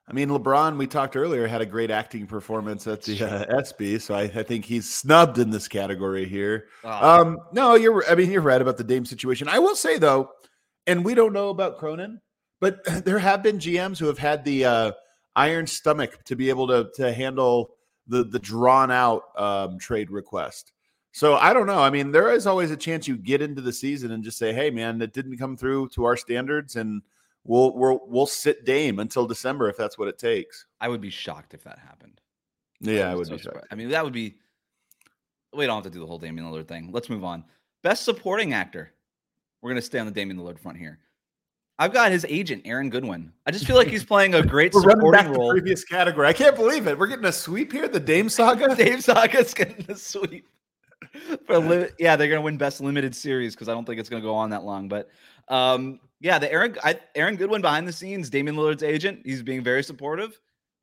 I 0.07 0.13
mean, 0.13 0.29
LeBron, 0.29 0.77
we 0.77 0.85
talked 0.85 1.15
earlier, 1.15 1.47
had 1.47 1.61
a 1.61 1.65
great 1.65 1.89
acting 1.89 2.27
performance 2.27 2.85
at 2.85 3.01
the 3.01 3.23
uh, 3.23 3.45
SB, 3.61 3.99
so 3.99 4.13
I, 4.13 4.23
I 4.23 4.43
think 4.43 4.63
he's 4.63 4.87
snubbed 4.87 5.39
in 5.39 5.49
this 5.49 5.67
category 5.67 6.27
here. 6.27 6.67
Oh, 6.83 7.21
Um, 7.21 7.37
no, 7.53 7.73
you're. 7.73 8.07
I 8.07 8.13
mean, 8.13 8.29
you're 8.29 8.41
right 8.41 8.61
about 8.61 8.77
the 8.77 8.83
Dame 8.83 9.05
situation. 9.05 9.47
I 9.47 9.57
will 9.57 9.75
say 9.75 9.97
though, 9.97 10.29
and 10.85 11.03
we 11.03 11.15
don't 11.15 11.33
know 11.33 11.49
about 11.49 11.79
Cronin, 11.79 12.21
but 12.61 12.83
there 13.05 13.17
have 13.17 13.41
been 13.41 13.57
GMs 13.57 13.97
who 13.97 14.05
have 14.05 14.19
had 14.19 14.45
the 14.45 14.65
uh, 14.65 14.91
iron 15.35 15.65
stomach 15.65 16.23
to 16.25 16.35
be 16.35 16.49
able 16.49 16.67
to 16.67 16.89
to 16.95 17.11
handle 17.11 17.71
the 18.07 18.23
the 18.23 18.39
drawn 18.39 18.91
out 18.91 19.23
um, 19.35 19.79
trade 19.79 20.11
request. 20.11 20.71
So 21.15 21.35
I 21.35 21.53
don't 21.53 21.65
know. 21.65 21.79
I 21.79 21.89
mean, 21.89 22.11
there 22.11 22.33
is 22.33 22.45
always 22.45 22.71
a 22.71 22.75
chance 22.75 23.07
you 23.07 23.15
get 23.15 23.41
into 23.41 23.61
the 23.61 23.71
season 23.71 24.11
and 24.11 24.21
just 24.21 24.37
say, 24.37 24.51
"Hey, 24.51 24.69
man, 24.69 24.97
that 24.97 25.13
didn't 25.13 25.37
come 25.37 25.55
through 25.55 25.87
to 25.91 26.03
our 26.03 26.17
standards," 26.17 26.75
and 26.75 27.01
we'll 27.45 27.73
we'll 27.73 28.01
we'll 28.05 28.25
sit 28.25 28.65
Dame 28.65 28.99
until 28.99 29.25
December 29.25 29.69
if 29.69 29.77
that's 29.77 29.97
what 29.97 30.09
it 30.09 30.17
takes. 30.17 30.65
I 30.81 30.89
would 30.89 30.99
be 30.99 31.09
shocked 31.09 31.53
if 31.53 31.63
that 31.63 31.79
happened. 31.79 32.19
Yeah, 32.81 33.09
I 33.09 33.15
would 33.15 33.27
so 33.27 33.37
be. 33.37 33.41
surprised. 33.41 33.61
shocked. 33.61 33.67
I 33.71 33.75
mean, 33.75 33.87
that 33.91 34.03
would 34.03 34.11
be. 34.11 34.35
We 35.53 35.65
don't 35.65 35.75
have 35.75 35.85
to 35.85 35.89
do 35.89 36.01
the 36.01 36.05
whole 36.05 36.19
Damian 36.19 36.51
Lillard 36.51 36.67
thing. 36.67 36.89
Let's 36.91 37.09
move 37.09 37.23
on. 37.23 37.45
Best 37.81 38.03
supporting 38.03 38.51
actor. 38.51 38.91
We're 39.61 39.69
gonna 39.69 39.81
stay 39.81 39.99
on 39.99 40.07
the 40.07 40.11
Damian 40.11 40.37
Lillard 40.37 40.59
front 40.59 40.77
here. 40.77 40.99
I've 41.79 41.93
got 41.93 42.11
his 42.11 42.25
agent, 42.27 42.63
Aaron 42.65 42.89
Goodwin. 42.89 43.31
I 43.45 43.51
just 43.51 43.65
feel 43.65 43.77
like 43.77 43.87
he's 43.87 44.03
playing 44.03 44.35
a 44.35 44.43
great 44.43 44.73
We're 44.73 44.81
running 44.81 45.11
back 45.11 45.21
supporting 45.27 45.39
role. 45.39 45.51
previous 45.51 45.85
category. 45.85 46.27
I 46.27 46.33
can't 46.33 46.57
believe 46.57 46.87
it. 46.87 46.99
We're 46.99 47.07
getting 47.07 47.23
a 47.23 47.31
sweep 47.31 47.71
here. 47.71 47.87
The 47.87 48.01
Dame 48.01 48.27
saga. 48.27 48.75
Dave 48.77 49.01
Saga's 49.01 49.53
getting 49.53 49.85
a 49.87 49.95
sweep. 49.95 50.45
Li- 51.49 51.89
yeah, 51.99 52.15
they're 52.15 52.27
gonna 52.27 52.41
win 52.41 52.57
best 52.57 52.81
limited 52.81 53.15
series 53.15 53.55
because 53.55 53.69
I 53.69 53.73
don't 53.73 53.85
think 53.85 53.99
it's 53.99 54.09
gonna 54.09 54.21
go 54.21 54.35
on 54.35 54.49
that 54.51 54.63
long. 54.63 54.87
But 54.87 55.09
um, 55.47 55.99
yeah, 56.19 56.39
the 56.39 56.51
Aaron 56.51 56.75
I, 56.83 56.99
Aaron 57.15 57.35
Goodwin 57.35 57.61
behind 57.61 57.87
the 57.87 57.93
scenes, 57.93 58.29
Damian 58.29 58.55
Lillard's 58.55 58.83
agent. 58.83 59.21
He's 59.25 59.43
being 59.43 59.63
very 59.63 59.83
supportive, 59.83 60.39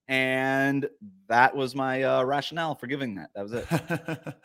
and 0.09 0.89
that 1.29 1.55
was 1.55 1.75
my 1.75 2.03
uh, 2.03 2.23
rationale 2.23 2.75
for 2.75 2.87
giving 2.87 3.15
that. 3.17 3.31
That 3.35 3.43
was 3.43 3.53
it. 3.53 3.67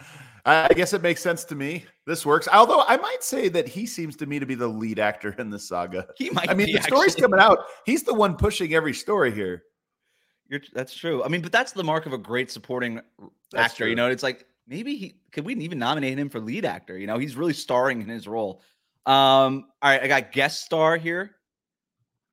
I 0.46 0.74
guess 0.74 0.94
it 0.94 1.02
makes 1.02 1.22
sense 1.22 1.44
to 1.46 1.56
me. 1.56 1.86
This 2.06 2.26
works. 2.26 2.48
Although 2.52 2.84
I 2.88 2.96
might 2.98 3.22
say 3.22 3.50
that 3.50 3.68
he 3.68 3.86
seems 3.86 4.16
to 4.18 4.26
me 4.26 4.40
to 4.40 4.46
be 4.46 4.56
the 4.56 4.68
lead 4.68 4.98
actor 4.98 5.36
in 5.38 5.50
the 5.50 5.60
saga. 5.60 6.08
He 6.16 6.30
might. 6.30 6.50
I 6.50 6.54
mean, 6.54 6.74
the 6.74 6.82
story's 6.82 7.14
actually. 7.14 7.22
coming 7.24 7.40
out. 7.40 7.66
He's 7.86 8.04
the 8.04 8.14
one 8.14 8.38
pushing 8.38 8.74
every 8.74 8.94
story 8.94 9.32
here. 9.32 9.64
You're, 10.50 10.62
that's 10.74 10.96
true. 10.96 11.24
I 11.24 11.28
mean, 11.28 11.42
but 11.42 11.52
that's 11.52 11.74
the 11.74 11.84
mark 11.84 12.06
of 12.06 12.14
a 12.14 12.18
great 12.18 12.50
supporting 12.50 13.02
That's 13.52 13.74
actor. 13.74 13.88
You 13.88 13.96
know, 13.96 14.10
it's 14.10 14.24
like 14.24 14.46
maybe 14.68 14.96
he 14.96 15.16
could 15.32 15.46
we 15.46 15.56
even 15.56 15.80
nominate 15.80 16.20
him 16.20 16.30
for 16.30 16.40
lead 16.40 16.66
actor. 16.66 16.98
You 16.98 17.08
know, 17.08 17.18
he's 17.18 17.36
really 17.36 17.54
starring 17.54 18.02
in 18.02 18.10
his 18.10 18.28
role. 18.28 18.62
Um, 19.06 19.68
all 19.82 19.90
right, 19.90 20.04
I 20.04 20.08
got 20.08 20.32
guest 20.32 20.64
star 20.64 20.98
here. 20.98 21.32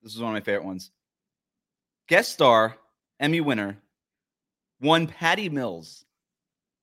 This 0.03 0.15
is 0.15 0.21
one 0.21 0.31
of 0.31 0.35
my 0.35 0.41
favorite 0.41 0.65
ones. 0.65 0.91
Guest 2.09 2.33
star, 2.33 2.77
Emmy 3.21 3.41
winner, 3.41 3.79
one 4.81 5.07
Patty 5.07 5.49
Mills. 5.49 6.05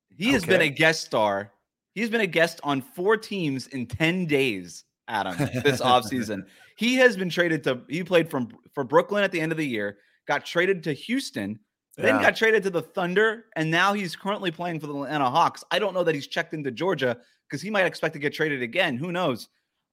He 0.09 0.31
has 0.31 0.45
been 0.45 0.61
a 0.61 0.69
guest 0.69 1.03
star. 1.03 1.51
He's 1.93 2.09
been 2.09 2.21
a 2.21 2.27
guest 2.27 2.59
on 2.63 2.81
four 2.81 3.17
teams 3.17 3.67
in 3.67 3.85
10 3.85 4.25
days, 4.25 4.85
Adam, 5.07 5.35
this 5.37 5.81
offseason. 5.81 6.45
He 6.77 6.95
has 6.95 7.15
been 7.15 7.29
traded 7.29 7.63
to 7.65 7.81
he 7.89 8.03
played 8.03 8.31
from 8.31 8.49
for 8.73 8.83
Brooklyn 8.83 9.23
at 9.23 9.31
the 9.31 9.39
end 9.39 9.51
of 9.51 9.57
the 9.59 9.67
year, 9.67 9.99
got 10.27 10.45
traded 10.45 10.83
to 10.85 10.93
Houston, 10.93 11.59
then 11.97 12.15
Yeah. 12.15 12.21
got 12.21 12.35
traded 12.35 12.63
to 12.63 12.69
the 12.69 12.81
Thunder, 12.81 13.45
and 13.55 13.69
now 13.69 13.93
he's 13.93 14.15
currently 14.15 14.51
playing 14.51 14.79
for 14.79 14.87
the 14.87 14.93
Atlanta 14.93 15.29
Hawks. 15.29 15.63
I 15.71 15.79
don't 15.79 15.93
know 15.93 16.03
that 16.03 16.15
he's 16.15 16.27
checked 16.27 16.53
into 16.53 16.71
Georgia 16.71 17.17
because 17.49 17.61
he 17.61 17.69
might 17.69 17.85
expect 17.85 18.13
to 18.13 18.19
get 18.19 18.33
traded 18.33 18.61
again. 18.61 18.97
Who 18.97 19.11
knows? 19.11 19.49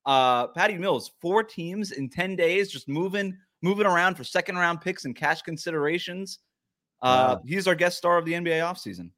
Uh, 0.07 0.47
Patty 0.49 0.79
Mills, 0.79 1.11
four 1.21 1.43
teams 1.43 1.93
in 1.93 2.09
10 2.09 2.37
days, 2.37 2.71
just 2.71 2.89
moving, 2.89 3.37
moving 3.63 3.85
around 3.87 4.15
for 4.17 4.25
second 4.25 4.57
round 4.57 4.81
picks 4.81 5.05
and 5.05 5.15
cash 5.15 5.43
considerations. 5.43 6.39
Uh, 7.03 7.37
Wow. 7.37 7.43
he's 7.47 7.67
our 7.69 7.75
guest 7.75 7.99
star 7.99 8.17
of 8.17 8.25
the 8.25 8.33
NBA 8.35 8.61
offseason. 8.61 9.11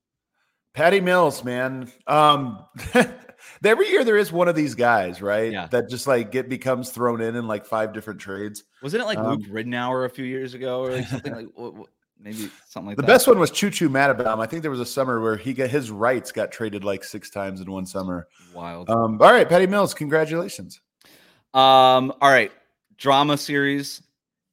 Patty 0.74 1.00
Mills, 1.00 1.44
man. 1.44 1.90
Um, 2.06 2.64
every 3.64 3.88
year 3.88 4.04
there 4.04 4.16
is 4.16 4.32
one 4.32 4.48
of 4.48 4.54
these 4.54 4.74
guys, 4.74 5.20
right? 5.22 5.52
Yeah. 5.52 5.66
That 5.66 5.88
just 5.88 6.06
like 6.06 6.30
get 6.30 6.48
becomes 6.48 6.90
thrown 6.90 7.20
in 7.20 7.36
in 7.36 7.46
like 7.46 7.66
five 7.66 7.92
different 7.92 8.20
trades. 8.20 8.64
Wasn't 8.82 9.02
it 9.02 9.06
like 9.06 9.18
Um, 9.18 9.38
Luke 9.38 9.48
Ridnour 9.48 10.04
a 10.06 10.08
few 10.08 10.24
years 10.24 10.54
ago 10.54 10.82
or 10.84 10.92
like 10.92 11.06
something 11.06 11.34
like 11.34 11.46
what, 11.54 11.74
what- 11.74 11.88
maybe 12.22 12.50
something 12.68 12.88
like 12.88 12.96
The 12.96 13.02
that? 13.02 13.06
best 13.08 13.26
one 13.26 13.38
was 13.38 13.50
Choo 13.50 13.70
Choo 13.70 13.88
Matabaum. 13.88 14.38
I 14.40 14.46
think 14.46 14.62
there 14.62 14.70
was 14.70 14.80
a 14.80 14.86
summer 14.86 15.20
where 15.20 15.36
he 15.36 15.52
got 15.54 15.70
his 15.70 15.90
rights 15.90 16.32
got 16.32 16.52
traded 16.52 16.84
like 16.84 17.02
six 17.04 17.30
times 17.30 17.60
in 17.60 17.70
one 17.70 17.86
summer. 17.86 18.28
wild. 18.54 18.88
Um, 18.90 19.20
all 19.20 19.32
right, 19.32 19.48
Patty 19.48 19.66
Mills, 19.66 19.94
congratulations. 19.94 20.80
Um, 21.54 22.12
all 22.20 22.30
right, 22.30 22.52
drama 22.96 23.36
series. 23.36 24.02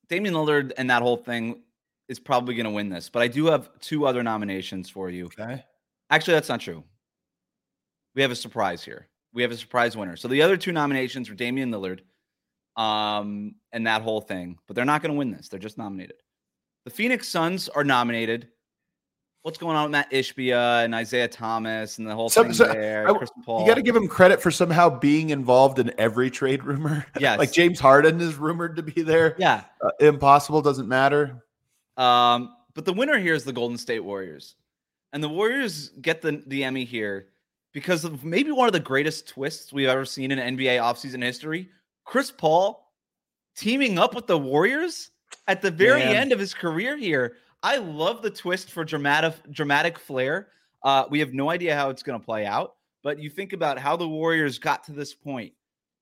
Damian 0.09 0.33
Lillard 0.35 0.71
and 0.77 0.89
that 0.89 1.01
whole 1.01 1.17
thing 1.17 1.61
is 2.07 2.17
probably 2.19 2.55
going 2.55 2.63
to 2.65 2.71
win 2.71 2.87
this, 2.89 3.09
but 3.09 3.21
I 3.21 3.27
do 3.27 3.47
have 3.47 3.69
two 3.81 4.07
other 4.07 4.23
nominations 4.23 4.89
for 4.89 5.09
you. 5.09 5.25
Okay. 5.25 5.63
Actually, 6.09 6.35
that's 6.35 6.47
not 6.47 6.61
true. 6.61 6.83
We 8.15 8.21
have 8.21 8.31
a 8.31 8.35
surprise 8.35 8.83
here. 8.83 9.07
We 9.33 9.41
have 9.41 9.51
a 9.51 9.57
surprise 9.57 9.97
winner. 9.97 10.15
So 10.15 10.29
the 10.29 10.41
other 10.41 10.55
two 10.55 10.71
nominations 10.71 11.29
were 11.29 11.35
Damian 11.35 11.69
Lillard, 11.71 11.99
um, 12.81 13.55
and 13.73 13.85
that 13.85 14.01
whole 14.01 14.21
thing, 14.21 14.57
but 14.65 14.75
they're 14.75 14.85
not 14.85 15.01
going 15.01 15.11
to 15.13 15.17
win 15.17 15.31
this. 15.31 15.49
They're 15.49 15.59
just 15.59 15.77
nominated. 15.77 16.15
The 16.87 16.93
Phoenix 16.93 17.27
Suns 17.27 17.67
are 17.67 17.83
nominated. 17.83 18.47
What's 19.41 19.57
going 19.57 19.75
on 19.75 19.83
with 19.83 19.91
Mat 19.91 20.09
Ishbia 20.09 20.85
and 20.85 20.95
Isiah 20.95 21.27
Thomas 21.27 21.97
and 21.97 22.07
the 22.07 22.15
whole 22.15 22.29
thing 22.29 22.53
so, 22.53 22.65
there? 22.65 23.09
I- 23.09 23.13
Chris 23.13 23.29
Paul. 23.43 23.59
You 23.59 23.67
got 23.67 23.73
to 23.73 23.81
give 23.81 23.93
him 23.93 24.07
credit 24.07 24.41
for 24.41 24.51
somehow 24.51 24.89
being 24.97 25.31
involved 25.31 25.79
in 25.79 25.91
every 25.97 26.31
trade 26.31 26.63
rumor. 26.63 27.05
Yes. 27.19 27.39
like 27.39 27.51
James 27.51 27.77
Harden 27.81 28.21
is 28.21 28.35
rumored 28.35 28.77
to 28.77 28.83
be 28.83 29.01
there. 29.01 29.35
yeah. 29.37 29.65
Uh, 29.81 29.89
impossible 29.99 30.61
doesn't 30.61 30.87
matter. 30.87 31.43
Um, 31.97 32.55
but 32.73 32.85
the 32.85 32.93
winner 32.93 33.19
here 33.19 33.33
is 33.33 33.43
the 33.43 33.51
Golden 33.51 33.77
State 33.77 33.99
Warriors. 33.99 34.55
And 35.11 35.21
the 35.21 35.27
Warriors 35.27 35.89
get 35.89 36.21
the, 36.21 36.41
the 36.47 36.63
Emmy 36.63 36.85
here 36.85 37.27
because 37.73 38.05
of 38.05 38.23
maybe 38.23 38.51
one 38.51 38.67
of 38.67 38.73
the 38.73 38.79
greatest 38.79 39.27
twists 39.27 39.73
we've 39.73 39.89
ever 39.89 40.05
seen 40.05 40.31
in 40.31 40.39
NBA 40.39 40.79
offseason 40.79 41.21
history. 41.21 41.67
Chris 42.05 42.31
Paul 42.31 42.93
teaming 43.57 43.99
up 43.99 44.15
with 44.15 44.25
the 44.25 44.37
Warriors 44.37 45.11
at 45.47 45.61
the 45.61 45.71
very 45.71 46.01
Man. 46.01 46.15
end 46.15 46.31
of 46.31 46.39
his 46.39 46.53
career 46.53 46.97
here. 46.97 47.37
I 47.63 47.77
love 47.77 48.21
the 48.21 48.29
twist 48.29 48.71
for 48.71 48.83
dramatic 48.83 49.35
dramatic 49.51 49.97
flair. 49.97 50.49
Uh, 50.83 51.05
we 51.09 51.19
have 51.19 51.33
no 51.33 51.49
idea 51.49 51.75
how 51.75 51.89
it's 51.89 52.03
going 52.03 52.19
to 52.19 52.25
play 52.25 52.45
out, 52.45 52.75
but 53.03 53.19
you 53.19 53.29
think 53.29 53.53
about 53.53 53.79
how 53.79 53.95
the 53.95 54.07
Warriors 54.07 54.59
got 54.59 54.83
to 54.85 54.91
this 54.91 55.13
point, 55.13 55.53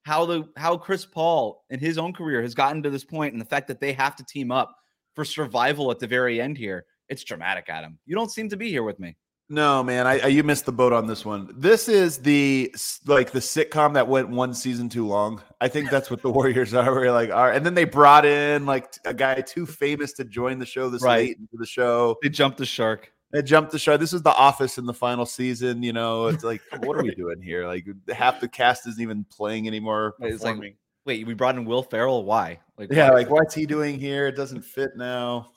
how 0.03 0.25
the 0.25 0.49
how 0.57 0.77
Chris 0.77 1.05
Paul 1.05 1.63
in 1.69 1.79
his 1.79 1.97
own 1.97 2.13
career 2.13 2.41
has 2.41 2.53
gotten 2.53 2.83
to 2.83 2.89
this 2.89 3.03
point, 3.03 3.33
and 3.33 3.41
the 3.41 3.45
fact 3.45 3.67
that 3.67 3.79
they 3.79 3.93
have 3.93 4.15
to 4.17 4.25
team 4.25 4.51
up 4.51 4.75
for 5.15 5.23
survival 5.23 5.91
at 5.91 5.99
the 5.99 6.07
very 6.07 6.41
end 6.41 6.57
here. 6.57 6.85
It's 7.07 7.23
dramatic, 7.23 7.65
Adam. 7.69 7.99
You 8.05 8.15
don't 8.15 8.31
seem 8.31 8.49
to 8.49 8.57
be 8.57 8.69
here 8.69 8.83
with 8.83 8.99
me. 8.99 9.15
No, 9.47 9.83
man, 9.83 10.07
I, 10.07 10.19
I 10.19 10.27
you 10.27 10.43
missed 10.43 10.65
the 10.65 10.71
boat 10.71 10.91
on 10.91 11.05
this 11.05 11.23
one. 11.23 11.53
This 11.55 11.87
is 11.87 12.17
the 12.17 12.73
like 13.05 13.31
the 13.31 13.39
sitcom 13.39 13.93
that 13.93 14.07
went 14.07 14.29
one 14.29 14.55
season 14.55 14.89
too 14.89 15.05
long. 15.05 15.41
I 15.61 15.67
think 15.67 15.91
that's 15.91 16.09
what 16.09 16.23
the 16.23 16.29
Warriors 16.31 16.73
are. 16.73 16.91
Where 16.91 17.05
you're 17.05 17.13
like, 17.13 17.29
all 17.29 17.45
right, 17.45 17.55
and 17.55 17.63
then 17.63 17.75
they 17.75 17.83
brought 17.83 18.25
in 18.25 18.65
like 18.65 18.91
a 19.05 19.13
guy 19.13 19.41
too 19.41 19.67
famous 19.67 20.13
to 20.13 20.23
join 20.23 20.57
the 20.57 20.65
show 20.65 20.89
this 20.89 21.03
Right. 21.03 21.27
late 21.27 21.37
into 21.37 21.57
the 21.57 21.65
show. 21.65 22.17
They 22.23 22.29
jumped 22.29 22.57
the 22.57 22.65
shark. 22.65 23.11
They 23.31 23.43
jumped 23.43 23.71
the 23.71 23.77
shark. 23.79 23.99
This 23.99 24.13
is 24.13 24.23
The 24.23 24.33
Office 24.33 24.77
in 24.79 24.85
the 24.85 24.93
final 24.93 25.25
season. 25.25 25.83
You 25.83 25.93
know, 25.93 26.27
it's 26.27 26.43
like, 26.43 26.61
what 26.79 26.97
are 26.97 27.03
we 27.03 27.13
doing 27.13 27.39
here? 27.41 27.67
Like 27.67 27.85
half 28.11 28.39
the 28.39 28.47
cast 28.47 28.87
isn't 28.87 29.01
even 29.01 29.25
playing 29.25 29.67
anymore. 29.67 30.15
It's 30.21 30.43
like. 30.43 30.57
Wait, 31.05 31.27
we 31.27 31.35
brought 31.35 31.55
in 31.55 31.65
Will 31.65 31.83
Ferrell. 31.83 32.25
Why? 32.25 32.59
Like, 32.79 32.91
yeah, 32.91 33.09
why? 33.09 33.15
like 33.17 33.29
what's 33.29 33.53
he 33.53 33.67
doing 33.67 33.99
here? 33.99 34.25
It 34.25 34.35
doesn't 34.35 34.63
fit 34.63 34.97
now. 34.97 35.51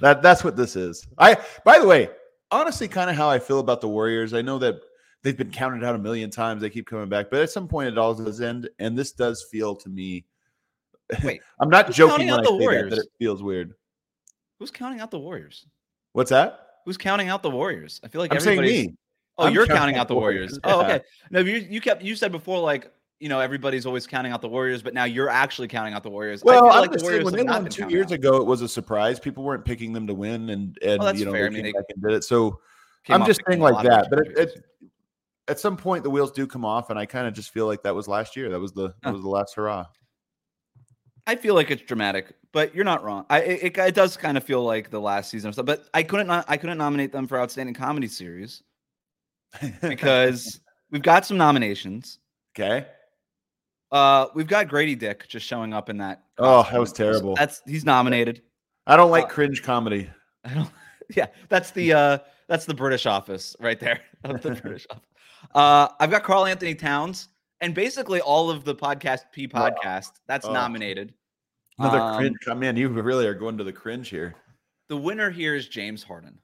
That 0.00 0.22
that's 0.22 0.42
what 0.42 0.56
this 0.56 0.74
is. 0.74 1.06
I 1.18 1.36
by 1.66 1.78
the 1.78 1.86
way, 1.86 2.08
honestly, 2.50 2.88
kind 2.88 3.10
of 3.10 3.16
how 3.16 3.28
I 3.28 3.38
feel 3.38 3.60
about 3.60 3.80
the 3.80 3.88
Warriors. 3.88 4.34
I 4.34 4.42
know 4.42 4.58
that 4.58 4.76
they've 5.22 5.36
been 5.36 5.50
counted 5.50 5.84
out 5.84 5.94
a 5.94 5.98
million 5.98 6.30
times. 6.30 6.62
They 6.62 6.70
keep 6.70 6.86
coming 6.86 7.08
back, 7.08 7.30
but 7.30 7.40
at 7.40 7.50
some 7.50 7.68
point 7.68 7.88
it 7.88 7.98
all 7.98 8.14
does 8.14 8.40
end. 8.40 8.68
And 8.78 8.96
this 8.96 9.12
does 9.12 9.44
feel 9.50 9.74
to 9.76 9.88
me 9.88 10.24
Wait, 11.22 11.40
I'm 11.60 11.68
not 11.68 11.90
joking 11.92 12.10
counting 12.10 12.26
when 12.28 12.34
out 12.34 12.40
I 12.40 12.42
the 12.42 12.48
say 12.48 12.56
that, 12.58 12.62
Warriors? 12.62 12.90
that 12.90 12.98
it 13.00 13.08
feels 13.18 13.42
weird. 13.42 13.74
who's 14.58 14.70
counting 14.70 15.00
out 15.00 15.10
the 15.10 15.18
Warriors? 15.18 15.66
What's 16.12 16.30
that? 16.30 16.60
Who's 16.84 16.96
counting 16.96 17.28
out 17.28 17.42
the 17.42 17.50
Warriors? 17.50 18.00
I 18.04 18.08
feel 18.08 18.20
like 18.20 18.32
I'm 18.32 18.40
saying 18.40 18.60
me. 18.60 18.94
Oh, 19.38 19.46
I'm 19.46 19.52
you're 19.54 19.66
counting 19.66 19.78
counting 19.80 19.96
out 19.96 20.08
the 20.08 20.14
Warriors. 20.14 20.58
Warriors, 20.64 20.88
Oh, 20.88 20.94
okay. 20.94 21.04
No, 21.30 21.40
you 21.40 21.58
you 21.58 21.80
kept 21.80 22.02
you 22.02 22.16
said 22.16 22.32
before 22.32 22.58
like 22.60 22.90
you 23.20 23.28
know 23.28 23.40
everybody's 23.40 23.86
always 23.86 24.06
counting 24.06 24.32
out 24.32 24.42
the 24.42 24.48
Warriors, 24.48 24.82
but 24.82 24.94
now 24.94 25.04
you're 25.04 25.30
actually 25.30 25.68
counting 25.68 25.94
out 25.94 26.02
the 26.02 26.10
Warriors. 26.10 26.44
Well, 26.44 26.70
I'm 26.70 26.80
like 26.82 26.92
the 26.92 27.02
Warriors 27.02 27.24
when 27.24 27.34
they 27.34 27.42
won 27.42 27.68
two 27.68 27.88
years 27.88 28.06
out. 28.06 28.12
ago, 28.12 28.36
it 28.36 28.46
was 28.46 28.62
a 28.62 28.68
surprise. 28.68 29.18
People 29.18 29.42
weren't 29.42 29.64
picking 29.64 29.92
them 29.92 30.06
to 30.06 30.14
win, 30.14 30.50
and 30.50 30.78
and 30.82 31.02
that's 31.02 31.18
you 31.18 31.24
know 31.24 31.32
fair. 31.32 31.46
I 31.46 31.50
mean, 31.50 31.62
came 31.62 31.64
they 31.64 31.72
back 31.72 31.84
and 31.88 32.02
did 32.02 32.12
it. 32.12 32.24
So 32.24 32.60
I'm 33.08 33.24
just 33.24 33.40
saying 33.48 33.60
like 33.60 33.84
that. 33.84 34.08
But 34.10 34.20
it, 34.20 34.38
it, 34.38 34.64
at 35.48 35.60
some 35.60 35.76
point, 35.76 36.04
the 36.04 36.10
wheels 36.10 36.32
do 36.32 36.46
come 36.46 36.64
off, 36.64 36.90
and 36.90 36.98
I 36.98 37.06
kind 37.06 37.26
of 37.26 37.34
just 37.34 37.50
feel 37.50 37.66
like 37.66 37.82
that 37.84 37.94
was 37.94 38.08
last 38.08 38.36
year. 38.36 38.50
That 38.50 38.60
was 38.60 38.72
the 38.72 38.94
that 39.02 39.12
was 39.12 39.22
the 39.22 39.28
last 39.28 39.54
hurrah. 39.54 39.86
I 41.26 41.34
feel 41.36 41.54
like 41.54 41.70
it's 41.70 41.82
dramatic, 41.82 42.34
but 42.52 42.74
you're 42.74 42.84
not 42.84 43.02
wrong. 43.02 43.26
I 43.30 43.40
it, 43.40 43.62
it, 43.62 43.78
it 43.78 43.94
does 43.94 44.16
kind 44.16 44.36
of 44.36 44.44
feel 44.44 44.62
like 44.62 44.90
the 44.90 45.00
last 45.00 45.30
season 45.30 45.48
of 45.48 45.54
stuff, 45.54 45.66
but 45.66 45.88
I 45.94 46.02
couldn't 46.02 46.26
not, 46.26 46.44
I 46.48 46.56
couldn't 46.56 46.78
nominate 46.78 47.12
them 47.12 47.26
for 47.26 47.40
outstanding 47.40 47.74
comedy 47.74 48.08
series 48.08 48.62
because 49.80 50.60
we've 50.90 51.02
got 51.02 51.26
some 51.26 51.36
nominations. 51.36 52.18
okay. 52.54 52.86
Uh, 53.92 54.26
we've 54.34 54.46
got 54.48 54.66
Gradey 54.68 54.98
Dick 54.98 55.26
just 55.28 55.46
showing 55.46 55.72
up 55.72 55.88
in 55.88 55.98
that. 55.98 56.24
Oh, 56.38 56.66
that 56.70 56.78
was 56.80 56.92
terrible. 56.92 57.34
That's 57.36 57.62
he's 57.66 57.84
nominated. 57.84 58.42
I 58.86 58.96
don't 58.96 59.10
like 59.10 59.24
Uh, 59.24 59.28
cringe 59.28 59.62
comedy. 59.62 60.08
I 60.44 60.54
don't. 60.54 60.70
Yeah, 61.14 61.26
that's 61.48 61.70
the 61.70 61.92
uh 61.92 62.18
that's 62.48 62.64
the 62.64 62.74
British 62.74 63.06
office 63.06 63.54
right 63.60 63.78
there. 63.78 64.00
The 64.22 64.34
British 64.62 64.86
office. 64.90 65.04
Uh, 65.54 65.88
I've 66.00 66.10
got 66.10 66.24
Karl-Anthony 66.24 66.74
Towns 66.74 67.28
and 67.60 67.74
basically 67.74 68.20
all 68.20 68.50
of 68.50 68.64
the 68.64 68.74
podcast 68.74 69.20
P 69.32 69.46
podcast 69.46 70.10
that's 70.26 70.46
Oh. 70.46 70.52
nominated. 70.52 71.14
Another 71.78 72.00
um, 72.00 72.16
cringe. 72.16 72.36
Come 72.44 72.62
in. 72.64 72.76
You 72.76 72.88
really 72.88 73.26
are 73.26 73.34
going 73.34 73.56
to 73.58 73.64
the 73.64 73.72
cringe 73.72 74.08
here. 74.08 74.34
The 74.88 74.96
winner 74.96 75.30
here 75.30 75.54
is 75.54 75.68
James 75.68 76.02
Harden. 76.02 76.38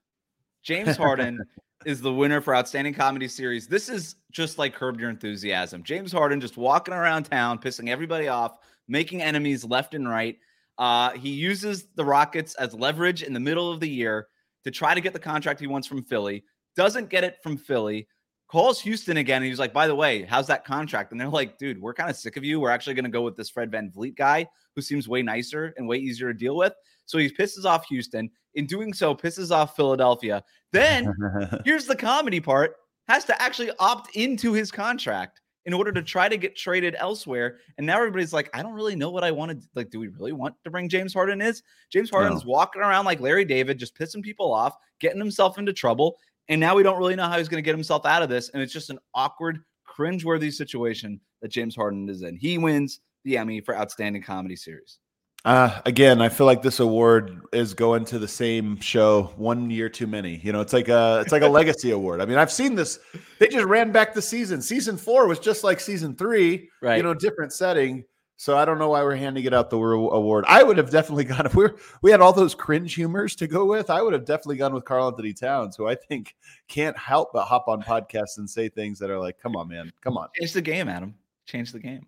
James 0.62 0.96
Harden 0.96 1.40
is 1.86 2.00
the 2.00 2.12
winner 2.12 2.40
for 2.40 2.54
Outstanding 2.54 2.94
Comedy 2.94 3.28
Series. 3.28 3.66
This 3.66 3.88
is 3.88 4.16
just 4.30 4.58
like 4.58 4.74
Curb 4.74 5.00
Your 5.00 5.10
Enthusiasm. 5.10 5.82
James 5.82 6.12
Harden 6.12 6.40
just 6.40 6.56
walking 6.56 6.94
around 6.94 7.24
town, 7.24 7.58
pissing 7.58 7.88
everybody 7.88 8.28
off, 8.28 8.56
making 8.88 9.22
enemies 9.22 9.64
left 9.64 9.94
and 9.94 10.08
right. 10.08 10.38
Uh, 10.78 11.10
he 11.10 11.30
uses 11.30 11.86
the 11.94 12.04
Rockets 12.04 12.54
as 12.54 12.74
leverage 12.74 13.22
in 13.22 13.32
the 13.32 13.40
middle 13.40 13.70
of 13.70 13.80
the 13.80 13.88
year 13.88 14.28
to 14.64 14.70
try 14.70 14.94
to 14.94 15.00
get 15.00 15.12
the 15.12 15.18
contract 15.18 15.60
he 15.60 15.66
wants 15.66 15.86
from 15.86 16.02
Philly. 16.02 16.44
Doesn't 16.76 17.08
get 17.08 17.24
it 17.24 17.36
from 17.42 17.56
Philly. 17.56 18.08
Calls 18.48 18.80
Houston 18.80 19.16
again. 19.16 19.42
And 19.42 19.46
he's 19.46 19.58
like, 19.58 19.72
by 19.72 19.86
the 19.86 19.94
way, 19.94 20.22
how's 20.22 20.46
that 20.48 20.64
contract? 20.64 21.12
And 21.12 21.20
they're 21.20 21.28
like, 21.28 21.58
dude, 21.58 21.80
we're 21.80 21.94
kind 21.94 22.10
of 22.10 22.16
sick 22.16 22.36
of 22.36 22.44
you. 22.44 22.60
We're 22.60 22.70
actually 22.70 22.94
going 22.94 23.04
to 23.04 23.10
go 23.10 23.22
with 23.22 23.36
this 23.36 23.50
Fred 23.50 23.70
VanVleet 23.70 24.16
guy 24.16 24.46
who 24.74 24.82
seems 24.82 25.08
way 25.08 25.22
nicer 25.22 25.72
and 25.76 25.88
way 25.88 25.96
easier 25.96 26.32
to 26.32 26.38
deal 26.38 26.56
with. 26.56 26.72
So 27.06 27.18
he 27.18 27.30
pisses 27.30 27.64
off 27.64 27.86
Houston. 27.86 28.30
In 28.54 28.66
doing 28.66 28.92
so, 28.92 29.14
pisses 29.14 29.50
off 29.50 29.76
Philadelphia. 29.76 30.44
Then 30.72 31.12
here's 31.64 31.86
the 31.86 31.96
comedy 31.96 32.40
part 32.40 32.76
has 33.08 33.24
to 33.26 33.42
actually 33.42 33.70
opt 33.78 34.14
into 34.14 34.52
his 34.52 34.70
contract 34.70 35.40
in 35.64 35.72
order 35.72 35.92
to 35.92 36.02
try 36.02 36.28
to 36.28 36.36
get 36.36 36.56
traded 36.56 36.96
elsewhere. 36.98 37.58
And 37.78 37.86
now 37.86 37.96
everybody's 37.96 38.32
like, 38.32 38.50
I 38.54 38.62
don't 38.62 38.72
really 38.72 38.96
know 38.96 39.10
what 39.10 39.24
I 39.24 39.30
want 39.30 39.52
to 39.52 39.68
like. 39.74 39.90
Do 39.90 40.00
we 40.00 40.08
really 40.08 40.32
want 40.32 40.54
to 40.64 40.70
bring 40.70 40.88
James 40.88 41.14
Harden 41.14 41.40
is? 41.40 41.62
James 41.90 42.10
Harden's 42.10 42.44
walking 42.44 42.82
around 42.82 43.04
like 43.04 43.20
Larry 43.20 43.44
David, 43.44 43.78
just 43.78 43.96
pissing 43.96 44.22
people 44.22 44.52
off, 44.52 44.76
getting 45.00 45.18
himself 45.18 45.58
into 45.58 45.72
trouble. 45.72 46.16
And 46.48 46.60
now 46.60 46.74
we 46.74 46.82
don't 46.82 46.98
really 46.98 47.14
know 47.14 47.28
how 47.28 47.38
he's 47.38 47.48
going 47.48 47.62
to 47.62 47.66
get 47.66 47.74
himself 47.74 48.04
out 48.04 48.22
of 48.22 48.28
this. 48.28 48.48
And 48.50 48.62
it's 48.62 48.72
just 48.72 48.90
an 48.90 48.98
awkward, 49.14 49.60
cringeworthy 49.88 50.52
situation 50.52 51.20
that 51.42 51.52
James 51.52 51.76
Harden 51.76 52.08
is 52.08 52.22
in. 52.22 52.36
He 52.36 52.58
wins 52.58 53.00
the 53.24 53.38
Emmy 53.38 53.60
for 53.60 53.76
Outstanding 53.76 54.22
Comedy 54.22 54.56
Series. 54.56 54.98
Uh, 55.44 55.80
again, 55.86 56.22
I 56.22 56.28
feel 56.28 56.46
like 56.46 56.62
this 56.62 56.78
award 56.78 57.42
is 57.52 57.74
going 57.74 58.04
to 58.06 58.18
the 58.18 58.28
same 58.28 58.78
show 58.78 59.32
one 59.36 59.70
year 59.70 59.88
too 59.88 60.06
many. 60.06 60.40
You 60.42 60.52
know, 60.52 60.60
it's 60.60 60.72
like 60.72 60.88
a 60.88 61.20
it's 61.20 61.32
like 61.32 61.42
a 61.42 61.48
legacy 61.60 61.90
award. 61.90 62.20
I 62.20 62.26
mean, 62.26 62.38
I've 62.38 62.52
seen 62.52 62.76
this. 62.76 63.00
They 63.40 63.48
just 63.48 63.66
ran 63.66 63.90
back 63.90 64.14
the 64.14 64.22
season. 64.22 64.62
Season 64.62 64.96
four 64.96 65.26
was 65.26 65.40
just 65.40 65.64
like 65.64 65.80
season 65.80 66.14
three. 66.14 66.70
Right. 66.80 66.96
You 66.96 67.02
know, 67.02 67.14
different 67.14 67.52
setting. 67.52 68.04
So 68.36 68.56
I 68.56 68.64
don't 68.64 68.78
know 68.78 68.88
why 68.88 69.02
we're 69.02 69.16
handing 69.16 69.44
it 69.44 69.54
out 69.54 69.70
the 69.70 69.78
award. 69.78 70.44
I 70.48 70.62
would 70.62 70.76
have 70.76 70.90
definitely 70.90 71.24
gone 71.32 71.46
if 71.46 71.54
we 71.56 71.64
are 71.64 71.76
we 72.02 72.12
had 72.12 72.20
all 72.20 72.32
those 72.32 72.54
cringe 72.54 72.94
humors 72.94 73.34
to 73.36 73.48
go 73.48 73.64
with. 73.64 73.90
I 73.90 74.00
would 74.00 74.12
have 74.12 74.24
definitely 74.24 74.56
gone 74.56 74.74
with 74.74 74.84
Karl-Anthony 74.84 75.32
Towns, 75.32 75.76
who 75.76 75.88
I 75.88 75.96
think 75.96 76.36
can't 76.68 76.96
help 76.96 77.30
but 77.32 77.44
hop 77.44 77.66
on 77.66 77.82
podcasts 77.82 78.38
and 78.38 78.48
say 78.48 78.68
things 78.68 78.98
that 79.00 79.10
are 79.10 79.18
like, 79.18 79.38
"Come 79.40 79.56
on, 79.56 79.68
man, 79.68 79.92
come 80.00 80.16
on, 80.16 80.28
Change 80.34 80.52
the 80.52 80.62
game, 80.62 80.88
Adam. 80.88 81.14
Change 81.46 81.72
the 81.72 81.80
game. 81.80 82.06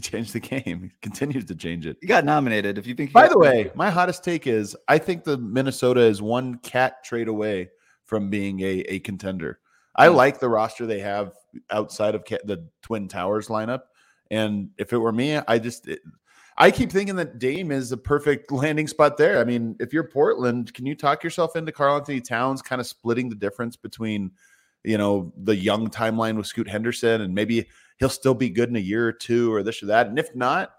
Change 0.00 0.32
the 0.32 0.40
game." 0.40 0.82
He 0.92 0.96
continues 1.00 1.44
to 1.46 1.54
change 1.54 1.86
it. 1.86 1.96
You 2.02 2.08
got 2.08 2.24
nominated. 2.24 2.78
If 2.78 2.86
you 2.86 2.94
think, 2.94 3.12
By 3.12 3.28
the 3.28 3.38
way, 3.38 3.70
my 3.74 3.90
hottest 3.90 4.24
take 4.24 4.46
is 4.46 4.76
I 4.88 4.98
think 4.98 5.24
the 5.24 5.38
Minnesota 5.38 6.00
is 6.00 6.20
one 6.20 6.58
KAT 6.58 7.04
trade 7.04 7.28
away 7.28 7.70
from 8.04 8.30
being 8.30 8.60
a, 8.60 8.80
a 8.88 8.98
contender. 9.00 9.60
I 9.96 10.08
like 10.08 10.40
the 10.40 10.48
roster 10.48 10.86
they 10.86 11.00
have 11.00 11.32
outside 11.70 12.14
of 12.14 12.24
the 12.24 12.68
Twin 12.82 13.06
Towers 13.08 13.48
lineup. 13.48 13.82
And 14.30 14.70
if 14.78 14.92
it 14.92 14.98
were 14.98 15.12
me, 15.12 15.36
I 15.36 15.58
just 15.58 15.86
it- 15.86 16.00
I 16.56 16.70
keep 16.70 16.92
thinking 16.92 17.16
that 17.16 17.38
Dame 17.40 17.72
is 17.72 17.90
the 17.90 17.96
perfect 17.96 18.52
landing 18.52 18.86
spot 18.86 19.16
there. 19.16 19.40
I 19.40 19.44
mean, 19.44 19.74
if 19.80 19.92
you're 19.92 20.04
Portland, 20.04 20.72
can 20.72 20.86
you 20.86 20.94
talk 20.94 21.24
yourself 21.24 21.56
into 21.56 21.72
Karl-Anthony 21.72 22.20
Towns 22.20 22.62
kind 22.62 22.80
of 22.80 22.86
splitting 22.86 23.28
the 23.28 23.34
difference 23.34 23.74
between, 23.74 24.30
you 24.84 24.96
know, 24.96 25.32
the 25.36 25.56
young 25.56 25.90
timeline 25.90 26.36
with 26.36 26.46
Scoot 26.46 26.68
Henderson 26.68 27.22
and 27.22 27.34
maybe 27.34 27.68
he'll 27.98 28.08
still 28.08 28.34
be 28.34 28.50
good 28.50 28.68
in 28.68 28.76
a 28.76 28.80
year 28.80 29.06
or 29.06 29.12
two 29.12 29.52
or 29.52 29.62
this 29.62 29.82
or 29.82 29.86
that? 29.86 30.06
And 30.06 30.18
if 30.18 30.34
not, 30.34 30.72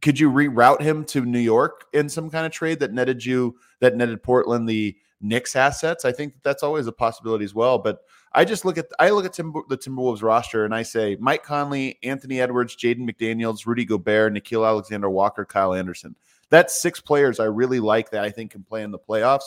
could 0.00 0.18
you 0.18 0.30
reroute 0.30 0.82
him 0.82 1.04
to 1.06 1.24
New 1.24 1.38
York 1.38 1.86
in 1.92 2.08
some 2.08 2.28
kind 2.28 2.44
of 2.44 2.52
trade 2.52 2.80
that 2.80 2.92
netted 2.92 3.24
you 3.24 3.56
that 3.80 3.96
netted 3.96 4.22
Portland 4.22 4.68
the 4.68 4.96
Knicks 5.20 5.54
assets? 5.54 6.04
I 6.04 6.12
think 6.12 6.34
that's 6.42 6.64
always 6.64 6.88
a 6.88 6.92
possibility 6.92 7.44
as 7.44 7.54
well. 7.54 7.78
But 7.78 8.00
I 8.32 8.44
just 8.44 8.64
look 8.64 8.78
at 8.78 8.86
I 8.98 9.10
look 9.10 9.24
at 9.24 9.32
Timber, 9.32 9.60
the 9.68 9.78
Timberwolves 9.78 10.22
roster 10.22 10.64
and 10.64 10.74
I 10.74 10.82
say 10.82 11.16
Mike 11.20 11.44
Conley, 11.44 11.98
Anthony 12.02 12.40
Edwards, 12.40 12.76
Jaden 12.76 13.08
McDaniels, 13.08 13.64
Rudy 13.64 13.84
Gobert, 13.84 14.34
Nickeil 14.34 14.66
Alexander-Walker, 14.66 15.44
Kyle 15.44 15.74
Anderson. 15.74 16.16
That's 16.50 16.82
six 16.82 17.00
players 17.00 17.38
I 17.38 17.44
really 17.44 17.80
like 17.80 18.10
that 18.10 18.24
I 18.24 18.30
think 18.30 18.50
can 18.50 18.64
play 18.64 18.82
in 18.82 18.90
the 18.90 18.98
playoffs. 18.98 19.44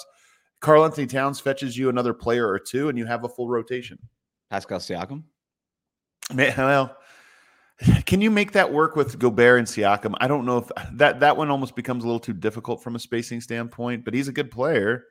Karl-Anthony 0.61 1.05
Towns 1.05 1.39
fetches 1.39 1.77
you 1.77 1.89
another 1.89 2.13
player 2.13 2.49
or 2.49 2.57
two, 2.57 2.89
and 2.89 2.97
you 2.97 3.05
have 3.05 3.23
a 3.23 3.29
full 3.29 3.49
rotation. 3.49 3.99
Pascal 4.49 4.79
Siakam. 4.79 5.23
Man, 6.33 6.53
Well, 6.57 6.97
can 8.05 8.21
you 8.21 8.31
make 8.31 8.53
that 8.53 8.71
work 8.71 8.95
with 8.95 9.19
Gobert 9.19 9.59
and 9.59 9.67
Siakam? 9.67 10.15
I 10.19 10.27
don't 10.27 10.45
know 10.45 10.59
if 10.59 10.71
that 10.93 11.19
that 11.19 11.37
one 11.37 11.49
almost 11.49 11.75
becomes 11.75 12.03
a 12.03 12.07
little 12.07 12.19
too 12.19 12.33
difficult 12.33 12.81
from 12.81 12.95
a 12.95 12.99
spacing 12.99 13.41
standpoint, 13.41 14.05
but 14.05 14.13
he's 14.13 14.27
a 14.27 14.33
good 14.33 14.51
player. 14.51 15.05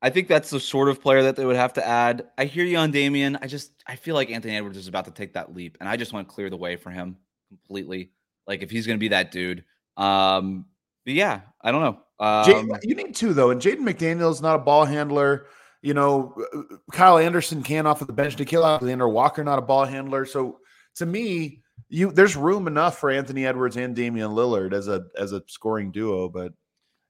I 0.00 0.10
think 0.10 0.28
that's 0.28 0.50
the 0.50 0.60
sort 0.60 0.88
of 0.88 1.00
player 1.00 1.22
that 1.22 1.36
they 1.36 1.46
would 1.46 1.56
have 1.56 1.72
to 1.74 1.86
add. 1.86 2.26
I 2.36 2.44
hear 2.44 2.64
you 2.64 2.76
on 2.76 2.90
Damian. 2.90 3.38
I 3.40 3.46
just 3.46 3.72
I 3.86 3.96
feel 3.96 4.14
like 4.14 4.30
Anthony 4.30 4.56
Edwards 4.56 4.78
is 4.78 4.88
about 4.88 5.06
to 5.06 5.10
take 5.10 5.34
that 5.34 5.54
leap, 5.54 5.76
and 5.80 5.88
I 5.88 5.96
just 5.96 6.12
want 6.12 6.28
to 6.28 6.34
clear 6.34 6.50
the 6.50 6.56
way 6.56 6.76
for 6.76 6.90
him 6.90 7.16
completely. 7.48 8.10
Like 8.46 8.62
if 8.62 8.70
he's 8.70 8.86
going 8.86 8.98
to 8.98 9.00
be 9.00 9.08
that 9.08 9.30
dude. 9.30 9.64
Um, 9.96 10.66
but 11.04 11.14
yeah, 11.14 11.42
I 11.60 11.72
don't 11.72 11.82
know. 11.82 12.00
Um, 12.20 12.72
you 12.82 12.94
need 12.94 13.14
two 13.14 13.34
though, 13.34 13.50
and 13.50 13.60
Jaden 13.60 13.80
McDaniel's 13.80 14.40
not 14.40 14.56
a 14.56 14.58
ball 14.58 14.84
handler. 14.84 15.46
You 15.82 15.92
know, 15.92 16.34
uh, 16.54 16.76
Kyle 16.92 17.18
Anderson 17.18 17.62
can 17.62 17.86
off 17.86 18.00
of 18.00 18.06
the 18.06 18.14
bench 18.14 18.36
Nickeil 18.36 18.64
Alexander-Walker, 18.64 19.44
not 19.44 19.58
a 19.58 19.62
ball 19.62 19.84
handler. 19.84 20.24
So 20.24 20.60
to 20.96 21.06
me, 21.06 21.60
you 21.88 22.10
there's 22.10 22.36
room 22.36 22.66
enough 22.66 22.98
for 22.98 23.10
Anthony 23.10 23.46
Edwards 23.46 23.76
and 23.76 23.94
Damian 23.94 24.30
Lillard 24.30 24.72
as 24.72 24.88
a 24.88 25.06
as 25.18 25.32
a 25.32 25.42
scoring 25.46 25.90
duo, 25.90 26.28
but 26.28 26.52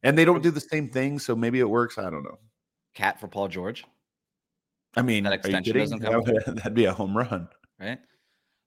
and 0.02 0.16
they 0.16 0.24
don't 0.24 0.42
do 0.42 0.50
the 0.50 0.60
same 0.60 0.90
thing, 0.90 1.18
so 1.18 1.34
maybe 1.34 1.60
it 1.60 1.68
works. 1.68 1.98
I 1.98 2.10
don't 2.10 2.22
know. 2.22 2.38
KAT 2.94 3.18
for 3.18 3.28
Paul 3.28 3.48
George, 3.48 3.84
I 4.96 5.02
mean, 5.02 5.24
that 5.24 5.32
extension 5.32 5.76
doesn't 5.76 6.00
come. 6.00 6.22
That'd 6.22 6.44
that'd 6.56 6.74
be 6.74 6.84
a 6.84 6.92
home 6.92 7.16
run. 7.16 7.48
right? 7.78 7.98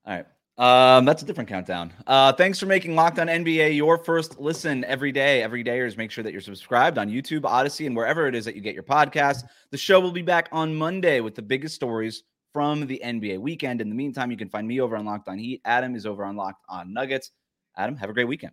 All 0.04 0.14
right. 0.14 0.26
Um, 0.58 1.04
that's 1.04 1.22
a 1.22 1.24
different 1.24 1.48
countdown. 1.48 1.92
Uh, 2.04 2.32
thanks 2.32 2.58
for 2.58 2.66
making 2.66 2.96
Locked 2.96 3.20
On 3.20 3.28
NBA 3.28 3.76
your 3.76 3.96
first 3.96 4.40
listen 4.40 4.84
every 4.84 5.12
day. 5.12 5.40
Every 5.40 5.62
dayers, 5.62 5.96
make 5.96 6.10
sure 6.10 6.24
that 6.24 6.32
you're 6.32 6.40
subscribed 6.40 6.98
on 6.98 7.08
YouTube, 7.08 7.42
Odysee, 7.42 7.86
and 7.86 7.96
wherever 7.96 8.26
it 8.26 8.34
is 8.34 8.44
that 8.44 8.56
you 8.56 8.60
get 8.60 8.74
your 8.74 8.82
podcast. 8.82 9.44
The 9.70 9.78
show 9.78 10.00
will 10.00 10.10
be 10.10 10.22
back 10.22 10.48
on 10.50 10.74
Monday 10.74 11.20
with 11.20 11.36
the 11.36 11.42
biggest 11.42 11.76
stories 11.76 12.24
from 12.58 12.88
the 12.88 13.00
NBA 13.04 13.38
weekend. 13.38 13.80
In 13.80 13.88
the 13.88 13.94
meantime, 13.94 14.32
you 14.32 14.36
can 14.36 14.48
find 14.48 14.66
me 14.66 14.80
over 14.80 14.96
on 14.96 15.04
Locked 15.04 15.28
On 15.28 15.38
Heat. 15.38 15.60
Adam 15.64 15.94
is 15.94 16.04
over 16.04 16.24
on 16.24 16.34
Locked 16.34 16.64
On 16.68 16.92
Nuggets. 16.92 17.30
Adam, 17.76 17.94
have 17.94 18.10
a 18.10 18.12
great 18.12 18.26
weekend. 18.26 18.50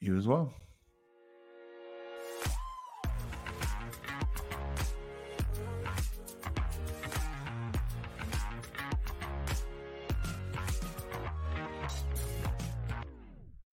You 0.00 0.16
as 0.16 0.26
well. 0.26 0.52